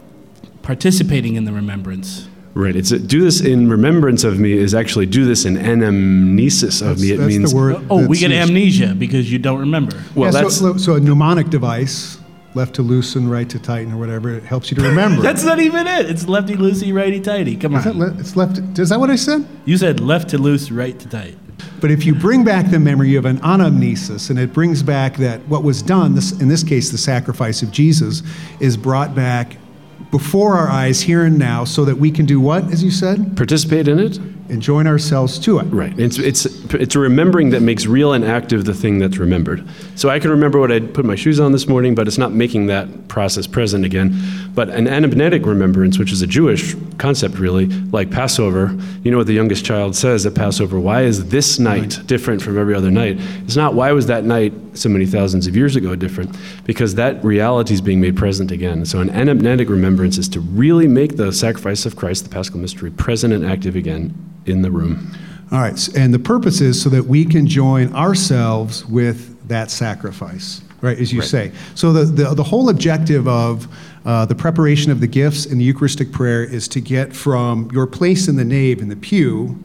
participating 0.62 1.36
in 1.36 1.44
the 1.44 1.52
remembrance. 1.52 2.28
Right. 2.54 2.74
It's 2.74 2.90
a, 2.90 2.98
do 2.98 3.22
this 3.22 3.40
in 3.40 3.70
remembrance 3.70 4.24
of 4.24 4.38
me 4.40 4.52
is 4.52 4.74
actually 4.74 5.06
do 5.06 5.24
this 5.24 5.44
in 5.44 5.56
anamnesis 5.56 6.82
of 6.82 6.88
That's, 6.88 7.02
me. 7.02 7.12
It 7.12 7.16
that's 7.18 7.28
means 7.28 7.50
the 7.52 7.56
word. 7.56 7.86
Oh, 7.90 8.06
we 8.06 8.18
get 8.18 8.32
amnesia 8.32 8.94
because 8.94 9.30
you 9.30 9.38
don't 9.38 9.60
remember. 9.60 9.96
well, 10.14 10.32
Yeah, 10.34 10.42
that's 10.42 10.56
so, 10.56 10.76
so 10.76 10.96
a 10.96 11.00
mnemonic 11.00 11.48
device, 11.50 12.18
left 12.54 12.74
to 12.74 12.82
loosen, 12.82 13.28
right 13.30 13.48
to 13.48 13.58
tighten, 13.60 13.92
or 13.92 13.98
whatever, 13.98 14.30
it 14.30 14.42
helps 14.42 14.70
you 14.70 14.76
to 14.78 14.82
remember. 14.82 15.22
That's 15.30 15.44
not 15.44 15.60
even 15.60 15.86
it. 15.86 16.10
It's 16.10 16.26
lefty 16.26 16.54
loosey, 16.56 16.92
righty 16.92 17.20
tighty. 17.20 17.56
Come 17.56 17.76
Is 17.76 17.84
that 17.84 17.90
on. 17.94 18.00
le- 18.00 18.18
it's 18.18 18.34
left. 18.34 18.58
Is 18.76 18.88
that 18.88 18.98
what 18.98 19.08
I 19.10 19.14
said? 19.16 19.46
You 19.64 19.76
said 19.76 20.00
left 20.00 20.30
to 20.30 20.38
loose, 20.38 20.72
right 20.72 20.98
to 20.98 21.08
tight. 21.08 21.36
But 21.80 21.92
if 21.92 22.04
you 22.04 22.14
bring 22.14 22.42
back 22.42 22.68
the 22.70 22.80
memory 22.80 23.14
of 23.14 23.24
an 23.24 23.38
anamnesis, 23.38 24.30
and 24.30 24.38
it 24.38 24.52
brings 24.52 24.82
back 24.82 25.16
that 25.18 25.40
what 25.46 25.62
was 25.62 25.82
done, 25.82 26.14
this, 26.16 26.32
in 26.40 26.48
this 26.48 26.64
case, 26.64 26.90
the 26.90 26.98
sacrifice 26.98 27.62
of 27.62 27.70
Jesus, 27.70 28.22
is 28.58 28.76
brought 28.76 29.14
back 29.14 29.56
before 30.10 30.56
our 30.56 30.68
eyes 30.68 31.02
here 31.02 31.24
and 31.24 31.38
now, 31.38 31.64
so 31.64 31.84
that 31.84 31.96
we 31.96 32.10
can 32.10 32.26
do 32.26 32.40
what, 32.40 32.64
as 32.72 32.82
you 32.82 32.90
said, 32.90 33.36
participate 33.36 33.88
in 33.88 33.98
it. 33.98 34.18
And 34.50 34.60
join 34.60 34.86
ourselves 34.86 35.38
to 35.40 35.58
it. 35.58 35.64
Right. 35.64 35.98
It's, 35.98 36.18
it's, 36.18 36.44
it's 36.74 36.94
a 36.94 36.98
remembering 36.98 37.50
that 37.50 37.62
makes 37.62 37.86
real 37.86 38.12
and 38.12 38.24
active 38.24 38.64
the 38.64 38.74
thing 38.74 38.98
that's 38.98 39.18
remembered. 39.18 39.66
So 39.94 40.08
I 40.08 40.18
can 40.18 40.30
remember 40.30 40.58
what 40.58 40.72
I 40.72 40.80
put 40.80 41.04
my 41.04 41.14
shoes 41.14 41.40
on 41.40 41.52
this 41.52 41.66
morning, 41.66 41.94
but 41.94 42.06
it's 42.06 42.18
not 42.18 42.32
making 42.32 42.66
that 42.66 43.08
process 43.08 43.46
present 43.46 43.84
again. 43.84 44.16
But 44.54 44.70
an 44.70 44.88
anamnetic 44.88 45.46
remembrance, 45.46 45.98
which 45.98 46.12
is 46.12 46.22
a 46.22 46.26
Jewish 46.26 46.74
concept 46.98 47.38
really, 47.38 47.66
like 47.66 48.10
Passover, 48.10 48.76
you 49.02 49.10
know 49.10 49.18
what 49.18 49.26
the 49.26 49.32
youngest 49.32 49.64
child 49.64 49.96
says 49.96 50.26
at 50.26 50.34
Passover 50.34 50.80
why 50.80 51.02
is 51.02 51.28
this 51.28 51.58
night 51.58 51.98
different 52.06 52.42
from 52.42 52.58
every 52.58 52.74
other 52.74 52.90
night? 52.90 53.18
It's 53.44 53.56
not 53.56 53.74
why 53.74 53.92
was 53.92 54.06
that 54.06 54.24
night 54.24 54.52
so 54.74 54.88
many 54.88 55.06
thousands 55.06 55.46
of 55.46 55.56
years 55.56 55.76
ago 55.76 55.94
different, 55.94 56.36
because 56.64 56.94
that 56.96 57.22
reality 57.24 57.74
is 57.74 57.80
being 57.80 58.00
made 58.00 58.16
present 58.16 58.50
again. 58.50 58.84
So 58.84 59.00
an 59.00 59.10
anamnetic 59.10 59.68
remembrance 59.68 60.18
is 60.18 60.28
to 60.30 60.40
really 60.40 60.88
make 60.88 61.16
the 61.16 61.32
sacrifice 61.32 61.86
of 61.86 61.96
Christ, 61.96 62.24
the 62.24 62.30
paschal 62.30 62.58
mystery, 62.58 62.90
present 62.90 63.32
and 63.32 63.44
active 63.44 63.76
again 63.76 64.14
in 64.46 64.62
the 64.62 64.70
room. 64.70 65.12
All 65.52 65.60
right, 65.60 65.88
and 65.96 66.14
the 66.14 66.18
purpose 66.18 66.60
is 66.60 66.80
so 66.80 66.88
that 66.90 67.04
we 67.04 67.24
can 67.24 67.46
join 67.46 67.92
ourselves 67.94 68.86
with 68.86 69.48
that 69.48 69.70
sacrifice, 69.70 70.62
right, 70.80 70.96
as 70.98 71.12
you 71.12 71.22
say. 71.22 71.50
So 71.74 71.92
the, 71.92 72.04
the, 72.04 72.34
the 72.34 72.44
whole 72.44 72.68
objective 72.68 73.26
of 73.26 73.66
uh, 74.04 74.26
the 74.26 74.34
preparation 74.34 74.92
of 74.92 75.00
the 75.00 75.08
gifts 75.08 75.46
in 75.46 75.58
the 75.58 75.64
Eucharistic 75.64 76.12
prayer 76.12 76.44
is 76.44 76.68
to 76.68 76.80
get 76.80 77.14
from 77.14 77.68
your 77.72 77.86
place 77.86 78.28
in 78.28 78.36
the 78.36 78.44
nave, 78.44 78.80
in 78.80 78.88
the 78.88 78.96
pew, 78.96 79.58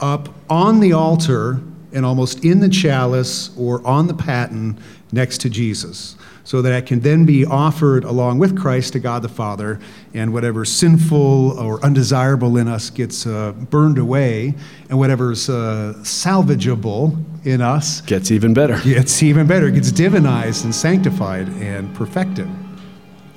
up 0.00 0.28
on 0.50 0.80
the 0.80 0.92
altar 0.92 1.60
and 1.92 2.04
almost 2.04 2.44
in 2.44 2.58
the 2.58 2.68
chalice 2.68 3.56
or 3.56 3.86
on 3.86 4.08
the 4.08 4.14
paten 4.14 4.78
next 5.12 5.40
to 5.42 5.50
Jesus, 5.50 6.16
so 6.44 6.60
that 6.62 6.72
it 6.72 6.86
can 6.86 7.00
then 7.00 7.24
be 7.24 7.44
offered 7.44 8.04
along 8.04 8.38
with 8.38 8.58
Christ 8.58 8.92
to 8.94 8.98
God 8.98 9.22
the 9.22 9.28
Father, 9.28 9.78
and 10.14 10.32
whatever 10.32 10.64
sinful 10.64 11.58
or 11.58 11.84
undesirable 11.84 12.56
in 12.56 12.68
us 12.68 12.90
gets 12.90 13.26
uh, 13.26 13.52
burned 13.52 13.98
away, 13.98 14.54
and 14.90 14.98
whatever's 14.98 15.48
uh, 15.48 15.94
salvageable 15.98 17.16
in 17.44 17.60
us 17.60 18.00
Gets 18.02 18.30
even 18.30 18.54
better. 18.54 18.78
gets 18.80 19.22
even 19.22 19.46
better, 19.46 19.68
it 19.68 19.74
gets 19.74 19.92
divinized 19.92 20.64
and 20.64 20.74
sanctified 20.74 21.48
and 21.60 21.94
perfected. 21.94 22.48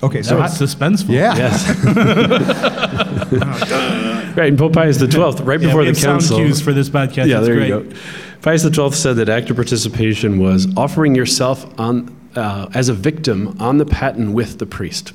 Okay, 0.03 0.21
so 0.21 0.35
That 0.37 0.43
was 0.43 0.59
suspenseful. 0.59 1.13
yeah. 1.13 1.35
Yes. 1.35 1.85
right, 4.37 4.49
and 4.49 4.57
Pope 4.57 4.73
Pius 4.73 4.97
the 4.97 5.07
Twelfth, 5.07 5.39
right 5.41 5.59
Yeah, 5.59 5.67
before 5.67 5.79
we 5.81 5.85
the 5.85 5.91
have 5.91 5.97
sound 5.97 6.21
council. 6.21 6.37
cues 6.37 6.61
for 6.61 6.73
this 6.73 6.89
podcast. 6.89 7.27
yeah, 7.27 7.39
It's 7.39 7.47
there 7.47 7.55
great. 7.55 7.69
you 7.69 7.79
go. 7.81 7.95
Pius 8.41 8.63
the 8.63 8.69
Twelfth 8.69 8.95
said 8.95 9.15
that 9.15 9.29
active 9.29 9.55
participation 9.55 10.39
was 10.39 10.67
offering 10.77 11.15
yourself 11.15 11.67
on 11.79 12.14
uh, 12.37 12.69
as 12.73 12.89
a 12.89 12.93
victim 12.93 13.55
on 13.59 13.77
the 13.77 13.85
paten 13.85 14.33
with 14.33 14.59
the 14.59 14.65
priest. 14.65 15.13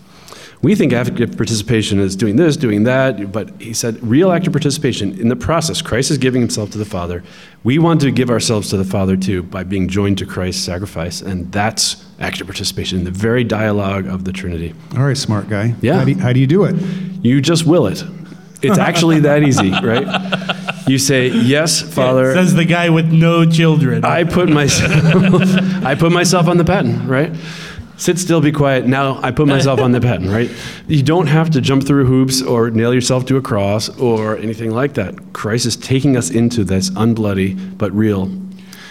We 0.63 0.75
think 0.75 0.93
active 0.93 1.39
participation 1.39 1.99
is 2.01 2.15
doing 2.15 2.37
this, 2.37 2.55
doing 2.55 2.83
that, 2.85 3.33
but 3.33 3.59
he 3.63 3.73
said 3.73 3.99
real 4.03 4.31
active 4.31 4.53
participation 4.53 5.19
in 5.19 5.29
the 5.29 5.37
process. 5.37 5.81
Christ 5.81 6.11
is 6.11 6.19
giving 6.19 6.43
himself 6.43 6.71
to 6.73 6.79
the 6.79 6.85
Father. 6.85 7.25
We 7.65 7.79
want 7.79 8.03
to 8.03 8.11
give 8.11 8.29
ourselves 8.29 8.69
to 8.71 8.77
the 8.77 8.85
Father 8.85 9.17
too 9.17 9.43
by 9.43 9.65
being 9.65 9.89
joined 9.89 10.19
to 10.19 10.27
Christ's 10.27 10.63
sacrifice, 10.63 11.23
and 11.23 11.51
that's 11.51 12.05
active 12.21 12.47
participation 12.47 12.99
in 12.99 13.05
the 13.05 13.11
very 13.11 13.43
dialogue 13.43 14.07
of 14.07 14.27
the 14.27 14.33
Trinity. 14.33 14.75
All 14.95 15.05
right, 15.05 15.17
smart 15.17 15.49
guy. 15.49 15.75
Yeah. 15.81 15.95
How 15.95 16.05
do 16.05 16.11
you, 16.11 16.19
how 16.19 16.33
do, 16.35 16.41
you 16.41 16.47
do 16.47 16.65
it? 16.65 16.77
You 17.23 17.41
just 17.41 17.65
will 17.65 17.87
it. 17.87 18.05
It's 18.61 18.79
actually 18.79 19.21
that 19.21 19.43
easy, 19.43 19.71
right? 19.83 20.05
You 20.87 20.99
say, 20.99 21.29
"Yes, 21.29 21.81
Father, 21.95 22.35
Says 22.35 22.55
the 22.55 22.65
guy 22.65 22.91
with 22.91 23.13
no 23.13 23.45
children. 23.49 24.05
I 24.05 24.25
put 24.25 24.49
myself 24.49 24.91
I 25.85 25.95
put 25.95 26.13
myself 26.13 26.49
on 26.49 26.57
the 26.57 26.65
paten, 26.65 27.07
right? 27.07 27.33
Sit 27.97 28.19
still, 28.19 28.41
be 28.41 28.51
quiet. 28.51 28.87
Now 28.87 29.21
I 29.23 29.31
put 29.31 29.47
myself 29.47 29.79
on 29.79 29.93
the 29.93 30.01
paten, 30.01 30.31
right? 30.31 30.51
You 30.89 31.03
don't 31.03 31.27
have 31.27 31.51
to 31.51 31.61
jump 31.61 31.87
through 31.87 32.07
hoops 32.07 32.41
or 32.41 32.71
nail 32.71 32.95
yourself 32.95 33.27
to 33.27 33.37
a 33.37 33.43
cross 33.43 33.91
or 33.99 34.39
anything 34.39 34.71
like 34.71 34.95
that. 34.95 35.35
Christ 35.35 35.67
is 35.67 35.77
taking 35.77 36.17
us 36.17 36.31
into 36.31 36.65
this 36.65 36.89
unbloody 36.91 37.77
but 37.77 37.93
real 37.93 38.31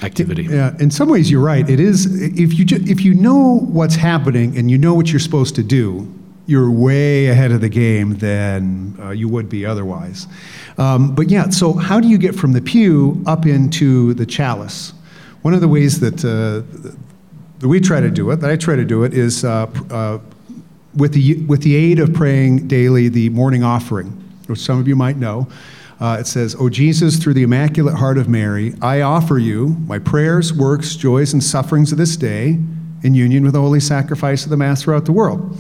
activity. 0.04 0.44
Yeah, 0.44 0.76
in 0.80 0.92
some 0.92 1.10
ways 1.10 1.32
you're 1.32 1.42
right. 1.42 1.68
It 1.68 1.80
is 1.80 2.22
if 2.22 2.54
you 2.60 2.66
ju- 2.66 2.84
if 2.86 3.02
you 3.04 3.16
know 3.16 3.62
what's 3.62 3.96
happening 3.96 4.56
and 4.56 4.70
you 4.70 4.78
know 4.78 4.94
what 4.94 5.10
you're 5.12 5.20
supposed 5.20 5.56
to 5.56 5.64
do, 5.64 6.08
you're 6.50 6.72
way 6.72 7.28
ahead 7.28 7.52
of 7.52 7.62
the 7.62 7.70
game 7.70 8.16
than 8.18 8.98
uh, 9.00 9.12
you 9.12 9.30
would 9.30 9.50
be 9.50 9.66
otherwise. 9.66 10.28
Um, 10.80 11.14
but 11.14 11.30
yeah, 11.30 11.50
so 11.50 11.74
how 11.74 12.00
do 12.00 12.08
you 12.08 12.18
get 12.18 12.34
from 12.34 12.54
the 12.54 12.62
pew 12.62 13.22
up 13.28 13.46
into 13.46 14.16
the 14.16 14.26
chalice? 14.26 14.94
One 15.44 15.54
of 15.54 15.62
the 15.62 15.68
ways 15.68 16.00
that 16.00 16.26
uh, 16.26 16.66
that 17.60 17.68
we 17.68 17.80
try 17.80 18.02
to 18.02 18.10
do 18.10 18.32
it, 18.32 18.38
that 18.38 18.50
I 18.50 18.56
try 18.56 18.76
to 18.76 18.86
do 18.86 19.04
it, 19.04 19.14
is 19.14 19.46
uh, 19.46 19.68
uh, 19.92 20.20
with 20.96 21.14
the 21.14 21.36
with 21.46 21.62
the 21.62 21.76
aid 21.76 22.00
of 22.00 22.14
praying 22.14 22.68
daily 22.68 23.10
the 23.10 23.30
morning 23.30 23.64
offering. 23.64 24.10
which 24.48 24.60
some 24.60 24.80
of 24.80 24.88
you 24.88 24.96
might 24.96 25.18
know. 25.18 25.48
Uh, 26.02 26.18
it 26.20 26.26
says, 26.28 26.56
O 26.58 26.70
Jesus, 26.70 27.18
through 27.18 27.34
the 27.34 27.44
Immaculate 27.44 27.94
Heart 27.94 28.18
of 28.18 28.30
Mary, 28.30 28.74
I 28.82 29.02
offer 29.02 29.38
you 29.38 29.76
my 29.86 30.00
prayers, 30.00 30.54
works, 30.54 30.96
joys, 30.96 31.34
and 31.34 31.44
sufferings 31.44 31.92
of 31.92 31.98
this 31.98 32.16
day 32.16 32.58
in 33.04 33.14
union 33.14 33.44
with 33.44 33.54
the 33.54 33.62
holy 33.62 33.82
sacrifice 33.82 34.46
of 34.46 34.50
the 34.50 34.58
Mass 34.58 34.82
throughout 34.82 35.06
the 35.06 35.12
world. 35.12 35.58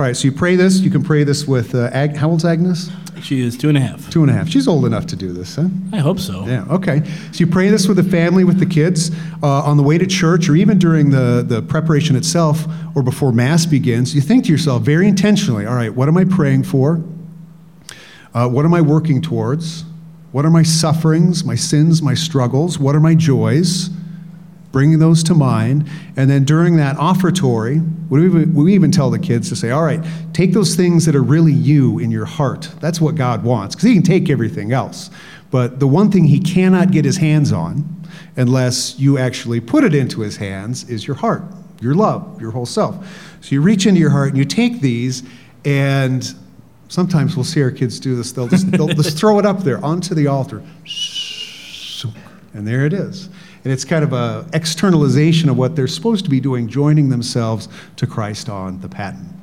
All 0.00 0.06
right, 0.06 0.16
so 0.16 0.24
you 0.24 0.32
pray 0.32 0.56
this. 0.56 0.80
You 0.80 0.90
can 0.90 1.02
pray 1.02 1.24
this 1.24 1.46
with, 1.46 1.74
uh, 1.74 1.90
Ag- 1.92 2.16
how 2.16 2.30
old's 2.30 2.46
Agnes? 2.46 2.90
She 3.20 3.42
is 3.42 3.58
two 3.58 3.68
and 3.68 3.76
a 3.76 3.82
half. 3.82 4.08
Two 4.08 4.22
and 4.22 4.30
a 4.30 4.32
half. 4.32 4.48
She's 4.48 4.66
old 4.66 4.86
enough 4.86 5.04
to 5.08 5.14
do 5.14 5.30
this, 5.30 5.56
huh? 5.56 5.68
I 5.92 5.98
hope 5.98 6.18
so. 6.18 6.46
Yeah, 6.46 6.64
okay. 6.70 7.02
So 7.32 7.40
you 7.40 7.46
pray 7.46 7.68
this 7.68 7.86
with 7.86 7.98
the 7.98 8.02
family, 8.02 8.42
with 8.42 8.58
the 8.58 8.64
kids, 8.64 9.10
uh, 9.42 9.46
on 9.46 9.76
the 9.76 9.82
way 9.82 9.98
to 9.98 10.06
church, 10.06 10.48
or 10.48 10.56
even 10.56 10.78
during 10.78 11.10
the, 11.10 11.44
the 11.46 11.60
preparation 11.60 12.16
itself, 12.16 12.66
or 12.94 13.02
before 13.02 13.30
Mass 13.30 13.66
begins. 13.66 14.14
You 14.14 14.22
think 14.22 14.46
to 14.46 14.50
yourself 14.50 14.84
very 14.84 15.06
intentionally, 15.06 15.66
all 15.66 15.74
right, 15.74 15.94
what 15.94 16.08
am 16.08 16.16
I 16.16 16.24
praying 16.24 16.62
for? 16.62 17.04
Uh, 18.32 18.48
what 18.48 18.64
am 18.64 18.72
I 18.72 18.80
working 18.80 19.20
towards? 19.20 19.84
What 20.32 20.46
are 20.46 20.50
my 20.50 20.62
sufferings, 20.62 21.44
my 21.44 21.56
sins, 21.56 22.00
my 22.00 22.14
struggles? 22.14 22.78
What 22.78 22.94
are 22.94 23.00
my 23.00 23.14
joys? 23.14 23.90
Bringing 24.72 25.00
those 25.00 25.22
to 25.24 25.34
mind. 25.34 25.88
And 26.16 26.30
then 26.30 26.44
during 26.44 26.76
that 26.76 26.96
offertory, 26.96 27.80
we 28.08 28.24
even, 28.24 28.54
we 28.54 28.74
even 28.74 28.92
tell 28.92 29.10
the 29.10 29.18
kids 29.18 29.48
to 29.48 29.56
say, 29.56 29.70
all 29.70 29.82
right, 29.82 30.00
take 30.32 30.52
those 30.52 30.76
things 30.76 31.06
that 31.06 31.16
are 31.16 31.22
really 31.22 31.52
you 31.52 31.98
in 31.98 32.10
your 32.10 32.24
heart. 32.24 32.70
That's 32.80 33.00
what 33.00 33.16
God 33.16 33.42
wants, 33.42 33.74
because 33.74 33.88
He 33.88 33.94
can 33.94 34.02
take 34.02 34.30
everything 34.30 34.72
else. 34.72 35.10
But 35.50 35.80
the 35.80 35.88
one 35.88 36.10
thing 36.10 36.24
He 36.24 36.38
cannot 36.38 36.92
get 36.92 37.04
His 37.04 37.16
hands 37.16 37.52
on, 37.52 38.06
unless 38.36 38.98
you 38.98 39.18
actually 39.18 39.60
put 39.60 39.82
it 39.82 39.94
into 39.94 40.20
His 40.20 40.36
hands, 40.36 40.88
is 40.88 41.06
your 41.06 41.16
heart, 41.16 41.42
your 41.80 41.94
love, 41.94 42.40
your 42.40 42.52
whole 42.52 42.66
self. 42.66 42.94
So 43.40 43.54
you 43.54 43.62
reach 43.62 43.86
into 43.86 44.00
your 44.00 44.10
heart 44.10 44.28
and 44.28 44.38
you 44.38 44.44
take 44.44 44.80
these, 44.80 45.24
and 45.64 46.32
sometimes 46.88 47.34
we'll 47.34 47.44
see 47.44 47.62
our 47.62 47.72
kids 47.72 47.98
do 47.98 48.14
this. 48.14 48.30
They'll 48.30 48.48
just, 48.48 48.70
they'll 48.70 48.88
just 48.88 49.18
throw 49.18 49.38
it 49.40 49.46
up 49.46 49.60
there 49.60 49.84
onto 49.84 50.14
the 50.14 50.28
altar. 50.28 50.62
And 52.52 52.66
there 52.66 52.84
it 52.84 52.92
is. 52.92 53.28
And 53.64 53.72
it's 53.72 53.84
kind 53.84 54.04
of 54.04 54.12
a 54.12 54.46
externalization 54.52 55.48
of 55.48 55.56
what 55.56 55.76
they're 55.76 55.86
supposed 55.86 56.24
to 56.24 56.30
be 56.30 56.40
doing, 56.40 56.68
joining 56.68 57.08
themselves 57.08 57.68
to 57.96 58.06
Christ 58.06 58.48
on 58.48 58.80
the 58.80 58.88
paten. 58.88 59.39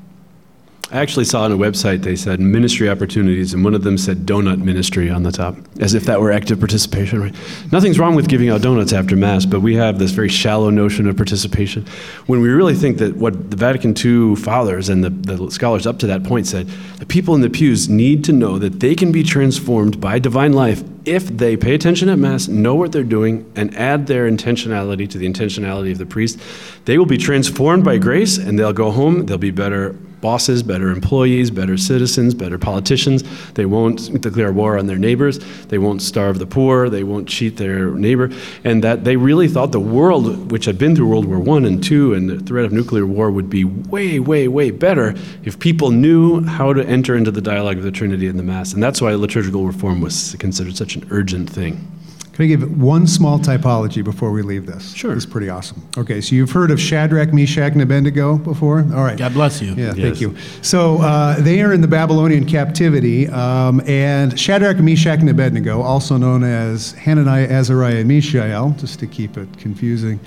I 0.90 1.00
actually 1.00 1.26
saw 1.26 1.44
on 1.44 1.52
a 1.52 1.58
website 1.58 2.04
they 2.04 2.16
said 2.16 2.40
ministry 2.40 2.90
opportunities, 2.90 3.54
and 3.54 3.62
one 3.62 3.74
of 3.74 3.84
them 3.84 3.98
said 3.98 4.20
donut 4.20 4.64
ministry 4.64 5.10
on 5.10 5.24
the 5.24 5.34
top, 5.34 5.58
as 5.82 5.94
if 5.94 6.06
that 6.06 6.22
were 6.22 6.32
active 6.32 6.60
participation. 6.60 7.20
Right? 7.20 7.36
Nothing's 7.74 8.00
wrong 8.00 8.16
with 8.16 8.30
giving 8.30 8.50
out 8.50 8.62
donuts 8.62 8.94
after 8.94 9.18
Mass, 9.18 9.46
but 9.46 9.60
we 9.60 9.76
have 9.76 10.00
this 10.00 10.12
very 10.12 10.30
shallow 10.30 10.70
notion 10.70 11.06
of 11.10 11.18
participation 11.18 11.86
when 12.28 12.40
we 12.40 12.48
really 12.48 12.74
think 12.74 13.00
that 13.00 13.18
what 13.18 13.52
the 13.52 13.58
Vatican 13.58 13.94
II 13.98 14.38
fathers 14.38 14.88
and 14.88 15.04
the, 15.04 15.10
the 15.10 15.52
scholars 15.52 15.86
up 15.86 16.00
to 16.00 16.08
that 16.08 16.24
point 16.24 16.48
said 16.48 16.68
the 17.00 17.06
people 17.06 17.36
in 17.36 17.42
the 17.42 17.50
pews 17.50 17.90
need 17.90 18.24
to 18.24 18.32
know 18.32 18.58
that 18.58 18.80
they 18.80 18.96
can 18.96 19.12
be 19.12 19.24
transformed 19.24 20.00
by 20.00 20.20
divine 20.20 20.54
life 20.54 20.84
if 21.04 21.28
they 21.28 21.58
pay 21.58 21.74
attention 21.74 22.08
at 22.08 22.18
Mass, 22.18 22.48
know 22.48 22.76
what 22.76 22.94
they're 22.94 23.04
doing, 23.04 23.50
and 23.58 23.76
add 23.76 24.08
their 24.08 24.30
intentionality 24.30 25.10
to 25.10 25.18
the 25.18 25.28
intentionality 25.28 25.92
of 25.92 25.98
the 25.98 26.06
priest. 26.06 26.40
They 26.86 26.98
will 26.98 27.06
be 27.06 27.18
transformed 27.18 27.84
by 27.84 27.98
grace, 27.98 28.38
and 28.38 28.58
they'll 28.58 28.72
go 28.72 28.92
home, 28.92 29.26
they'll 29.26 29.38
be 29.38 29.52
better 29.52 29.98
bosses, 30.28 30.62
better 30.62 30.90
employees, 30.90 31.50
better 31.50 31.78
citizens, 31.78 32.34
better 32.34 32.58
politicians. 32.58 33.24
They 33.54 33.66
won't 33.66 34.20
declare 34.22 34.52
war 34.52 34.78
on 34.78 34.86
their 34.88 34.98
neighbors. 34.98 35.40
They 35.68 35.78
won't 35.78 36.02
starve 36.02 36.38
the 36.38 36.46
poor. 36.46 36.90
They 36.90 37.06
won't 37.06 37.30
cheat 37.30 37.56
their 37.56 37.92
neighbor. 37.92 38.30
And 38.66 38.84
that 38.84 39.06
they 39.06 39.16
really 39.16 39.48
thought 39.48 39.72
the 39.72 39.80
world, 39.80 40.52
which 40.52 40.66
had 40.66 40.78
been 40.78 40.98
through 40.98 41.08
World 41.08 41.28
War 41.28 41.40
I 41.56 41.58
and 41.66 41.92
II 41.92 42.14
and 42.14 42.30
the 42.30 42.40
threat 42.42 42.66
of 42.66 42.74
nuclear 42.74 43.06
war, 43.06 43.32
would 43.32 43.50
be 43.50 43.64
way, 43.64 44.20
way, 44.20 44.50
way 44.50 44.70
better 44.70 45.16
if 45.46 45.58
people 45.60 45.92
knew 45.92 46.44
how 46.44 46.74
to 46.74 46.86
enter 46.86 47.16
into 47.16 47.32
the 47.32 47.40
dialogue 47.40 47.78
of 47.78 47.84
the 47.84 47.92
Trinity 48.00 48.28
and 48.28 48.38
the 48.38 48.44
Mass. 48.44 48.74
And 48.74 48.84
that's 48.84 49.02
why 49.02 49.14
liturgical 49.14 49.66
reform 49.66 50.02
was 50.02 50.36
considered 50.40 50.76
such 50.76 50.98
an 50.98 51.08
urgent 51.10 51.50
thing. 51.50 51.97
Can 52.38 52.44
I 52.44 52.48
give 52.50 52.80
one 52.80 53.08
small 53.08 53.40
typology 53.40 54.04
before 54.04 54.32
we 54.32 54.44
leave 54.44 54.68
this? 54.68 54.94
Sure. 54.94 55.12
It's 55.12 55.26
pretty 55.26 55.50
awesome. 55.50 55.82
Okay, 55.98 56.22
so 56.22 56.36
you've 56.36 56.52
heard 56.52 56.70
of 56.70 56.80
Shadrach, 56.80 57.34
Meshach, 57.34 57.74
and 57.74 57.82
Abednego 57.82 58.38
before? 58.38 58.82
All 58.94 59.04
right. 59.04 59.18
God 59.18 59.34
bless 59.34 59.60
you. 59.60 59.70
Yeah, 59.74 59.86
Yes. 59.86 59.96
thank 59.96 60.22
you. 60.22 60.36
So 60.62 61.02
uh, 61.02 61.42
they 61.42 61.62
are 61.64 61.74
in 61.74 61.82
the 61.82 61.88
Babylonian 61.88 62.46
captivity, 62.46 63.28
um, 63.30 63.82
and 63.88 64.40
Shadrach, 64.40 64.78
Meshach, 64.78 65.20
and 65.20 65.32
Abednego, 65.32 65.82
also 65.82 66.16
known 66.16 66.44
as 66.44 66.92
Hananiah, 66.92 67.48
Azariah, 67.50 67.96
and 68.02 68.08
Mishael, 68.08 68.76
just 68.78 69.00
to 69.00 69.08
keep 69.08 69.36
it 69.36 69.58
confusing, 69.58 70.20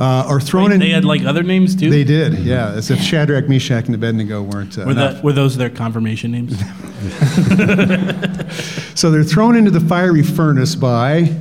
uh, 0.00 0.24
are 0.26 0.40
thrown 0.40 0.70
Wait, 0.70 0.74
in. 0.74 0.80
they 0.80 0.90
had 0.90 1.04
like 1.04 1.22
other 1.24 1.44
names 1.44 1.76
too. 1.76 1.90
They 1.90 2.02
did, 2.02 2.40
yeah, 2.40 2.72
as 2.72 2.90
if 2.90 3.00
Shadrach, 3.00 3.48
Meshach, 3.48 3.86
and 3.86 3.94
Abednego 3.94 4.42
weren't 4.42 4.76
uh, 4.76 4.82
Were, 4.84 4.90
enough. 4.90 5.14
that, 5.14 5.22
were 5.22 5.32
those 5.32 5.56
their 5.56 5.70
confirmation 5.70 6.32
names? 6.32 6.60
So 8.94 9.10
they're 9.10 9.24
thrown 9.24 9.56
into 9.56 9.70
the 9.70 9.80
fiery 9.80 10.22
furnace 10.22 10.74
by 10.74 11.34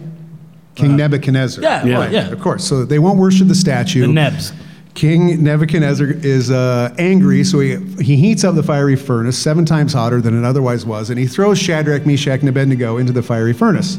King 0.82 0.96
Nebuchadnezzar. 0.98 1.64
yeah, 1.64 1.86
Yeah. 1.86 1.98
well, 2.00 2.12
yeah. 2.14 2.30
Of 2.30 2.40
course. 2.40 2.64
So 2.68 2.84
they 2.86 3.00
won't 3.00 3.18
worship 3.20 3.48
the 3.48 3.56
statue. 3.56 4.02
The 4.02 4.08
Nebs. 4.08 4.54
King 4.94 5.42
Nebuchadnezzar 5.42 6.08
is 6.08 6.52
uh, 6.52 6.94
angry, 7.00 7.46
so 7.46 7.60
he, 7.60 7.78
he 8.04 8.18
heats 8.18 8.44
up 8.44 8.56
the 8.56 8.64
fiery 8.64 8.98
furnace 8.98 9.38
seven 9.38 9.64
times 9.64 9.94
hotter 9.94 10.20
than 10.20 10.38
it 10.38 10.46
otherwise 10.46 10.86
was, 10.86 11.10
and 11.10 11.18
he 11.18 11.28
throws 11.28 11.58
Shadrach, 11.58 12.06
Meshach, 12.06 12.42
and 12.42 12.50
Abednego 12.50 12.98
into 12.98 13.14
the 13.14 13.24
fiery 13.24 13.54
furnace. 13.54 13.98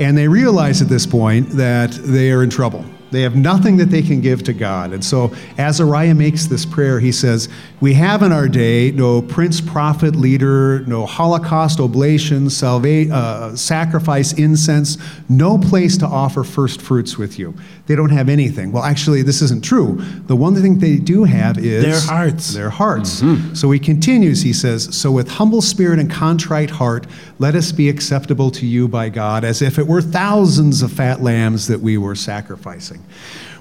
And 0.00 0.18
they 0.18 0.26
realize 0.26 0.82
at 0.82 0.88
this 0.88 1.06
point 1.06 1.50
that 1.50 1.92
they 1.92 2.32
are 2.32 2.42
in 2.42 2.50
trouble. 2.50 2.84
They 3.12 3.22
have 3.22 3.36
nothing 3.36 3.76
that 3.76 3.90
they 3.90 4.02
can 4.02 4.20
give 4.20 4.42
to 4.44 4.52
God. 4.52 4.92
And 4.92 5.04
so 5.04 5.32
Azariah 5.58 6.14
makes 6.14 6.46
this 6.46 6.64
prayer. 6.66 6.98
He 6.98 7.12
says, 7.12 7.48
We 7.80 7.94
have 7.94 8.22
in 8.22 8.32
our 8.32 8.48
day 8.48 8.90
no 8.90 9.20
prince, 9.22 9.60
prophet, 9.60 10.16
leader, 10.16 10.80
no 10.86 11.06
Holocaust, 11.06 11.78
oblation, 11.78 12.48
salva- 12.50 13.12
uh, 13.12 13.54
sacrifice, 13.54 14.32
incense, 14.32 14.96
no 15.28 15.58
place 15.58 15.96
to 15.98 16.06
offer 16.06 16.42
first 16.42 16.80
fruits 16.80 17.18
with 17.18 17.38
you. 17.38 17.54
They 17.86 17.96
don't 17.96 18.10
have 18.10 18.28
anything. 18.30 18.72
Well, 18.72 18.82
actually, 18.82 19.22
this 19.22 19.42
isn't 19.42 19.62
true. 19.62 20.00
The 20.26 20.36
one 20.36 20.54
thing 20.54 20.78
they 20.78 20.96
do 20.96 21.24
have 21.24 21.58
is 21.58 21.84
Their 21.84 22.00
hearts. 22.16 22.54
Their 22.54 22.70
hearts. 22.70 23.22
So 23.54 23.70
he 23.70 23.78
continues, 23.78 24.40
he 24.42 24.52
says, 24.54 24.96
So 24.96 25.10
with 25.12 25.28
humble 25.28 25.60
spirit 25.60 25.98
and 25.98 26.10
contrite 26.10 26.70
heart, 26.70 27.06
let 27.38 27.54
us 27.54 27.72
be 27.72 27.88
acceptable 27.90 28.50
to 28.52 28.64
you 28.66 28.88
by 28.88 29.10
God, 29.10 29.44
as 29.44 29.60
if 29.60 29.78
it 29.78 29.86
were 29.86 30.00
thousands 30.00 30.80
of 30.80 30.90
fat 30.92 31.22
lambs 31.22 31.66
that 31.66 31.80
we 31.80 31.98
were 31.98 32.14
sacrificing. 32.14 33.01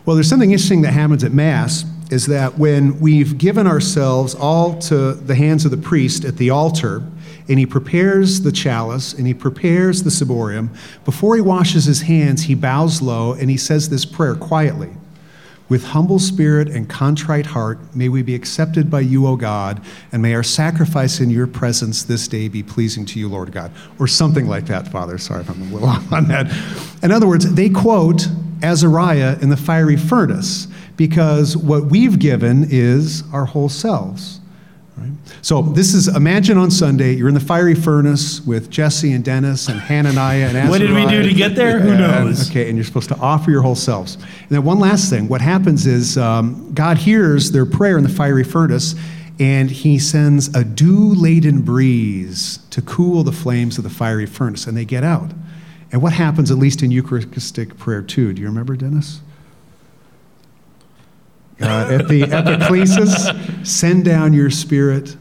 Well, 0.06 0.16
there's 0.16 0.30
something 0.30 0.52
interesting 0.52 0.82
that 0.82 0.92
happens 0.94 1.24
at 1.24 1.32
Mass 1.32 1.86
is 2.10 2.26
that 2.26 2.58
when 2.58 3.00
we've 3.00 3.38
given 3.38 3.66
ourselves 3.66 4.36
all 4.36 4.78
to 4.80 5.14
the 5.14 5.36
hands 5.36 5.64
of 5.64 5.72
the 5.72 5.78
priest 5.78 6.26
at 6.26 6.38
the 6.38 6.50
altar, 6.50 7.04
and 7.48 7.58
he 7.58 7.66
prepares 7.66 8.42
the 8.42 8.52
chalice 8.52 9.14
and 9.14 9.26
he 9.26 9.34
prepares 9.34 10.04
the 10.04 10.10
ciborium, 10.10 10.70
before 11.06 11.36
he 11.36 11.42
washes 11.42 11.86
his 11.86 12.02
hands, 12.02 12.44
he 12.44 12.56
bows 12.56 13.02
low 13.02 13.34
and 13.34 13.50
he 13.50 13.58
says 13.58 13.90
this 13.90 14.06
prayer 14.06 14.36
quietly. 14.36 14.90
With 15.70 15.86
humble 15.86 16.20
spirit 16.20 16.68
and 16.68 16.90
contrite 16.90 17.46
heart, 17.46 17.80
may 17.96 18.10
we 18.10 18.24
be 18.24 18.36
accepted 18.36 18.92
by 18.92 19.00
you, 19.00 19.26
O 19.26 19.38
God, 19.38 19.82
and 20.12 20.22
may 20.22 20.36
our 20.36 20.44
sacrifice 20.44 21.22
in 21.22 21.30
your 21.30 21.48
presence 21.48 22.04
this 22.04 22.28
day 22.28 22.50
be 22.50 22.62
pleasing 22.62 23.06
to 23.06 23.20
you, 23.20 23.30
Lord 23.30 23.54
God. 23.54 23.72
Or 23.98 24.06
something 24.06 24.48
like 24.48 24.66
that, 24.66 24.90
Father. 24.90 25.18
Sorry 25.18 25.40
if 25.40 25.50
I'm 25.50 25.62
a 25.62 25.66
little 25.66 25.88
off 25.88 26.12
on 26.12 26.28
that. 26.28 26.54
In 27.02 27.12
other 27.14 27.26
words, 27.26 27.54
they 27.54 27.70
quote 27.70 28.28
Azariah 28.64 29.38
in 29.42 29.50
the 29.50 29.58
fiery 29.58 29.98
furnace 29.98 30.68
because 30.98 31.56
what 31.58 31.86
we've 31.86 32.20
given 32.20 32.68
is 32.70 33.24
our 33.34 33.46
whole 33.46 33.70
selves. 33.70 34.40
Right? 34.98 35.10
So 35.42 35.62
this 35.62 35.94
is 35.94 36.08
imagine 36.10 36.58
on 36.58 36.70
Sunday 36.70 37.14
you're 37.14 37.30
in 37.30 37.34
the 37.34 37.40
fiery 37.40 37.74
furnace 37.76 38.42
with 38.42 38.70
Jesse 38.70 39.14
and 39.14 39.24
Denis 39.24 39.68
and 39.70 39.80
Hananiah 39.80 40.48
and 40.50 40.58
Azariah. 40.58 40.70
What 40.70 40.80
did 40.80 40.92
we 40.92 41.06
do 41.08 41.24
to 41.24 41.34
get 41.34 41.56
there? 41.56 41.80
Who 41.80 41.90
And- 41.92 42.00
knows? 42.00 42.50
Okay, 42.50 42.68
and 42.68 42.78
you're 42.78 42.86
supposed 42.86 43.10
to 43.10 43.18
offer 43.18 43.50
your 43.50 43.62
whole 43.62 43.74
selves. 43.76 44.16
And 44.16 44.50
then 44.50 44.64
one 44.64 44.80
last 44.80 45.10
thing: 45.10 45.28
what 45.28 45.42
happens 45.42 45.88
is 45.88 46.18
um, 46.18 46.72
God 46.74 46.98
hears 46.98 47.52
their 47.52 47.66
prayer 47.66 47.98
in 47.98 48.04
the 48.04 48.10
fiery 48.10 48.44
furnace, 48.44 48.94
and 49.40 49.72
He 49.72 49.98
sends 49.98 50.54
a 50.56 50.64
dew-laden 50.64 51.62
breeze 51.62 52.60
to 52.70 52.82
cool 52.82 53.24
the 53.24 53.32
flames 53.32 53.78
of 53.78 53.84
the 53.86 53.90
fiery 53.90 54.26
furnace, 54.28 54.68
and 54.68 54.76
they 54.78 54.86
get 54.86 55.04
out. 55.04 55.32
And 55.92 56.02
what 56.02 56.14
happens, 56.14 56.52
at 56.52 56.58
least 56.58 56.84
in 56.84 56.92
Eucharistic 56.92 57.78
prayer 57.78 58.02
too? 58.02 58.34
Do 58.34 58.42
you 58.42 58.48
remember, 58.48 58.76
Denis? 58.76 59.22
Uh, 61.62 61.66
at 62.00 62.08
the 62.08 62.22
epiclesis, 62.24 63.68
send 63.68 64.06
down 64.06 64.34
your 64.34 64.50
spirit 64.50 65.18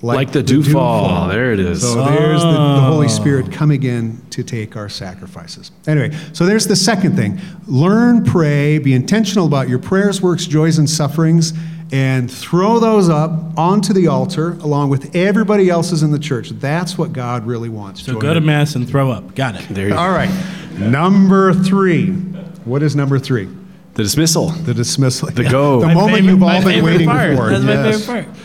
Like 0.00 0.30
the 0.30 0.42
dewfall. 0.42 1.28
There 1.28 1.52
it 1.52 1.58
is. 1.58 1.82
So 1.82 2.04
there's 2.04 2.42
the, 2.42 2.52
the 2.52 2.80
Holy 2.82 3.08
Spirit 3.08 3.50
coming 3.50 3.82
in 3.82 4.20
to 4.30 4.44
take 4.44 4.76
our 4.76 4.88
sacrifices. 4.88 5.72
Anyway, 5.88 6.16
so 6.32 6.46
there's 6.46 6.68
the 6.68 6.76
second 6.76 7.16
thing 7.16 7.40
learn, 7.66 8.24
pray, 8.24 8.78
be 8.78 8.94
intentional 8.94 9.46
about 9.46 9.68
your 9.68 9.80
prayers, 9.80 10.22
works, 10.22 10.46
joys, 10.46 10.78
and 10.78 10.88
sufferings, 10.88 11.52
and 11.92 12.30
throw 12.30 12.78
those 12.78 13.08
up 13.08 13.30
onto 13.58 13.92
the 13.92 14.06
altar 14.08 14.52
along 14.60 14.90
with 14.90 15.14
everybody 15.16 15.70
else's 15.70 16.02
in 16.02 16.10
the 16.10 16.18
church. 16.18 16.50
That's 16.50 16.98
what 16.98 17.12
God 17.12 17.46
really 17.46 17.68
wants. 17.70 18.02
So 18.02 18.12
Join 18.12 18.20
go 18.20 18.34
to 18.34 18.40
mass 18.40 18.74
and 18.74 18.88
throw 18.88 19.10
up. 19.10 19.34
Got 19.34 19.54
it. 19.56 19.66
There 19.70 19.84
you 19.88 19.92
go. 19.94 19.98
All 19.98 20.10
right. 20.10 20.30
Number 20.78 21.54
three. 21.54 22.10
What 22.64 22.82
is 22.82 22.94
number 22.94 23.18
three? 23.18 23.48
The 23.94 24.02
dismissal. 24.02 24.50
The 24.50 24.74
dismissal. 24.74 25.30
The 25.30 25.44
go. 25.44 25.80
The 25.80 25.86
My 25.88 25.94
moment 25.94 26.14
favorite- 26.16 26.30
you've 26.30 26.42
all 26.42 26.62
been 26.62 26.84
waiting 26.84 27.08
part. 27.08 27.36
for. 27.36 27.50
That's 27.50 27.64
my 27.64 27.72
Yes. 27.72 28.06
favorite 28.06 28.26
part. 28.26 28.36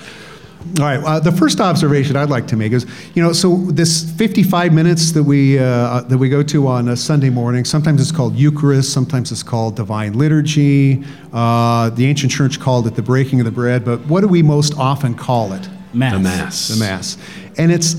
All 0.79 0.85
right. 0.85 1.03
Uh, 1.03 1.19
the 1.19 1.31
first 1.31 1.59
observation 1.59 2.15
I'd 2.15 2.29
like 2.29 2.47
to 2.47 2.55
make 2.55 2.71
is, 2.71 2.85
you 3.13 3.21
know, 3.21 3.33
so 3.33 3.57
this 3.71 4.09
55 4.13 4.73
minutes 4.73 5.11
that 5.11 5.23
we 5.23 5.59
uh, 5.59 6.01
that 6.01 6.17
we 6.17 6.29
go 6.29 6.41
to 6.43 6.67
on 6.67 6.89
a 6.89 6.97
Sunday 6.97 7.29
morning. 7.29 7.65
Sometimes 7.65 8.01
it's 8.01 8.11
called 8.11 8.35
Eucharist. 8.35 8.93
Sometimes 8.93 9.31
it's 9.31 9.43
called 9.43 9.75
Divine 9.75 10.13
Liturgy. 10.13 11.03
Uh, 11.31 11.89
the 11.91 12.05
ancient 12.05 12.31
church 12.31 12.59
called 12.59 12.87
it 12.87 12.95
the 12.95 13.01
breaking 13.01 13.39
of 13.39 13.45
the 13.45 13.51
bread. 13.51 13.83
But 13.83 13.99
what 14.05 14.21
do 14.21 14.27
we 14.27 14.41
most 14.41 14.77
often 14.77 15.15
call 15.15 15.53
it? 15.53 15.67
Mass. 15.93 16.13
The 16.13 16.19
Mass. 16.19 16.67
The 16.69 16.77
Mass. 16.77 17.17
And 17.57 17.71
it's 17.71 17.95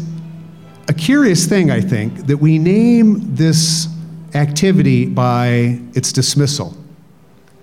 a 0.88 0.94
curious 0.94 1.46
thing, 1.46 1.70
I 1.70 1.80
think, 1.80 2.26
that 2.26 2.38
we 2.38 2.58
name 2.58 3.34
this 3.34 3.88
activity 4.34 5.06
by 5.06 5.78
its 5.94 6.12
dismissal. 6.12 6.76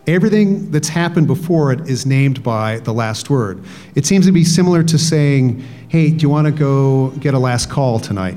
Everything 0.07 0.71
that's 0.71 0.89
happened 0.89 1.27
before 1.27 1.71
it 1.71 1.87
is 1.87 2.05
named 2.05 2.41
by 2.41 2.79
the 2.79 2.93
last 2.93 3.29
word. 3.29 3.63
It 3.95 4.05
seems 4.05 4.25
to 4.25 4.31
be 4.31 4.43
similar 4.43 4.81
to 4.83 4.97
saying, 4.97 5.63
hey, 5.89 6.09
do 6.09 6.23
you 6.23 6.29
want 6.29 6.47
to 6.47 6.51
go 6.51 7.09
get 7.19 7.33
a 7.33 7.39
last 7.39 7.69
call 7.69 7.99
tonight? 7.99 8.35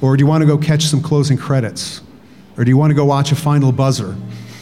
Or 0.00 0.16
do 0.16 0.22
you 0.22 0.26
want 0.26 0.40
to 0.40 0.46
go 0.46 0.56
catch 0.56 0.84
some 0.84 1.02
closing 1.02 1.36
credits? 1.36 2.00
Or 2.56 2.64
do 2.64 2.70
you 2.70 2.76
want 2.76 2.90
to 2.90 2.94
go 2.94 3.04
watch 3.04 3.30
a 3.32 3.36
final 3.36 3.72
buzzer? 3.72 4.16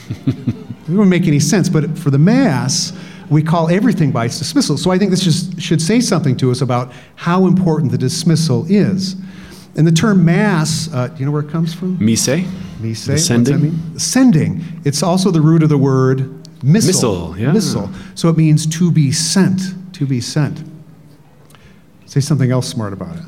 it 0.27 0.89
wouldn't 0.89 1.09
make 1.09 1.27
any 1.27 1.39
sense, 1.39 1.69
but 1.69 1.97
for 1.97 2.11
the 2.11 2.19
Mass, 2.19 2.93
we 3.31 3.43
call 3.43 3.69
everything 3.69 4.11
by 4.11 4.25
its 4.25 4.39
dismissal. 4.39 4.77
So 4.77 4.91
I 4.91 4.99
think 4.99 5.11
this 5.11 5.23
just 5.23 5.61
should 5.61 5.83
say 5.83 6.01
something 6.01 6.37
to 6.39 6.51
us 6.51 6.61
about 6.61 6.93
how 7.15 7.47
important 7.47 7.93
the 7.93 7.99
dismissal 7.99 8.65
is. 8.69 9.17
And 9.79 9.87
the 9.87 9.93
term 9.93 10.25
Mass, 10.25 10.91
uh, 10.93 11.07
do 11.07 11.21
you 11.21 11.25
know 11.25 11.31
where 11.31 11.43
it 11.43 11.51
comes 11.51 11.73
from? 11.73 11.97
Mise? 12.05 12.27
Mise. 12.81 13.07
The 13.07 13.13
What's 13.13 13.25
sending? 13.27 13.55
that 13.55 13.63
mean? 13.63 13.99
Sending. 13.99 14.65
It's 14.85 15.05
also 15.05 15.31
the 15.31 15.41
root 15.41 15.63
of 15.63 15.69
the 15.69 15.79
word 15.79 16.19
missile. 16.65 17.31
Missile, 17.33 17.39
yeah. 17.39 17.53
Missile. 17.53 17.89
So 18.17 18.29
it 18.29 18.37
means 18.37 18.67
to 18.67 18.91
be 18.91 19.13
sent. 19.13 19.95
To 19.95 20.05
be 20.05 20.21
sent. 20.21 20.65
Say 22.07 22.19
something 22.19 22.51
else 22.51 22.67
smart 22.69 22.93
about 22.93 23.17
it. 23.19 23.23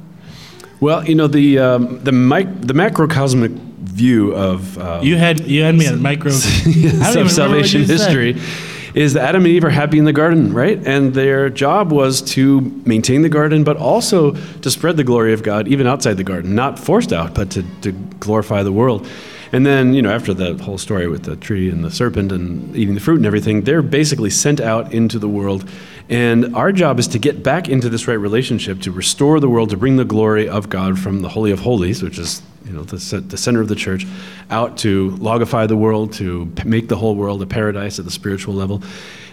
Well, 0.81 1.07
you 1.09 1.15
know, 1.15 1.29
the, 1.29 1.59
um, 1.61 2.03
the, 2.03 2.13
mic- 2.13 2.63
the 2.63 2.75
macrocosmic 2.75 3.53
view 3.53 4.35
of 4.35 4.77
uh, 4.79 5.01
You 5.03 5.17
had 5.17 5.41
you 5.47 5.63
had 5.63 5.75
me 5.77 5.87
at 5.87 5.99
micro. 6.11 6.33
I 6.33 6.35
don't 6.35 6.67
even 6.67 6.93
remember 6.99 7.23
what 7.23 7.31
salvation 7.31 7.85
history. 7.85 8.39
said. 8.39 8.80
Is 8.95 9.15
that 9.15 9.29
Adam 9.29 9.45
and 9.45 9.53
Eve 9.53 9.65
are 9.65 9.71
happy 9.71 9.99
in 9.99 10.05
the 10.05 10.13
garden, 10.13 10.53
right? 10.53 10.85
And 10.87 11.15
their 11.15 11.49
job 11.51 11.93
was 11.93 12.23
to 12.33 12.61
maintain 12.85 13.23
the 13.23 13.29
garden, 13.29 13.65
but 13.65 13.77
also 13.77 14.33
to 14.33 14.71
spread 14.71 14.97
the 14.97 15.05
glory 15.05 15.33
of 15.33 15.43
God 15.43 15.69
even 15.69 15.87
outside 15.87 16.17
the 16.17 16.25
garden, 16.25 16.55
not 16.55 16.79
forced 16.79 17.13
out, 17.13 17.35
but 17.35 17.51
to, 17.53 17.65
to 17.83 17.93
glorify 17.93 18.63
the 18.63 18.73
world. 18.73 19.07
And 19.53 19.67
then, 19.67 19.95
you 19.95 20.03
know, 20.03 20.13
after 20.13 20.33
the 20.33 20.55
whole 20.63 20.79
story 20.79 21.09
with 21.09 21.25
the 21.25 21.35
tree 21.35 21.71
and 21.71 21.85
the 21.85 21.91
serpent 21.91 22.31
and 22.31 22.75
eating 22.77 22.95
the 22.95 23.01
fruit 23.01 23.17
and 23.17 23.27
everything, 23.27 23.63
they're 23.63 23.83
basically 23.83 24.31
sent 24.31 24.61
out 24.61 24.93
into 24.93 25.19
the 25.19 25.29
world. 25.29 25.69
And 26.09 26.55
our 26.55 26.71
job 26.71 26.99
is 26.99 27.09
to 27.09 27.19
get 27.19 27.43
back 27.43 27.69
into 27.69 27.89
this 27.89 28.07
right 28.07 28.15
relationship, 28.15 28.81
to 28.83 28.93
restore 28.93 29.41
the 29.41 29.49
world, 29.49 29.71
to 29.71 29.77
bring 29.77 29.97
the 29.97 30.05
glory 30.05 30.49
of 30.49 30.69
God 30.69 30.99
from 30.99 31.23
the 31.23 31.29
Holy 31.31 31.51
of 31.51 31.61
Holies, 31.61 32.03
which 32.03 32.19
is, 32.19 32.43
you 32.71 32.77
know, 32.77 32.85
the, 32.85 33.21
the 33.21 33.37
center 33.37 33.61
of 33.61 33.67
the 33.67 33.75
church, 33.75 34.07
out 34.49 34.79
to 34.79 35.11
logify 35.19 35.67
the 35.67 35.77
world, 35.77 36.13
to 36.15 36.53
make 36.65 36.89
the 36.89 36.97
whole 36.97 37.17
world 37.17 37.43
a 37.43 37.47
paradise 37.47 37.99
at 37.99 38.05
the 38.05 38.13
spiritual 38.13 38.55
level. 38.55 38.81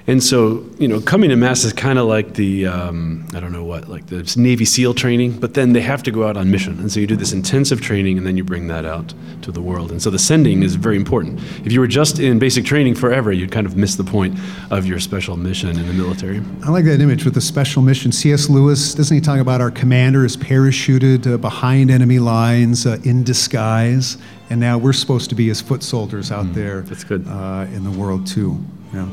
And 0.10 0.24
so, 0.24 0.66
you 0.80 0.88
know, 0.88 1.02
coming 1.02 1.32
to 1.32 1.36
Mass 1.36 1.66
is 1.66 1.74
kind 1.74 2.00
of 2.00 2.08
like 2.08 2.36
the, 2.36 2.66
um, 2.66 3.28
I 3.34 3.42
don't 3.42 3.52
know 3.52 3.66
what, 3.66 3.90
like 3.90 4.08
the 4.08 4.24
Navy 4.38 4.64
SEAL 4.64 4.94
training, 4.94 5.38
but 5.38 5.54
then 5.54 5.74
they 5.74 5.82
have 5.82 6.02
to 6.04 6.12
go 6.12 6.26
out 6.26 6.38
on 6.38 6.50
mission. 6.50 6.80
And 6.80 6.90
so 6.90 7.02
you 7.02 7.08
do 7.08 7.18
this 7.18 7.34
intensive 7.34 7.82
training 7.82 8.18
and 8.18 8.26
then 8.26 8.38
you 8.38 8.46
bring 8.46 8.68
that 8.68 8.86
out 8.86 9.14
to 9.42 9.52
the 9.52 9.62
world. 9.62 9.92
And 9.92 10.02
so 10.02 10.10
the 10.10 10.18
sending 10.18 10.64
is 10.64 10.76
very 10.76 10.96
important. 10.96 11.42
If 11.66 11.74
you 11.74 11.82
were 11.82 11.88
just 11.88 12.20
in 12.20 12.40
basic 12.40 12.64
training 12.64 12.96
forever, 12.96 13.34
you'd 13.34 13.52
kind 13.52 13.68
of 13.68 13.76
miss 13.76 13.96
the 13.96 14.06
point 14.06 14.40
of 14.72 14.86
your 14.86 14.98
special 15.02 15.36
mission 15.36 15.78
in 15.78 15.86
the 15.88 15.94
military. 15.94 16.42
I 16.64 16.70
like 16.70 16.86
that 16.86 17.02
image 17.02 17.26
with 17.26 17.34
the 17.34 17.42
special 17.42 17.82
mission. 17.82 18.14
C.S. 18.14 18.50
Lewis, 18.50 18.94
doesn't 18.94 19.14
he 19.14 19.20
talk 19.20 19.42
about 19.42 19.60
our 19.60 19.72
commander 19.72 20.24
is 20.24 20.38
parachuted 20.38 21.34
uh, 21.34 21.36
behind 21.36 21.92
enemy 21.92 22.20
lines 22.20 22.86
uh, 22.86 22.98
in 23.04 23.26
disguise? 23.26 24.18
And 24.50 24.62
now 24.62 24.78
we're 24.78 24.94
supposed 24.94 25.28
to 25.32 25.36
be 25.36 25.50
his 25.50 25.60
foot 25.60 25.84
soldiers 25.84 26.32
out 26.32 26.54
there 26.54 26.80
that's 26.84 27.04
good. 27.04 27.28
Uh, 27.28 27.68
in 27.74 27.84
the 27.84 27.92
world, 27.92 28.26
too. 28.26 28.58
Yeah. 28.94 29.10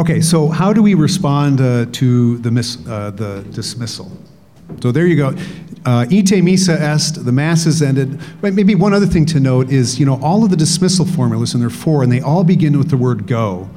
Okay, 0.00 0.22
so 0.22 0.48
how 0.48 0.72
do 0.72 0.82
we 0.82 0.94
respond 0.94 1.60
uh, 1.60 1.84
to 1.92 2.38
the, 2.38 2.50
mis- 2.50 2.78
uh, 2.88 3.10
the 3.10 3.44
dismissal? 3.50 4.10
So 4.80 4.92
there 4.92 5.06
you 5.06 5.14
go. 5.14 5.36
Uh, 5.84 6.06
ite 6.10 6.42
missa 6.42 6.72
est, 6.72 7.22
the 7.22 7.32
mass 7.32 7.66
is 7.66 7.82
ended. 7.82 8.18
But 8.40 8.54
maybe 8.54 8.74
one 8.74 8.94
other 8.94 9.04
thing 9.04 9.26
to 9.26 9.40
note 9.40 9.70
is, 9.70 10.00
you 10.00 10.06
know, 10.06 10.18
all 10.22 10.42
of 10.42 10.48
the 10.48 10.56
dismissal 10.56 11.04
formulas, 11.04 11.52
and 11.52 11.60
there 11.60 11.66
are 11.66 11.70
four, 11.70 12.02
and 12.02 12.10
they 12.10 12.22
all 12.22 12.44
begin 12.44 12.78
with 12.78 12.88
the 12.88 12.96
word 12.96 13.26
go. 13.26 13.68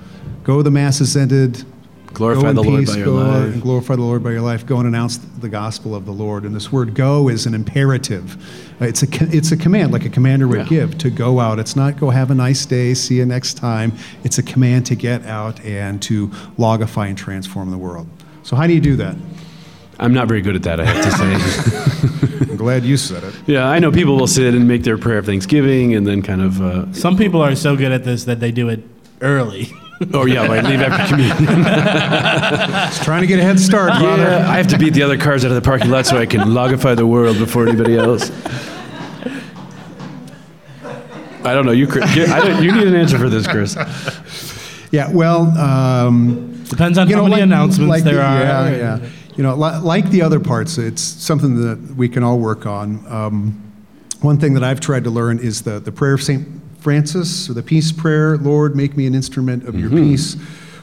Go, 0.45 0.61
the 0.61 0.71
mass 0.71 1.01
is 1.01 1.17
ended. 1.17 1.65
Glorify 2.13 2.41
go 2.43 2.49
in 2.49 2.55
the 2.55 2.63
Lord 2.63 2.79
peace, 2.81 2.91
by 2.91 2.97
your 2.97 3.05
go 3.05 3.13
life. 3.15 3.53
and 3.53 3.61
glorify 3.61 3.95
the 3.95 4.01
Lord 4.01 4.23
by 4.23 4.31
your 4.31 4.41
life. 4.41 4.65
Go 4.65 4.77
and 4.77 4.87
announce 4.87 5.17
the 5.17 5.49
gospel 5.49 5.95
of 5.95 6.05
the 6.05 6.11
Lord. 6.11 6.43
And 6.43 6.55
this 6.55 6.71
word 6.71 6.93
"go" 6.93 7.27
is 7.29 7.45
an 7.45 7.53
imperative. 7.53 8.37
Uh, 8.81 8.85
It's 8.85 9.03
a 9.03 9.07
it's 9.35 9.51
a 9.51 9.57
command, 9.57 9.91
like 9.91 10.05
a 10.05 10.09
commander 10.09 10.47
would 10.47 10.59
Yeah. 10.59 10.65
give 10.65 10.97
to 10.99 11.09
go 11.09 11.39
out. 11.39 11.59
It's 11.59 11.75
not 11.75 11.99
go 11.99 12.09
have 12.11 12.29
a 12.31 12.35
nice 12.35 12.65
day, 12.65 12.93
see 12.93 13.15
you 13.17 13.25
next 13.25 13.55
time. 13.55 13.93
It's 14.23 14.37
a 14.37 14.43
command 14.43 14.85
to 14.87 14.95
get 14.95 15.25
out 15.25 15.59
and 15.65 16.01
to 16.03 16.27
logify 16.57 17.07
and 17.07 17.17
transform 17.17 17.71
the 17.71 17.77
world. 17.77 18.07
So 18.43 18.55
how 18.55 18.67
do 18.67 18.73
you 18.73 18.81
do 18.81 18.95
that? 18.97 19.15
I'm 19.99 20.13
not 20.13 20.27
very 20.27 20.41
good 20.41 20.55
at 20.55 20.63
that, 20.63 20.79
I 20.79 20.85
have 20.85 21.03
to 21.05 21.11
say. 21.11 22.47
I'm 22.51 22.57
glad 22.57 22.83
you 22.83 22.97
said 22.97 23.23
it. 23.23 23.33
yeah, 23.47 23.67
I 23.69 23.79
know 23.79 23.91
people 23.91 24.17
will 24.17 24.27
sit 24.27 24.53
and 24.53 24.67
make 24.67 24.83
their 24.83 24.97
prayer 24.97 25.19
of 25.19 25.25
thanksgiving 25.25 25.93
and 25.95 26.05
then 26.05 26.21
kind 26.21 26.41
of, 26.41 26.61
uh, 26.61 26.91
Some 26.93 27.15
people 27.15 27.41
are 27.41 27.55
so 27.55 27.75
good 27.75 27.91
at 27.91 28.03
this 28.03 28.25
that 28.25 28.39
they 28.39 28.51
do 28.51 28.69
it 28.69 28.83
early. 29.23 29.69
oh 30.13 30.25
yeah, 30.25 30.41
like 30.41 30.63
leave 30.63 30.81
after 30.81 31.07
communion. 31.15 31.45
Just 31.63 33.03
trying 33.03 33.21
to 33.21 33.27
get 33.27 33.39
a 33.39 33.43
head 33.43 33.59
start, 33.59 33.89
brother. 33.99 34.23
Yeah, 34.23 34.49
I 34.49 34.57
have 34.57 34.67
to 34.67 34.77
beat 34.77 34.93
the 34.93 35.03
other 35.03 35.17
cars 35.17 35.45
out 35.45 35.51
of 35.51 35.55
the 35.55 35.61
parking 35.61 35.89
lot 35.89 36.05
so 36.05 36.17
I 36.17 36.25
can 36.25 36.41
logify 36.41 36.95
the 36.95 37.07
world 37.07 37.37
before 37.37 37.67
anybody 37.67 37.97
else. 37.97 38.29
I 41.45 41.53
don't 41.53 41.65
know. 41.65 41.71
You, 41.73 41.87
Chris, 41.87 42.05
I 42.29 42.39
don't, 42.39 42.63
you 42.63 42.71
need 42.71 42.87
an 42.87 42.95
answer 42.95 43.17
for 43.17 43.29
this, 43.29 43.45
Chris. 43.47 43.75
Yeah, 44.91 45.11
well, 45.11 45.45
um, 45.57 46.63
Depends 46.65 46.97
on 46.97 47.09
you 47.09 47.15
how 47.15 47.21
know, 47.23 47.27
many 47.27 47.41
like- 47.41 47.43
announcements 47.43 47.89
like 47.89 48.03
there 48.03 48.15
the- 48.15 48.23
are. 48.25 48.39
Yeah, 48.39 48.75
yeah. 48.75 49.09
You 49.35 49.43
know, 49.43 49.55
li- 49.55 49.79
like 49.79 50.09
the 50.11 50.21
other 50.21 50.39
parts, 50.39 50.77
it's 50.77 51.01
something 51.01 51.59
that 51.61 51.95
we 51.95 52.07
can 52.07 52.23
all 52.23 52.37
work 52.39 52.65
on. 52.67 53.03
Um, 53.11 53.59
one 54.21 54.39
thing 54.39 54.53
that 54.53 54.63
I've 54.63 54.79
tried 54.79 55.03
to 55.05 55.09
learn 55.09 55.39
is 55.39 55.63
the, 55.63 55.79
the 55.79 55.91
prayer 55.91 56.13
of 56.13 56.21
St. 56.21 56.47
Francis, 56.83 57.49
or 57.49 57.53
the 57.53 57.63
peace 57.63 57.93
prayer 57.93 58.37
Lord, 58.37 58.75
make 58.75 58.97
me 58.97 59.07
an 59.07 59.15
instrument 59.15 59.65
of 59.65 59.79
your 59.79 59.89
peace. 59.89 60.35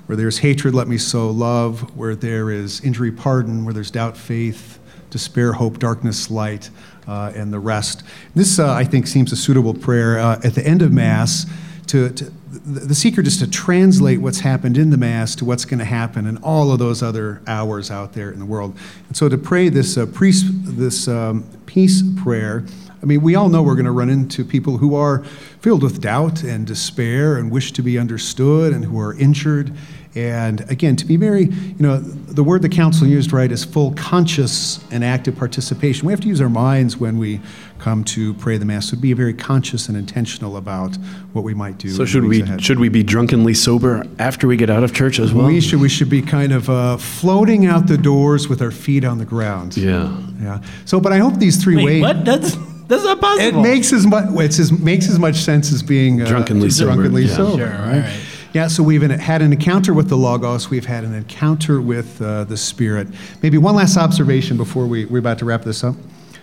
Where 0.06 0.16
there's 0.16 0.38
hatred, 0.38 0.74
let 0.74 0.88
me 0.88 0.96
sow 0.96 1.30
love. 1.30 1.94
Where 1.96 2.16
there 2.16 2.50
is 2.50 2.80
injury, 2.80 3.12
pardon. 3.12 3.66
Where 3.66 3.74
there's 3.74 3.90
doubt, 3.90 4.16
faith. 4.16 4.78
Despair, 5.10 5.52
hope, 5.52 5.78
darkness, 5.78 6.30
light, 6.30 6.70
uh, 7.06 7.32
and 7.36 7.52
the 7.52 7.58
rest. 7.58 8.02
This, 8.34 8.58
uh, 8.58 8.72
I 8.72 8.84
think, 8.84 9.06
seems 9.06 9.30
a 9.30 9.36
suitable 9.36 9.74
prayer 9.74 10.18
uh, 10.18 10.40
at 10.42 10.54
the 10.54 10.66
end 10.66 10.80
of 10.80 10.90
Mass 10.90 11.46
to, 11.88 12.08
to 12.10 12.24
the 12.24 12.80
the 12.80 12.94
secret 12.94 13.26
is 13.26 13.36
to 13.38 13.48
translate 13.48 14.20
what's 14.20 14.40
happened 14.40 14.76
in 14.78 14.90
the 14.90 14.96
Mass 14.96 15.36
to 15.36 15.44
what's 15.44 15.64
going 15.64 15.78
to 15.78 15.84
happen 15.84 16.26
in 16.26 16.36
all 16.38 16.72
of 16.72 16.78
those 16.78 17.02
other 17.02 17.40
hours 17.46 17.90
out 17.90 18.12
there 18.14 18.30
in 18.30 18.38
the 18.38 18.44
world. 18.44 18.76
And 19.08 19.16
so 19.16 19.28
to 19.28 19.38
pray 19.38 19.68
this, 19.68 19.96
uh, 19.96 20.06
priest, 20.06 20.46
this 20.48 21.08
um, 21.08 21.44
peace 21.66 22.02
prayer, 22.22 22.64
I 23.02 23.06
mean, 23.06 23.22
we 23.22 23.34
all 23.34 23.48
know 23.48 23.62
we're 23.62 23.76
going 23.76 23.86
to 23.86 23.92
run 23.92 24.10
into 24.10 24.44
people 24.44 24.78
who 24.78 24.94
are 24.94 25.24
filled 25.60 25.82
with 25.82 26.00
doubt 26.00 26.42
and 26.42 26.66
despair 26.66 27.36
and 27.36 27.50
wish 27.50 27.72
to 27.72 27.82
be 27.82 27.98
understood 27.98 28.72
and 28.72 28.84
who 28.84 28.98
are 28.98 29.14
injured. 29.14 29.72
And 30.16 30.68
again, 30.68 30.96
to 30.96 31.06
be 31.06 31.16
very, 31.16 31.44
you 31.44 31.76
know, 31.78 31.98
the 31.98 32.42
word 32.42 32.62
the 32.62 32.68
council 32.68 33.06
used, 33.06 33.32
right, 33.32 33.50
is 33.52 33.64
full 33.64 33.92
conscious 33.92 34.82
and 34.90 35.04
active 35.04 35.36
participation. 35.36 36.04
We 36.04 36.12
have 36.12 36.20
to 36.22 36.28
use 36.28 36.40
our 36.40 36.48
minds 36.48 36.96
when 36.96 37.16
we 37.16 37.40
come 37.78 38.02
to 38.04 38.34
pray 38.34 38.58
the 38.58 38.64
Mass, 38.64 38.90
to 38.90 38.96
be 38.96 39.12
very 39.12 39.32
conscious 39.32 39.88
and 39.88 39.96
intentional 39.96 40.56
about 40.56 40.96
what 41.32 41.44
we 41.44 41.54
might 41.54 41.78
do. 41.78 41.90
So 41.90 42.04
should 42.04 42.24
we 42.24 42.42
ahead. 42.42 42.62
should 42.62 42.80
we 42.80 42.88
be 42.88 43.04
drunkenly 43.04 43.54
sober 43.54 44.04
after 44.18 44.48
we 44.48 44.56
get 44.56 44.68
out 44.68 44.82
of 44.82 44.92
church 44.92 45.20
as 45.20 45.32
well? 45.32 45.46
we 45.46 45.60
should 45.60 45.80
we 45.80 45.88
should 45.88 46.10
be 46.10 46.22
kind 46.22 46.52
of 46.52 46.68
uh, 46.68 46.96
floating 46.96 47.66
out 47.66 47.86
the 47.86 47.96
doors 47.96 48.48
with 48.48 48.60
our 48.62 48.72
feet 48.72 49.04
on 49.04 49.18
the 49.18 49.24
ground. 49.24 49.76
yeah. 49.76 50.16
Yeah. 50.40 50.62
So, 50.86 51.00
but 51.00 51.12
I 51.12 51.18
hope 51.18 51.34
these 51.34 51.62
three 51.62 51.76
Wait, 51.76 51.84
ways. 51.84 52.02
what? 52.02 52.24
That's 52.24 52.56
that's 52.90 53.04
not 53.04 53.18
It 53.40 53.54
makes 53.54 53.92
as 53.92 54.06
much 54.06 54.26
it's 54.40 54.58
as 54.58 54.70
makes 54.72 55.08
as 55.08 55.18
much 55.18 55.36
sense 55.36 55.72
as 55.72 55.82
being 55.82 56.20
uh, 56.20 56.26
Drunkenly 56.26 56.70
sober, 56.70 56.92
drunkenly 56.94 57.22
yeah. 57.24 57.36
sober, 57.36 57.56
Sure, 57.56 57.68
right? 57.68 57.94
all 57.94 58.00
right. 58.00 58.20
Yeah, 58.52 58.66
so 58.66 58.82
we've 58.82 59.02
in- 59.04 59.10
had 59.12 59.42
an 59.42 59.52
encounter 59.52 59.94
with 59.94 60.08
the 60.08 60.16
Logos. 60.16 60.68
We've 60.70 60.84
had 60.84 61.04
an 61.04 61.14
encounter 61.14 61.80
with 61.80 62.20
uh, 62.20 62.42
the 62.44 62.56
Spirit. 62.56 63.06
Maybe 63.42 63.58
one 63.58 63.76
last 63.76 63.96
observation 63.96 64.56
before 64.56 64.86
we, 64.88 65.04
we're 65.04 65.18
about 65.18 65.38
to 65.38 65.44
wrap 65.44 65.62
this 65.62 65.84
up. 65.84 65.94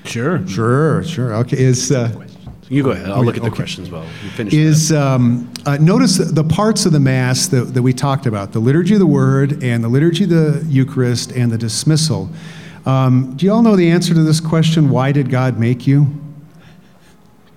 sure. 0.05 0.47
Sure, 0.47 1.03
sure. 1.03 1.33
Okay, 1.33 1.57
is 1.59 1.91
uh, 1.91 2.09
You 2.69 2.81
go 2.81 2.91
ahead. 2.91 3.09
I'll 3.09 3.25
look 3.25 3.35
at 3.35 3.41
the 3.41 3.49
okay. 3.49 3.57
questions 3.57 3.91
while 3.91 4.05
you 4.23 4.29
finish. 4.29 4.53
is 4.53 4.93
um, 4.93 5.51
uh, 5.65 5.75
notice 5.81 6.17
the 6.17 6.45
parts 6.45 6.85
of 6.85 6.93
the 6.93 6.99
Mass 7.01 7.47
that, 7.47 7.73
that 7.73 7.81
we 7.81 7.91
talked 7.91 8.25
about 8.25 8.53
the 8.53 8.59
liturgy 8.59 8.93
of 8.93 8.99
the 9.01 9.05
Word 9.05 9.61
and 9.61 9.83
the 9.83 9.89
liturgy 9.89 10.23
of 10.23 10.29
the 10.29 10.65
Eucharist 10.69 11.31
and 11.33 11.51
the 11.51 11.57
dismissal. 11.57 12.29
Um, 12.85 13.33
do 13.35 13.45
you 13.45 13.51
all 13.51 13.61
know 13.63 13.75
the 13.75 13.89
answer 13.91 14.13
to 14.13 14.23
this 14.23 14.39
question? 14.39 14.89
Why 14.89 15.11
did 15.11 15.29
God 15.29 15.59
make 15.59 15.85
you? 15.85 16.07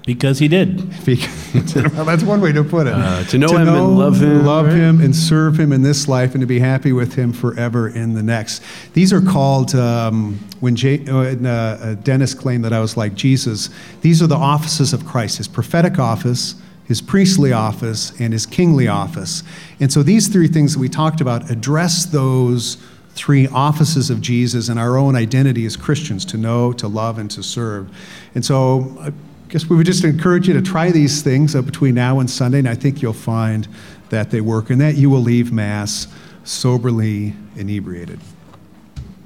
Because 0.06 0.38
he 0.38 0.48
did. 0.48 0.78
well, 1.94 2.04
that's 2.04 2.22
one 2.22 2.40
way 2.40 2.52
to 2.52 2.64
put 2.64 2.86
it. 2.86 2.94
Uh, 2.94 3.22
to 3.24 3.38
know 3.38 3.48
him 3.48 3.68
and 3.68 3.98
love 3.98 4.20
him, 4.20 4.46
love 4.46 4.66
right? 4.66 4.74
him, 4.74 5.00
and 5.00 5.14
serve 5.14 5.60
him 5.60 5.72
in 5.72 5.82
this 5.82 6.08
life, 6.08 6.34
and 6.34 6.40
to 6.40 6.46
be 6.46 6.58
happy 6.58 6.92
with 6.92 7.14
him 7.14 7.32
forever 7.32 7.88
in 7.88 8.14
the 8.14 8.22
next. 8.22 8.62
These 8.94 9.12
are 9.12 9.20
called 9.20 9.74
um, 9.74 10.38
when, 10.60 10.74
J- 10.74 11.06
uh, 11.06 11.18
when, 11.18 11.44
uh, 11.46 11.78
uh, 11.80 11.94
Denis 11.96 12.32
claimed 12.34 12.64
that 12.64 12.72
I 12.72 12.80
was 12.80 12.96
like 12.96 13.14
Jesus. 13.14 13.68
These 14.00 14.22
are 14.22 14.26
the 14.26 14.36
offices 14.36 14.92
of 14.92 15.04
Christ: 15.04 15.36
His 15.38 15.48
prophetic 15.48 15.98
office, 15.98 16.54
His 16.86 17.02
priestly 17.02 17.52
office, 17.52 18.18
and 18.18 18.32
His 18.32 18.46
kingly 18.46 18.88
office. 18.88 19.42
And 19.80 19.92
so 19.92 20.02
these 20.02 20.28
three 20.28 20.48
things 20.48 20.74
that 20.74 20.80
we 20.80 20.88
talked 20.88 21.20
about 21.20 21.50
address 21.50 22.06
those 22.06 22.78
three 23.14 23.46
offices 23.48 24.08
of 24.08 24.20
Jesus 24.20 24.68
and 24.68 24.78
our 24.78 24.96
own 24.96 25.14
identity 25.14 25.66
as 25.66 25.76
Christians 25.76 26.24
to 26.26 26.38
know, 26.38 26.72
to 26.72 26.88
love, 26.88 27.18
and 27.18 27.30
to 27.32 27.42
serve. 27.42 27.90
And 28.34 28.44
so 28.44 28.96
I 29.00 29.12
guess 29.50 29.68
we 29.68 29.76
would 29.76 29.86
just 29.86 30.04
encourage 30.04 30.46
you 30.46 30.54
to 30.54 30.62
try 30.62 30.92
these 30.92 31.22
things 31.22 31.54
between 31.54 31.96
now 31.96 32.20
and 32.20 32.30
Sunday, 32.30 32.60
and 32.60 32.68
I 32.68 32.76
think 32.76 33.02
you'll 33.02 33.12
find 33.12 33.66
that 34.10 34.30
they 34.30 34.40
work 34.40 34.70
and 34.70 34.80
that 34.80 34.96
you 34.96 35.10
will 35.10 35.20
leave 35.20 35.52
Mass 35.52 36.06
soberly 36.44 37.34
inebriated. 37.56 38.20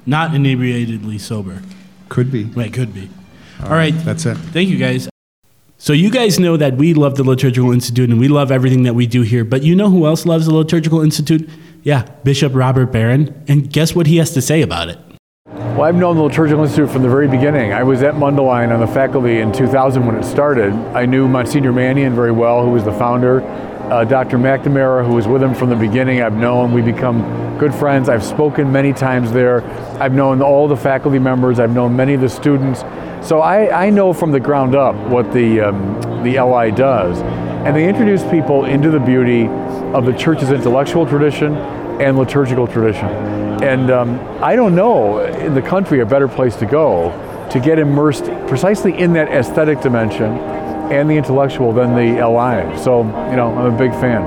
Not 0.05 0.31
inebriatedly 0.31 1.19
sober. 1.19 1.61
Could 2.09 2.31
be. 2.31 2.45
Right, 2.45 2.73
could 2.73 2.93
be. 2.93 3.09
All 3.63 3.71
right. 3.71 3.93
That's 3.99 4.25
it. 4.25 4.35
Thank 4.35 4.69
you 4.69 4.77
guys. 4.77 5.09
So 5.77 5.93
you 5.93 6.09
guys 6.09 6.39
know 6.39 6.57
that 6.57 6.75
we 6.75 6.93
love 6.93 7.15
the 7.15 7.23
Liturgical 7.23 7.71
Institute 7.71 8.09
and 8.09 8.19
we 8.19 8.27
love 8.27 8.51
everything 8.51 8.83
that 8.83 8.95
we 8.95 9.05
do 9.05 9.21
here, 9.21 9.43
but 9.45 9.63
you 9.63 9.75
know 9.75 9.89
who 9.89 10.05
else 10.05 10.25
loves 10.25 10.47
the 10.47 10.53
Liturgical 10.53 11.01
Institute? 11.01 11.47
Yeah, 11.83 12.03
Bishop 12.23 12.53
Robert 12.55 12.87
Barron. 12.91 13.43
And 13.47 13.71
guess 13.71 13.93
what 13.93 14.07
he 14.07 14.17
has 14.17 14.31
to 14.33 14.41
say 14.41 14.61
about 14.63 14.89
it? 14.89 14.97
Well, 15.75 15.83
I've 15.83 15.95
known 15.95 16.15
the 16.15 16.23
Liturgical 16.23 16.63
Institute 16.63 16.89
from 16.89 17.01
the 17.01 17.09
very 17.09 17.27
beginning. 17.27 17.73
I 17.73 17.83
was 17.83 18.01
at 18.01 18.13
Mundelein 18.13 18.73
on 18.73 18.79
the 18.79 18.87
faculty 18.87 19.39
in 19.39 19.51
2000 19.51 20.05
when 20.05 20.15
it 20.15 20.23
started. 20.23 20.71
I 20.71 21.05
knew 21.05 21.27
Monsignor 21.27 21.73
Mannion 21.73 22.15
very 22.15 22.31
well, 22.31 22.63
who 22.63 22.71
was 22.71 22.85
the 22.85 22.93
founder. 22.93 23.41
Uh, 23.91 24.05
Dr. 24.05 24.37
McNamara, 24.37 25.05
who 25.05 25.13
was 25.13 25.27
with 25.27 25.43
him 25.43 25.53
from 25.53 25.69
the 25.69 25.75
beginning, 25.75 26.21
I've 26.21 26.37
known. 26.37 26.71
We 26.71 26.81
become 26.81 27.57
good 27.57 27.75
friends. 27.75 28.07
I've 28.07 28.23
spoken 28.23 28.71
many 28.71 28.93
times 28.93 29.33
there. 29.33 29.63
I've 29.99 30.13
known 30.13 30.41
all 30.41 30.69
the 30.69 30.77
faculty 30.77 31.19
members. 31.19 31.59
I've 31.59 31.73
known 31.73 31.93
many 31.93 32.13
of 32.13 32.21
the 32.21 32.29
students. 32.29 32.79
So 33.27 33.41
I, 33.41 33.87
I 33.87 33.89
know 33.89 34.13
from 34.13 34.31
the 34.31 34.39
ground 34.39 34.75
up 34.75 34.95
what 35.09 35.33
the, 35.33 35.59
um, 35.59 35.99
the 36.23 36.39
LI 36.39 36.71
does. 36.71 37.19
And 37.19 37.75
they 37.75 37.89
introduce 37.89 38.23
people 38.31 38.63
into 38.63 38.91
the 38.91 38.99
beauty 39.01 39.47
of 39.93 40.05
the 40.05 40.13
church's 40.13 40.51
intellectual 40.51 41.05
tradition 41.05 41.53
and 41.99 42.17
liturgical 42.17 42.65
tradition. 42.65 43.44
And 43.61 43.91
um, 43.91 44.19
I 44.43 44.55
don't 44.55 44.75
know 44.75 45.19
in 45.19 45.53
the 45.53 45.61
country 45.61 46.01
a 46.01 46.05
better 46.05 46.27
place 46.27 46.55
to 46.57 46.65
go 46.65 47.11
to 47.51 47.59
get 47.59 47.79
immersed 47.79 48.25
precisely 48.47 48.97
in 48.97 49.13
that 49.13 49.29
aesthetic 49.29 49.81
dimension 49.81 50.37
and 50.91 51.09
the 51.09 51.15
intellectual 51.15 51.71
than 51.71 51.95
the 51.95 52.21
LI. 52.25 52.77
So, 52.77 53.03
you 53.29 53.35
know, 53.35 53.55
I'm 53.55 53.73
a 53.73 53.77
big 53.77 53.91
fan. 53.91 54.21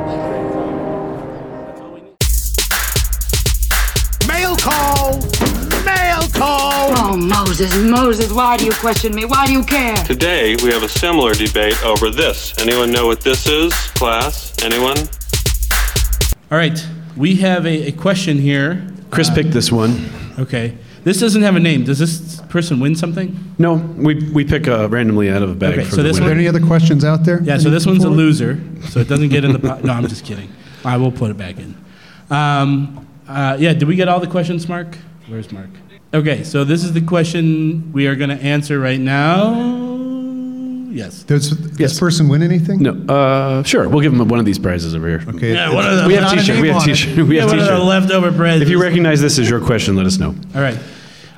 Mail 4.27 4.57
call! 4.57 5.21
Mail 5.85 6.29
call! 6.33 6.91
Oh, 6.97 7.17
Moses, 7.17 7.77
Moses, 7.77 8.33
why 8.33 8.57
do 8.57 8.65
you 8.65 8.73
question 8.73 9.15
me? 9.15 9.25
Why 9.25 9.47
do 9.47 9.53
you 9.53 9.63
care? 9.63 9.97
Today, 9.99 10.57
we 10.57 10.71
have 10.73 10.83
a 10.83 10.89
similar 10.89 11.35
debate 11.35 11.81
over 11.85 12.11
this. 12.11 12.59
Anyone 12.59 12.91
know 12.91 13.07
what 13.07 13.21
this 13.21 13.47
is, 13.47 13.73
class? 13.95 14.53
Anyone? 14.65 14.97
All 16.51 16.57
right, 16.57 16.85
we 17.17 17.37
have 17.37 17.67
a, 17.67 17.89
a 17.89 17.93
question 17.93 18.39
here. 18.39 18.87
Chris 19.11 19.31
picked 19.31 19.51
this 19.53 19.73
one. 19.73 20.09
Okay. 20.39 20.77
This 21.05 21.21
doesn't 21.21 21.43
have 21.43 21.57
a 21.57 21.61
name. 21.61 21.85
Does 21.85 21.99
this 21.99 22.41
person 22.43 22.81
win 22.81 22.95
something? 22.95 23.55
No, 23.59 23.75
we, 23.75 24.31
we 24.33 24.45
pick 24.45 24.69
uh, 24.69 24.89
randomly 24.89 25.31
out 25.31 25.43
of 25.43 25.51
a 25.51 25.55
bag 25.55 25.75
Okay, 25.79 25.85
for 25.85 25.91
so 25.93 25.97
the 25.99 26.03
this 26.05 26.19
Are 26.19 26.21
winner. 26.23 26.27
there 26.35 26.39
any 26.39 26.49
other 26.49 26.61
questions 26.65 27.05
out 27.05 27.25
there? 27.25 27.41
Yeah, 27.43 27.57
so 27.59 27.71
this 27.71 27.87
one's 27.87 28.05
a 28.05 28.11
loser, 28.11 28.61
so 28.91 29.01
it 29.01 29.09
doesn't 29.09 29.29
get 29.31 29.45
in 29.45 29.53
the 29.53 29.59
pot. 29.59 29.85
No, 29.85 29.93
I'm 29.93 30.07
just 30.07 30.25
kidding. 30.25 30.51
I 30.85 30.97
will 30.97 31.13
put 31.13 31.31
it 31.31 31.37
back 31.37 31.57
in. 31.59 31.77
Um, 32.31 33.07
uh, 33.27 33.57
yeah, 33.59 33.73
did 33.73 33.89
we 33.89 33.97
get 33.97 34.09
all 34.09 34.21
the 34.21 34.27
questions, 34.27 34.69
Mark? 34.69 34.99
Where's 35.29 35.51
Mark? 35.53 35.71
Okay, 36.13 36.43
so 36.43 36.65
this 36.65 36.85
is 36.85 36.93
the 36.93 37.01
question 37.03 37.93
we 37.93 38.07
are 38.07 38.17
going 38.17 38.31
to 38.31 38.43
answer 38.43 38.79
right 38.79 39.01
now. 39.01 39.88
Yes. 40.91 41.23
Does 41.23 41.51
this 41.77 41.99
person 41.99 42.29
win 42.29 42.43
anything? 42.43 42.81
No, 42.83 42.93
uh, 43.15 43.63
sure. 43.63 43.89
We'll 43.89 44.01
give 44.01 44.13
him 44.13 44.27
one 44.27 44.41
of 44.41 44.47
these 44.47 44.59
prizes 44.59 44.95
over 44.95 45.07
here. 45.09 45.23
Okay. 45.29 45.53
Yeah, 45.55 45.73
one 45.75 45.87
of 45.87 45.99
the, 46.03 46.07
We 46.07 46.15
have 46.15 46.23
not 46.25 46.33
a 46.35 46.37
t-shirt. 46.37 46.55
name 46.57 46.63
We 46.63 46.69
have 46.69 46.77
on 46.79 46.83
it. 46.83 46.95
t-shirt. 46.95 47.27
We 47.27 47.37
Yeah, 47.37 47.41
have 47.43 47.51
one 47.51 47.59
of 47.59 47.65
the 47.67 47.71
t-shirt. 47.73 47.87
leftover 47.87 48.31
bread. 48.31 48.63
If 48.63 48.69
you 48.69 48.81
recognize 48.81 49.21
this 49.21 49.39
as 49.39 49.49
your 49.51 49.61
question, 49.61 49.97
let 49.97 50.07
us 50.07 50.19
know. 50.19 50.35
All 50.55 50.61
right. 50.61 50.79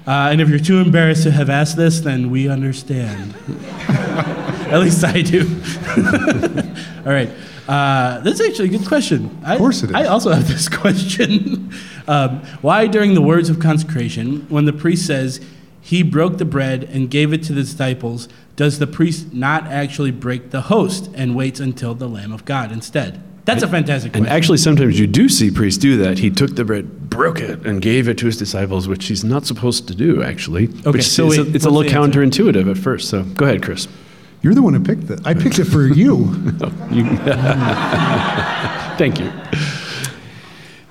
Uh, 0.07 0.31
and 0.33 0.41
if 0.41 0.49
you're 0.49 0.59
too 0.59 0.79
embarrassed 0.79 1.25
to 1.25 1.31
have 1.31 1.51
asked 1.51 1.77
this, 1.77 2.01
then 2.01 2.31
we 2.31 2.49
understand. 2.49 3.35
At 3.89 4.81
least 4.81 5.05
I 5.05 5.23
do. 5.23 5.41
All 7.07 7.13
right. 7.13 7.31
Uh, 7.69 8.21
that's 8.21 8.41
actually 8.41 8.69
a 8.75 8.79
good 8.79 8.87
question. 8.87 9.39
Of 9.45 9.59
course 9.59 9.83
it 9.83 9.91
is. 9.91 9.97
I 9.97 10.05
also 10.07 10.31
have 10.31 10.49
this 10.49 10.69
question. 10.83 11.73
um, 12.09 12.41
why, 12.63 12.87
during 12.87 13.15
the 13.15 13.23
words 13.23 13.49
of 13.51 13.61
consecration, 13.61 14.47
when 14.49 14.65
the 14.65 14.73
priest 14.73 15.07
says 15.07 15.41
he 15.81 16.03
broke 16.03 16.39
the 16.39 16.45
bread 16.45 16.85
and 16.85 17.11
gave 17.11 17.33
it 17.33 17.43
to 17.45 17.53
the 17.53 17.63
disciples, 17.63 18.29
does 18.61 18.79
the 18.79 18.87
priest 18.87 19.33
not 19.33 19.67
actually 19.69 20.11
break 20.11 20.51
the 20.51 20.61
host 20.61 21.11
and 21.15 21.35
waits 21.35 21.61
until 21.61 21.95
the 21.95 22.07
Lamb 22.07 22.31
of 22.31 22.45
God 22.45 22.71
instead? 22.71 23.23
That's 23.47 23.63
a 23.63 23.69
fantastic 23.69 24.13
question. 24.13 24.27
And 24.27 24.37
actually, 24.37 24.59
sometimes 24.59 25.01
you 25.01 25.07
do 25.07 25.31
see 25.31 25.51
priests 25.51 25.81
do 25.81 25.97
that. 25.97 26.19
He 26.19 26.29
took 26.29 26.57
the 26.57 26.65
bread, 26.67 27.09
broke 27.09 27.41
it, 27.41 27.65
and 27.65 27.81
gave 27.81 28.07
it 28.07 28.19
to 28.19 28.27
his 28.27 28.37
disciples, 28.37 28.87
which 28.87 29.07
he's 29.07 29.25
not 29.25 29.47
supposed 29.47 29.89
to 29.89 29.95
do, 29.95 30.23
actually. 30.23 30.69
Okay, 30.69 30.91
which 30.91 31.09
so 31.09 31.33
is 31.33 31.39
wait, 31.39 31.57
it's 31.57 31.65
a 31.65 31.71
little 31.71 31.91
counterintuitive 31.91 32.71
at 32.71 32.77
first. 32.77 33.09
So 33.09 33.23
go 33.23 33.47
ahead, 33.47 33.63
Chris. 33.63 33.89
You're 34.43 34.53
the 34.53 34.61
one 34.61 34.75
who 34.75 34.81
picked 34.81 35.09
it. 35.09 35.21
I 35.25 35.33
picked 35.33 35.59
it 35.59 35.65
for 35.65 35.87
you. 35.87 36.27
Thank 38.99 39.21
you. 39.21 39.33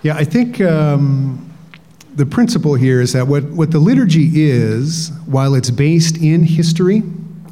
Yeah, 0.01 0.15
I 0.15 0.23
think 0.23 0.59
um, 0.59 1.53
the 2.15 2.25
principle 2.25 2.73
here 2.73 2.99
is 2.99 3.13
that 3.13 3.27
what, 3.27 3.43
what 3.43 3.69
the 3.69 3.77
liturgy 3.77 4.31
is, 4.33 5.11
while 5.27 5.53
it's 5.53 5.69
based 5.69 6.17
in 6.17 6.41
history 6.41 7.03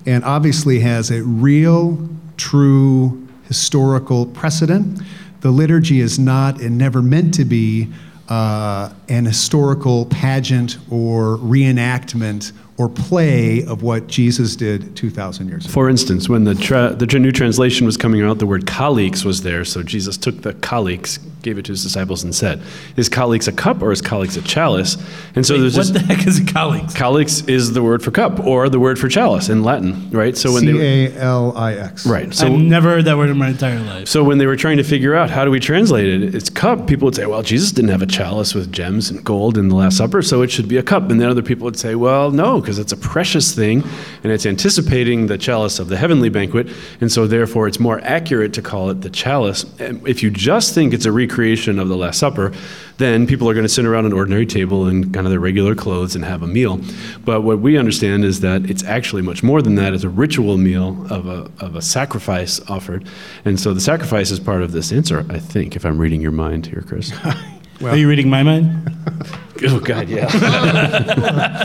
and 0.07 0.23
obviously 0.23 0.79
has 0.79 1.11
a 1.11 1.21
real, 1.21 2.09
true 2.37 3.27
historical 3.43 4.25
precedent, 4.25 5.01
the 5.41 5.51
liturgy 5.51 5.99
is 5.99 6.17
not 6.17 6.61
and 6.61 6.77
never 6.77 7.01
meant 7.01 7.33
to 7.35 7.45
be 7.45 7.89
uh, 8.29 8.91
an 9.09 9.25
historical 9.25 10.05
pageant 10.05 10.77
or 10.89 11.37
reenactment 11.37 12.53
or 12.77 12.87
play 12.87 13.63
of 13.65 13.81
what 13.81 14.05
Jesus 14.05 14.55
did 14.55 14.95
2,000 14.95 15.47
years 15.47 15.65
ago. 15.65 15.73
For 15.73 15.89
instance, 15.89 16.29
when 16.29 16.43
the, 16.43 16.53
tra- 16.53 16.93
the 16.93 17.07
new 17.17 17.31
translation 17.31 17.87
was 17.87 17.97
coming 17.97 18.21
out, 18.21 18.37
the 18.37 18.45
word 18.45 18.67
calix 18.67 19.25
was 19.25 19.41
there. 19.41 19.65
So 19.65 19.81
Jesus 19.81 20.15
took 20.15 20.43
the 20.43 20.53
calix, 20.55 21.17
gave 21.41 21.57
it 21.57 21.65
to 21.65 21.71
his 21.71 21.81
disciples, 21.81 22.23
and 22.23 22.35
said, 22.35 22.61
Is 22.95 23.09
calix 23.09 23.47
a 23.47 23.51
cup 23.51 23.81
or 23.81 23.91
is 23.91 23.99
colleagues 23.99 24.37
a 24.37 24.43
chalice? 24.43 24.95
And 25.33 25.43
so 25.43 25.55
Wait, 25.55 25.61
there's 25.61 25.75
what 25.75 25.87
this. 25.87 25.93
the 25.93 25.99
heck 26.13 26.27
is 26.27 26.39
a 26.39 26.45
colleague? 26.45 26.93
Calix 26.93 27.41
is 27.47 27.73
the 27.73 27.81
word 27.81 28.03
for 28.03 28.11
cup 28.11 28.39
or 28.41 28.69
the 28.69 28.79
word 28.79 28.99
for 28.99 29.09
chalice 29.09 29.49
in 29.49 29.63
Latin, 29.63 30.11
right? 30.11 30.37
So 30.37 30.53
when 30.53 30.65
they 30.65 30.73
C 30.73 31.15
A 31.17 31.19
L 31.19 31.57
I 31.57 31.73
X. 31.73 32.05
right, 32.05 32.31
so 32.31 32.45
I've 32.45 32.59
never 32.59 32.89
heard 32.89 33.05
that 33.05 33.17
word 33.17 33.31
in 33.31 33.37
my 33.37 33.49
entire 33.49 33.79
life. 33.79 34.07
So 34.07 34.23
when 34.23 34.37
they 34.37 34.45
were 34.45 34.55
trying 34.55 34.77
to 34.77 34.83
figure 34.83 35.15
out 35.15 35.31
how 35.31 35.45
do 35.45 35.49
we 35.49 35.59
translate 35.59 36.07
it, 36.07 36.35
it's 36.35 36.51
cup. 36.51 36.85
People 36.85 37.05
would 37.05 37.15
say, 37.15 37.25
well, 37.25 37.41
Jesus 37.41 37.71
didn't 37.71 37.89
have 37.89 38.03
a 38.03 38.07
chalice 38.07 38.53
with 38.53 38.71
gems 38.71 39.09
and 39.09 39.23
gold 39.23 39.57
in 39.57 39.69
the 39.69 39.75
Last 39.75 39.97
Supper, 39.97 40.21
so 40.21 40.43
it 40.43 40.51
should 40.51 40.67
be 40.67 40.77
a 40.77 40.83
cup. 40.83 41.09
And 41.09 41.19
then 41.19 41.27
other 41.27 41.41
people 41.41 41.65
would 41.65 41.79
say, 41.79 41.95
well, 41.95 42.29
no, 42.29 42.61
because 42.67 42.79
it's 42.79 42.91
a 42.91 42.97
precious 42.97 43.55
thing, 43.55 43.81
and 44.23 44.31
it's 44.33 44.45
anticipating 44.45 45.27
the 45.27 45.37
chalice 45.37 45.79
of 45.79 45.87
the 45.87 45.95
heavenly 45.95 46.27
banquet, 46.27 46.67
and 46.99 47.09
so 47.09 47.25
therefore 47.25 47.65
it's 47.65 47.79
more 47.79 48.01
accurate 48.01 48.51
to 48.51 48.61
call 48.61 48.89
it 48.89 48.99
the 48.99 49.09
chalice. 49.09 49.63
And 49.79 50.05
if 50.05 50.21
you 50.21 50.29
just 50.29 50.75
think 50.75 50.93
it's 50.93 51.05
a 51.05 51.11
recreation 51.13 51.79
of 51.79 51.87
the 51.87 51.95
Last 51.95 52.19
Supper, 52.19 52.51
then 52.97 53.25
people 53.25 53.49
are 53.49 53.53
going 53.53 53.63
to 53.63 53.69
sit 53.69 53.85
around 53.85 54.05
an 54.05 54.11
ordinary 54.11 54.45
table 54.45 54.85
in 54.85 55.13
kind 55.13 55.25
of 55.25 55.31
their 55.31 55.39
regular 55.39 55.75
clothes 55.75 56.13
and 56.13 56.25
have 56.25 56.43
a 56.43 56.47
meal. 56.47 56.81
But 57.23 57.43
what 57.43 57.59
we 57.59 57.77
understand 57.77 58.25
is 58.25 58.41
that 58.41 58.69
it's 58.69 58.83
actually 58.83 59.21
much 59.21 59.43
more 59.43 59.61
than 59.61 59.75
that. 59.75 59.93
It's 59.93 60.03
a 60.03 60.09
ritual 60.09 60.57
meal 60.57 61.07
of 61.09 61.25
a, 61.25 61.49
of 61.63 61.77
a 61.77 61.81
sacrifice 61.81 62.59
offered. 62.69 63.07
And 63.45 63.57
so 63.57 63.73
the 63.73 63.79
sacrifice 63.79 64.29
is 64.29 64.41
part 64.41 64.61
of 64.61 64.73
this 64.73 64.91
answer, 64.91 65.25
I 65.29 65.39
think, 65.39 65.77
if 65.77 65.85
I'm 65.85 65.97
reading 65.99 66.19
your 66.19 66.33
mind 66.33 66.65
here, 66.65 66.83
Chris. 66.85 67.13
Are 67.81 67.95
you 67.95 68.09
reading 68.09 68.29
my 68.29 68.43
mind? 68.43 68.91
oh, 69.69 69.79
God, 69.79 70.09
yeah. 70.09 71.63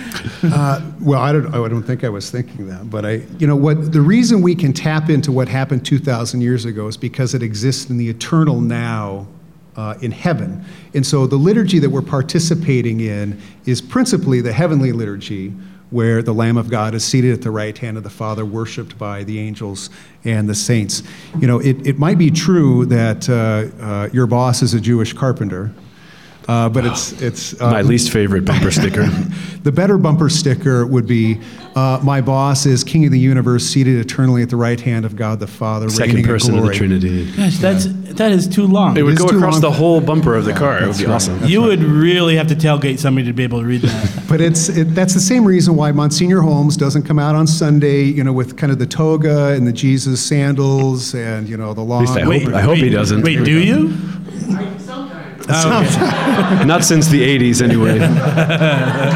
Well, 1.00 1.20
I 1.20 1.32
don't, 1.32 1.54
I 1.54 1.68
don't 1.68 1.82
think 1.82 2.04
I 2.04 2.08
was 2.08 2.30
thinking 2.30 2.68
that, 2.68 2.90
but 2.90 3.06
I, 3.06 3.22
you 3.38 3.46
know, 3.46 3.56
what 3.56 3.92
the 3.92 4.00
reason 4.00 4.42
we 4.42 4.54
can 4.54 4.72
tap 4.72 5.08
into 5.08 5.32
what 5.32 5.48
happened 5.48 5.84
2,000 5.86 6.40
years 6.40 6.64
ago 6.64 6.86
is 6.88 6.96
because 6.96 7.34
it 7.34 7.42
exists 7.42 7.88
in 7.88 7.96
the 7.96 8.08
eternal 8.08 8.60
now 8.60 9.26
uh, 9.76 9.94
in 10.02 10.10
heaven. 10.10 10.64
And 10.94 11.06
so 11.06 11.26
the 11.26 11.36
liturgy 11.36 11.78
that 11.78 11.88
we're 11.88 12.02
participating 12.02 13.00
in 13.00 13.40
is 13.66 13.80
principally 13.80 14.40
the 14.40 14.52
heavenly 14.52 14.92
liturgy, 14.92 15.54
where 15.90 16.22
the 16.22 16.34
Lamb 16.34 16.56
of 16.56 16.70
God 16.70 16.94
is 16.94 17.04
seated 17.04 17.32
at 17.32 17.42
the 17.42 17.50
right 17.50 17.76
hand 17.76 17.96
of 17.96 18.02
the 18.02 18.10
Father, 18.10 18.44
worshiped 18.44 18.98
by 18.98 19.24
the 19.24 19.38
angels 19.38 19.90
and 20.24 20.48
the 20.48 20.54
saints. 20.54 21.02
You 21.38 21.46
know, 21.46 21.58
it, 21.60 21.86
it 21.86 21.98
might 21.98 22.18
be 22.18 22.30
true 22.30 22.86
that 22.86 23.28
uh, 23.28 23.84
uh, 23.84 24.08
your 24.12 24.26
boss 24.26 24.62
is 24.62 24.74
a 24.74 24.80
Jewish 24.80 25.12
carpenter. 25.12 25.72
Uh, 26.48 26.68
but 26.68 26.84
it's 26.84 27.12
it's 27.22 27.60
uh, 27.60 27.70
My 27.70 27.82
least 27.82 28.10
favorite 28.10 28.44
bumper 28.44 28.70
sticker. 28.72 29.06
the 29.62 29.70
better 29.70 29.98
bumper 29.98 30.28
sticker 30.28 30.84
would 30.86 31.06
be 31.06 31.40
uh, 31.76 32.00
my 32.02 32.20
boss 32.20 32.66
is 32.66 32.82
king 32.82 33.04
of 33.04 33.12
the 33.12 33.18
universe 33.20 33.64
seated 33.64 33.98
eternally 34.00 34.42
at 34.42 34.48
the 34.50 34.56
right 34.56 34.80
hand 34.80 35.04
of 35.04 35.14
god 35.14 35.38
the 35.38 35.46
father 35.46 35.88
Second 35.88 36.24
person 36.24 36.58
of 36.58 36.64
the. 36.64 36.72
Trinity. 36.72 37.30
Gosh, 37.32 37.58
that's 37.58 37.86
that 38.14 38.32
is 38.32 38.48
too 38.48 38.66
long. 38.66 38.96
It 38.96 39.02
would 39.02 39.12
is 39.12 39.18
go 39.20 39.26
across 39.26 39.54
long. 39.54 39.60
the 39.60 39.70
whole 39.70 40.00
bumper 40.00 40.34
of 40.34 40.44
the 40.44 40.52
car. 40.52 40.82
It 40.82 40.88
would 40.88 40.98
be 40.98 41.04
right. 41.04 41.14
awesome. 41.14 41.44
you 41.44 41.62
would 41.62 41.82
really 41.82 42.34
have 42.36 42.48
to 42.48 42.54
tailgate 42.56 42.98
somebody 42.98 43.26
to 43.28 43.32
be 43.32 43.44
able 43.44 43.60
to 43.60 43.66
read 43.66 43.82
that. 43.82 44.24
But 44.30 44.40
it's 44.40 44.68
it, 44.68 44.94
that's 44.94 45.14
the 45.14 45.20
same 45.20 45.44
reason 45.44 45.76
why 45.76 45.92
Monsignor 45.92 46.40
Holmes 46.40 46.76
doesn't 46.76 47.02
come 47.02 47.18
out 47.18 47.34
on 47.34 47.46
Sunday, 47.46 48.02
you 48.02 48.24
know, 48.24 48.32
with 48.32 48.56
kind 48.56 48.72
of 48.72 48.78
the 48.78 48.86
toga 48.86 49.48
and 49.48 49.66
the 49.66 49.72
Jesus 49.72 50.20
sandals 50.24 51.14
and 51.14 51.48
you 51.48 51.56
know 51.56 51.74
the 51.74 51.80
long. 51.82 52.04
At 52.08 52.26
least 52.28 52.46
I 52.46 52.50
hope- 52.50 52.54
I 52.54 52.60
hope 52.62 52.76
he 52.78 52.90
doesn't. 52.90 53.22
Wait, 53.22 53.44
do 53.44 53.58
you? 53.58 53.96
Not 56.66 56.84
since 56.84 57.08
the 57.08 57.22
80s, 57.22 57.62
anyway. 57.62 57.98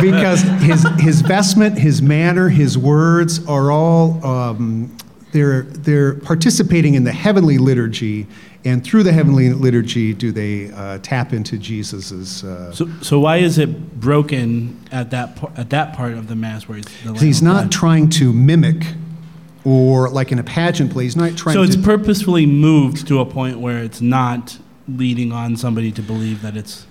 because 0.01 0.43
his 0.62 0.87
his 0.99 1.20
vestment, 1.20 1.78
his 1.78 2.03
manner, 2.03 2.49
his 2.49 2.76
words 2.78 3.45
are 3.47 3.70
all 3.70 4.24
um, 4.26 4.95
they're 5.32 5.62
they're 5.62 6.14
participating 6.14 6.95
in 6.95 7.05
the 7.05 7.12
heavenly 7.12 7.59
liturgy, 7.59 8.26
and 8.64 8.85
through 8.85 9.03
the 9.03 9.12
heavenly 9.12 9.53
liturgy, 9.53 10.14
do 10.14 10.32
they 10.32 10.70
uh, 10.72 10.99
tap 11.03 11.32
into 11.32 11.59
Jesus's. 11.59 12.45
Uh, 12.45 12.72
So, 12.72 12.89
so 13.03 13.20
why 13.20 13.39
is 13.39 13.59
it 13.59 14.01
broken 14.01 14.78
at 14.93 15.11
that 15.11 15.37
par- 15.37 15.53
at 15.57 15.70
that 15.70 15.95
part 15.95 16.12
of 16.12 16.28
the 16.28 16.37
mass 16.37 16.68
where 16.68 16.76
he's 16.78 16.87
the 17.05 17.14
he's 17.14 17.43
not 17.43 17.64
God? 17.64 17.72
trying 17.72 18.09
to 18.11 18.32
mimic, 18.32 18.85
or 19.64 20.09
like 20.09 20.30
in 20.32 20.39
a 20.39 20.45
pageant 20.45 20.93
play, 20.93 21.05
he's 21.05 21.16
not 21.16 21.37
trying 21.37 21.55
So 21.55 21.62
to. 21.64 21.68
it's 21.68 21.76
purposefully 21.76 22.47
moved 22.47 23.07
to 23.09 23.18
a 23.20 23.26
point 23.26 23.59
where 23.59 23.78
it's 23.78 24.01
not 24.01 24.59
leading 24.89 25.32
on 25.32 25.57
somebody 25.57 25.91
to 25.93 26.03
believe 26.03 26.43
that 26.43 26.57
it's. 26.57 26.87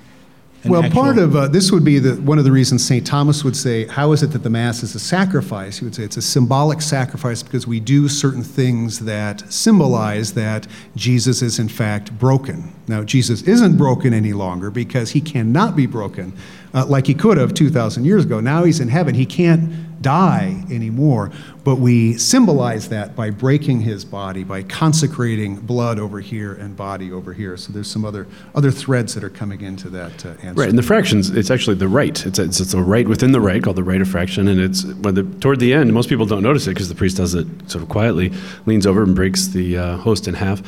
an 0.64 0.72
Well, 0.72 0.84
actual- 0.84 1.02
part 1.02 1.18
of 1.18 1.36
uh, 1.36 1.48
this 1.48 1.72
would 1.72 1.84
be 1.84 2.00
the, 2.00 2.16
one 2.22 2.38
of 2.38 2.46
the 2.46 2.52
reasons 2.52 2.86
St. 2.86 3.06
Thomas 3.06 3.44
would 3.44 3.56
say, 3.56 3.86
How 3.88 4.12
is 4.14 4.24
it 4.24 4.28
that 4.28 4.44
the 4.44 4.50
Mass 4.50 4.82
is 4.84 4.96
a 4.96 5.00
sacrifice? 5.00 5.78
He 5.80 5.86
would 5.86 5.94
say 5.96 6.04
it's 6.04 6.18
a 6.18 6.22
symbolic 6.22 6.82
sacrifice 6.82 7.44
because 7.44 7.68
we 7.68 7.80
do 7.80 8.08
certain 8.08 8.44
things 8.44 9.00
that 9.00 9.52
symbolize 9.52 10.34
that 10.34 10.68
Jesus 10.96 11.42
is 11.42 11.60
in 11.60 11.68
fact 11.68 12.18
broken. 12.18 12.74
Now, 12.88 13.04
Jesus 13.04 13.42
isn't 13.44 13.78
broken 13.78 14.14
any 14.14 14.34
longer 14.34 14.70
because 14.70 15.12
he 15.12 15.22
cannot 15.22 15.76
be 15.76 15.86
broken 15.86 16.34
uh, 16.74 16.86
like 16.86 17.08
he 17.08 17.14
could 17.14 17.38
have 17.38 17.54
2,000 17.54 18.04
years 18.04 18.26
ago. 18.26 18.40
Now 18.40 18.64
he's 18.64 18.80
in 18.80 18.88
heaven. 18.88 19.14
He 19.16 19.26
can't 19.26 20.02
die 20.02 20.64
anymore. 20.70 21.32
But 21.64 21.76
we 21.76 22.18
symbolize 22.18 22.90
that 22.90 23.16
by 23.16 23.30
breaking 23.30 23.82
his 23.82 24.04
body, 24.04 24.44
by 24.44 24.64
consecrating 24.64 25.56
blood 25.56 25.98
over 25.98 26.20
here 26.20 26.54
and 26.54 26.76
body 26.76 27.12
over 27.12 27.32
here. 27.32 27.56
So 27.58 27.72
there's 27.72 27.90
some 27.90 28.04
other, 28.04 28.28
other 28.54 28.70
threads 28.70 29.14
that 29.14 29.24
are 29.24 29.30
coming 29.30 29.62
into 29.62 29.90
that 29.92 30.26
uh, 30.26 30.30
answer. 30.42 30.54
Right, 30.62 30.70
and 30.70 30.78
the 30.78 30.84
fractions, 30.84 31.30
it's 31.30 31.50
actually 31.50 31.78
the 31.78 31.88
right. 31.88 32.26
It's 32.26 32.38
a, 32.38 32.44
it's, 32.44 32.60
it's 32.60 32.74
a 32.74 32.82
rite 32.82 33.08
within 33.08 33.32
the 33.32 33.42
right 33.42 33.64
called 33.64 33.78
the 33.78 33.84
right 33.84 34.02
of 34.02 34.10
fraction, 34.10 34.48
and 34.48 34.60
it's 34.60 34.84
when 34.84 35.16
the, 35.16 35.24
toward 35.24 35.60
the 35.60 35.74
end, 35.74 35.94
most 35.94 36.10
people 36.10 36.26
don't 36.26 36.44
notice 36.44 36.68
it 36.68 36.72
because 36.72 36.90
the 36.90 36.96
priest 36.96 37.18
does 37.18 37.34
it 37.34 37.48
sort 37.68 37.84
of 37.84 37.90
quietly, 37.90 38.34
leans 38.66 38.86
over 38.86 39.04
and 39.04 39.16
breaks 39.16 39.48
the 39.48 39.78
uh, 39.78 39.98
host 39.98 40.28
in 40.28 40.34
half. 40.34 40.62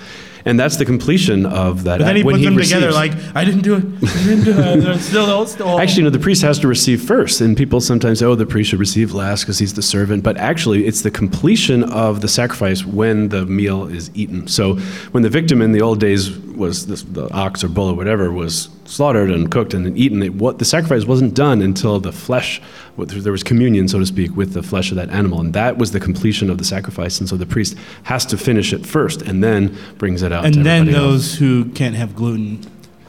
And 0.48 0.60
that's 0.60 0.78
the 0.78 0.86
completion 0.86 1.48
of 1.48 1.86
that. 1.86 1.98
But 1.98 2.06
then 2.06 2.16
he 2.18 2.24
puts 2.24 2.44
them 2.44 2.56
together 2.56 2.92
like, 2.92 3.14
I 3.36 3.44
didn't 3.44 3.62
do 3.62 3.78
it. 3.78 3.84
I 3.84 4.24
didn't 4.24 4.44
do 4.46 4.52
it. 4.52 4.78
They're 4.82 5.00
still, 5.00 5.48
still. 5.48 5.80
Actually, 5.80 6.04
no, 6.04 6.12
the 6.12 6.20
priest 6.20 6.44
has 6.44 6.60
to 6.60 6.68
receive 6.68 7.02
first. 7.02 7.42
And 7.42 7.58
people 7.58 7.82
sometimes 7.82 8.20
say, 8.20 8.28
oh, 8.28 8.36
the 8.36 8.46
priest 8.46 8.70
should 8.70 8.80
receive 8.80 9.12
last 9.12 9.42
because 9.42 9.58
he's 9.58 9.74
the 9.74 9.82
servant. 9.82 10.24
But 10.24 10.38
actually, 10.38 10.86
it's 10.86 11.02
the 11.02 11.10
completion 11.10 11.84
of 11.86 12.22
the 12.22 12.28
sacrifice 12.28 12.86
when 12.86 13.30
the 13.30 13.48
meal 13.48 13.88
is 13.88 14.12
eaten. 14.14 14.48
So 14.48 14.76
when 15.14 15.24
the 15.24 15.30
victim 15.30 15.64
in 15.64 15.72
the 15.72 15.82
old 15.82 16.00
days 16.00 16.38
was 16.38 16.86
this, 16.86 17.02
the 17.02 17.28
ox 17.34 17.64
or 17.64 17.68
bull 17.68 17.90
or 17.90 17.96
whatever 17.96 18.32
was 18.32 18.70
slaughtered 18.86 19.32
and 19.32 19.50
cooked 19.50 19.74
and 19.74 19.84
then 19.84 19.98
eaten, 19.98 20.22
it, 20.22 20.36
what, 20.36 20.60
the 20.60 20.66
sacrifice 20.66 21.06
wasn't 21.06 21.34
done 21.34 21.62
until 21.64 22.00
the 22.00 22.12
flesh, 22.12 22.62
there 22.98 23.32
was 23.32 23.44
communion, 23.44 23.88
so 23.88 24.00
to 24.00 24.06
speak, 24.06 24.36
with 24.36 24.54
the 24.54 24.64
flesh 24.64 24.92
of 24.92 24.98
that 24.98 25.10
animal. 25.10 25.42
And 25.42 25.54
that 25.54 25.78
was 25.78 25.92
the 25.92 26.00
completion 26.00 26.50
of 26.50 26.58
the 26.58 26.64
sacrifice. 26.64 27.20
And 27.20 27.28
so 27.28 27.36
the 27.36 27.46
priest 27.46 27.78
has 28.04 28.26
to 28.28 28.38
finish 28.38 28.72
it 28.74 28.86
first 28.86 29.22
and 29.22 29.44
then 29.44 29.78
brings 29.98 30.22
it 30.22 30.32
out 30.32 30.42
to 30.42 30.48
and 30.48 30.66
then 30.66 30.82
everybody 30.82 30.98
else. 30.98 31.06
those 31.06 31.36
who 31.36 31.66
can't 31.72 31.96
have 31.96 32.16
gluten, 32.16 32.66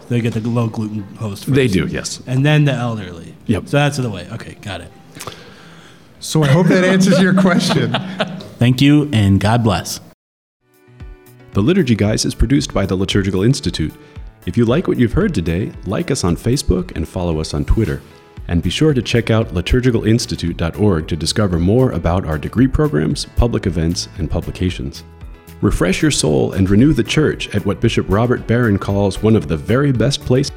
they 0.09 0.21
get 0.21 0.35
the 0.35 0.41
low 0.41 0.69
gluten 0.69 1.03
host. 1.17 1.45
First. 1.45 1.55
They 1.55 1.69
do, 1.69 1.87
yes. 1.87 2.23
And 2.27 2.45
then 2.45 2.65
the 2.65 2.73
elderly. 2.73 3.35
Yep. 3.47 3.69
So 3.69 3.77
that's 3.77 3.97
the 3.97 4.11
way. 4.11 4.29
Okay, 4.33 4.57
got 4.61 4.81
it. 4.81 4.91
So 6.19 6.43
I 6.43 6.49
hope 6.49 6.67
that 6.67 6.85
answers 6.85 7.21
your 7.21 7.35
question. 7.35 7.93
Thank 8.59 8.81
you, 8.81 9.09
and 9.13 9.39
God 9.39 9.63
bless. 9.63 10.01
The 11.53 11.63
Liturgy 11.63 11.95
Guys 11.95 12.25
is 12.25 12.35
produced 12.35 12.75
by 12.75 12.87
the 12.87 12.97
Liturgical 12.97 13.43
Institute. 13.43 13.95
If 14.47 14.57
you 14.57 14.65
like 14.65 14.89
what 14.89 14.99
you've 14.99 15.13
heard 15.13 15.35
today, 15.35 15.73
like 15.87 16.11
us 16.11 16.25
on 16.25 16.37
Facebook 16.37 16.95
and 16.97 17.09
follow 17.09 17.41
us 17.41 17.55
on 17.55 17.65
Twitter. 17.65 18.01
And 18.49 18.63
be 18.63 18.71
sure 18.71 18.95
to 18.95 19.03
check 19.03 19.31
out 19.31 19.49
liturgicalinstitute.org 19.49 21.09
to 21.09 21.17
discover 21.17 21.59
more 21.59 21.91
about 21.93 22.25
our 22.25 22.39
degree 22.39 22.69
programs, 22.69 23.27
public 23.37 23.67
events, 23.67 24.09
and 24.19 24.31
publications. 24.31 25.05
Refresh 25.63 26.03
your 26.03 26.11
soul 26.11 26.53
and 26.53 26.69
renew 26.69 26.93
the 26.93 27.03
church 27.03 27.55
at 27.55 27.65
what 27.65 27.81
Bishop 27.81 28.07
Robert 28.09 28.47
Barron 28.47 28.79
calls 28.79 29.23
one 29.23 29.37
of 29.37 29.49
the 29.49 29.57
very 29.57 29.91
best 29.91 30.21
places 30.21 30.53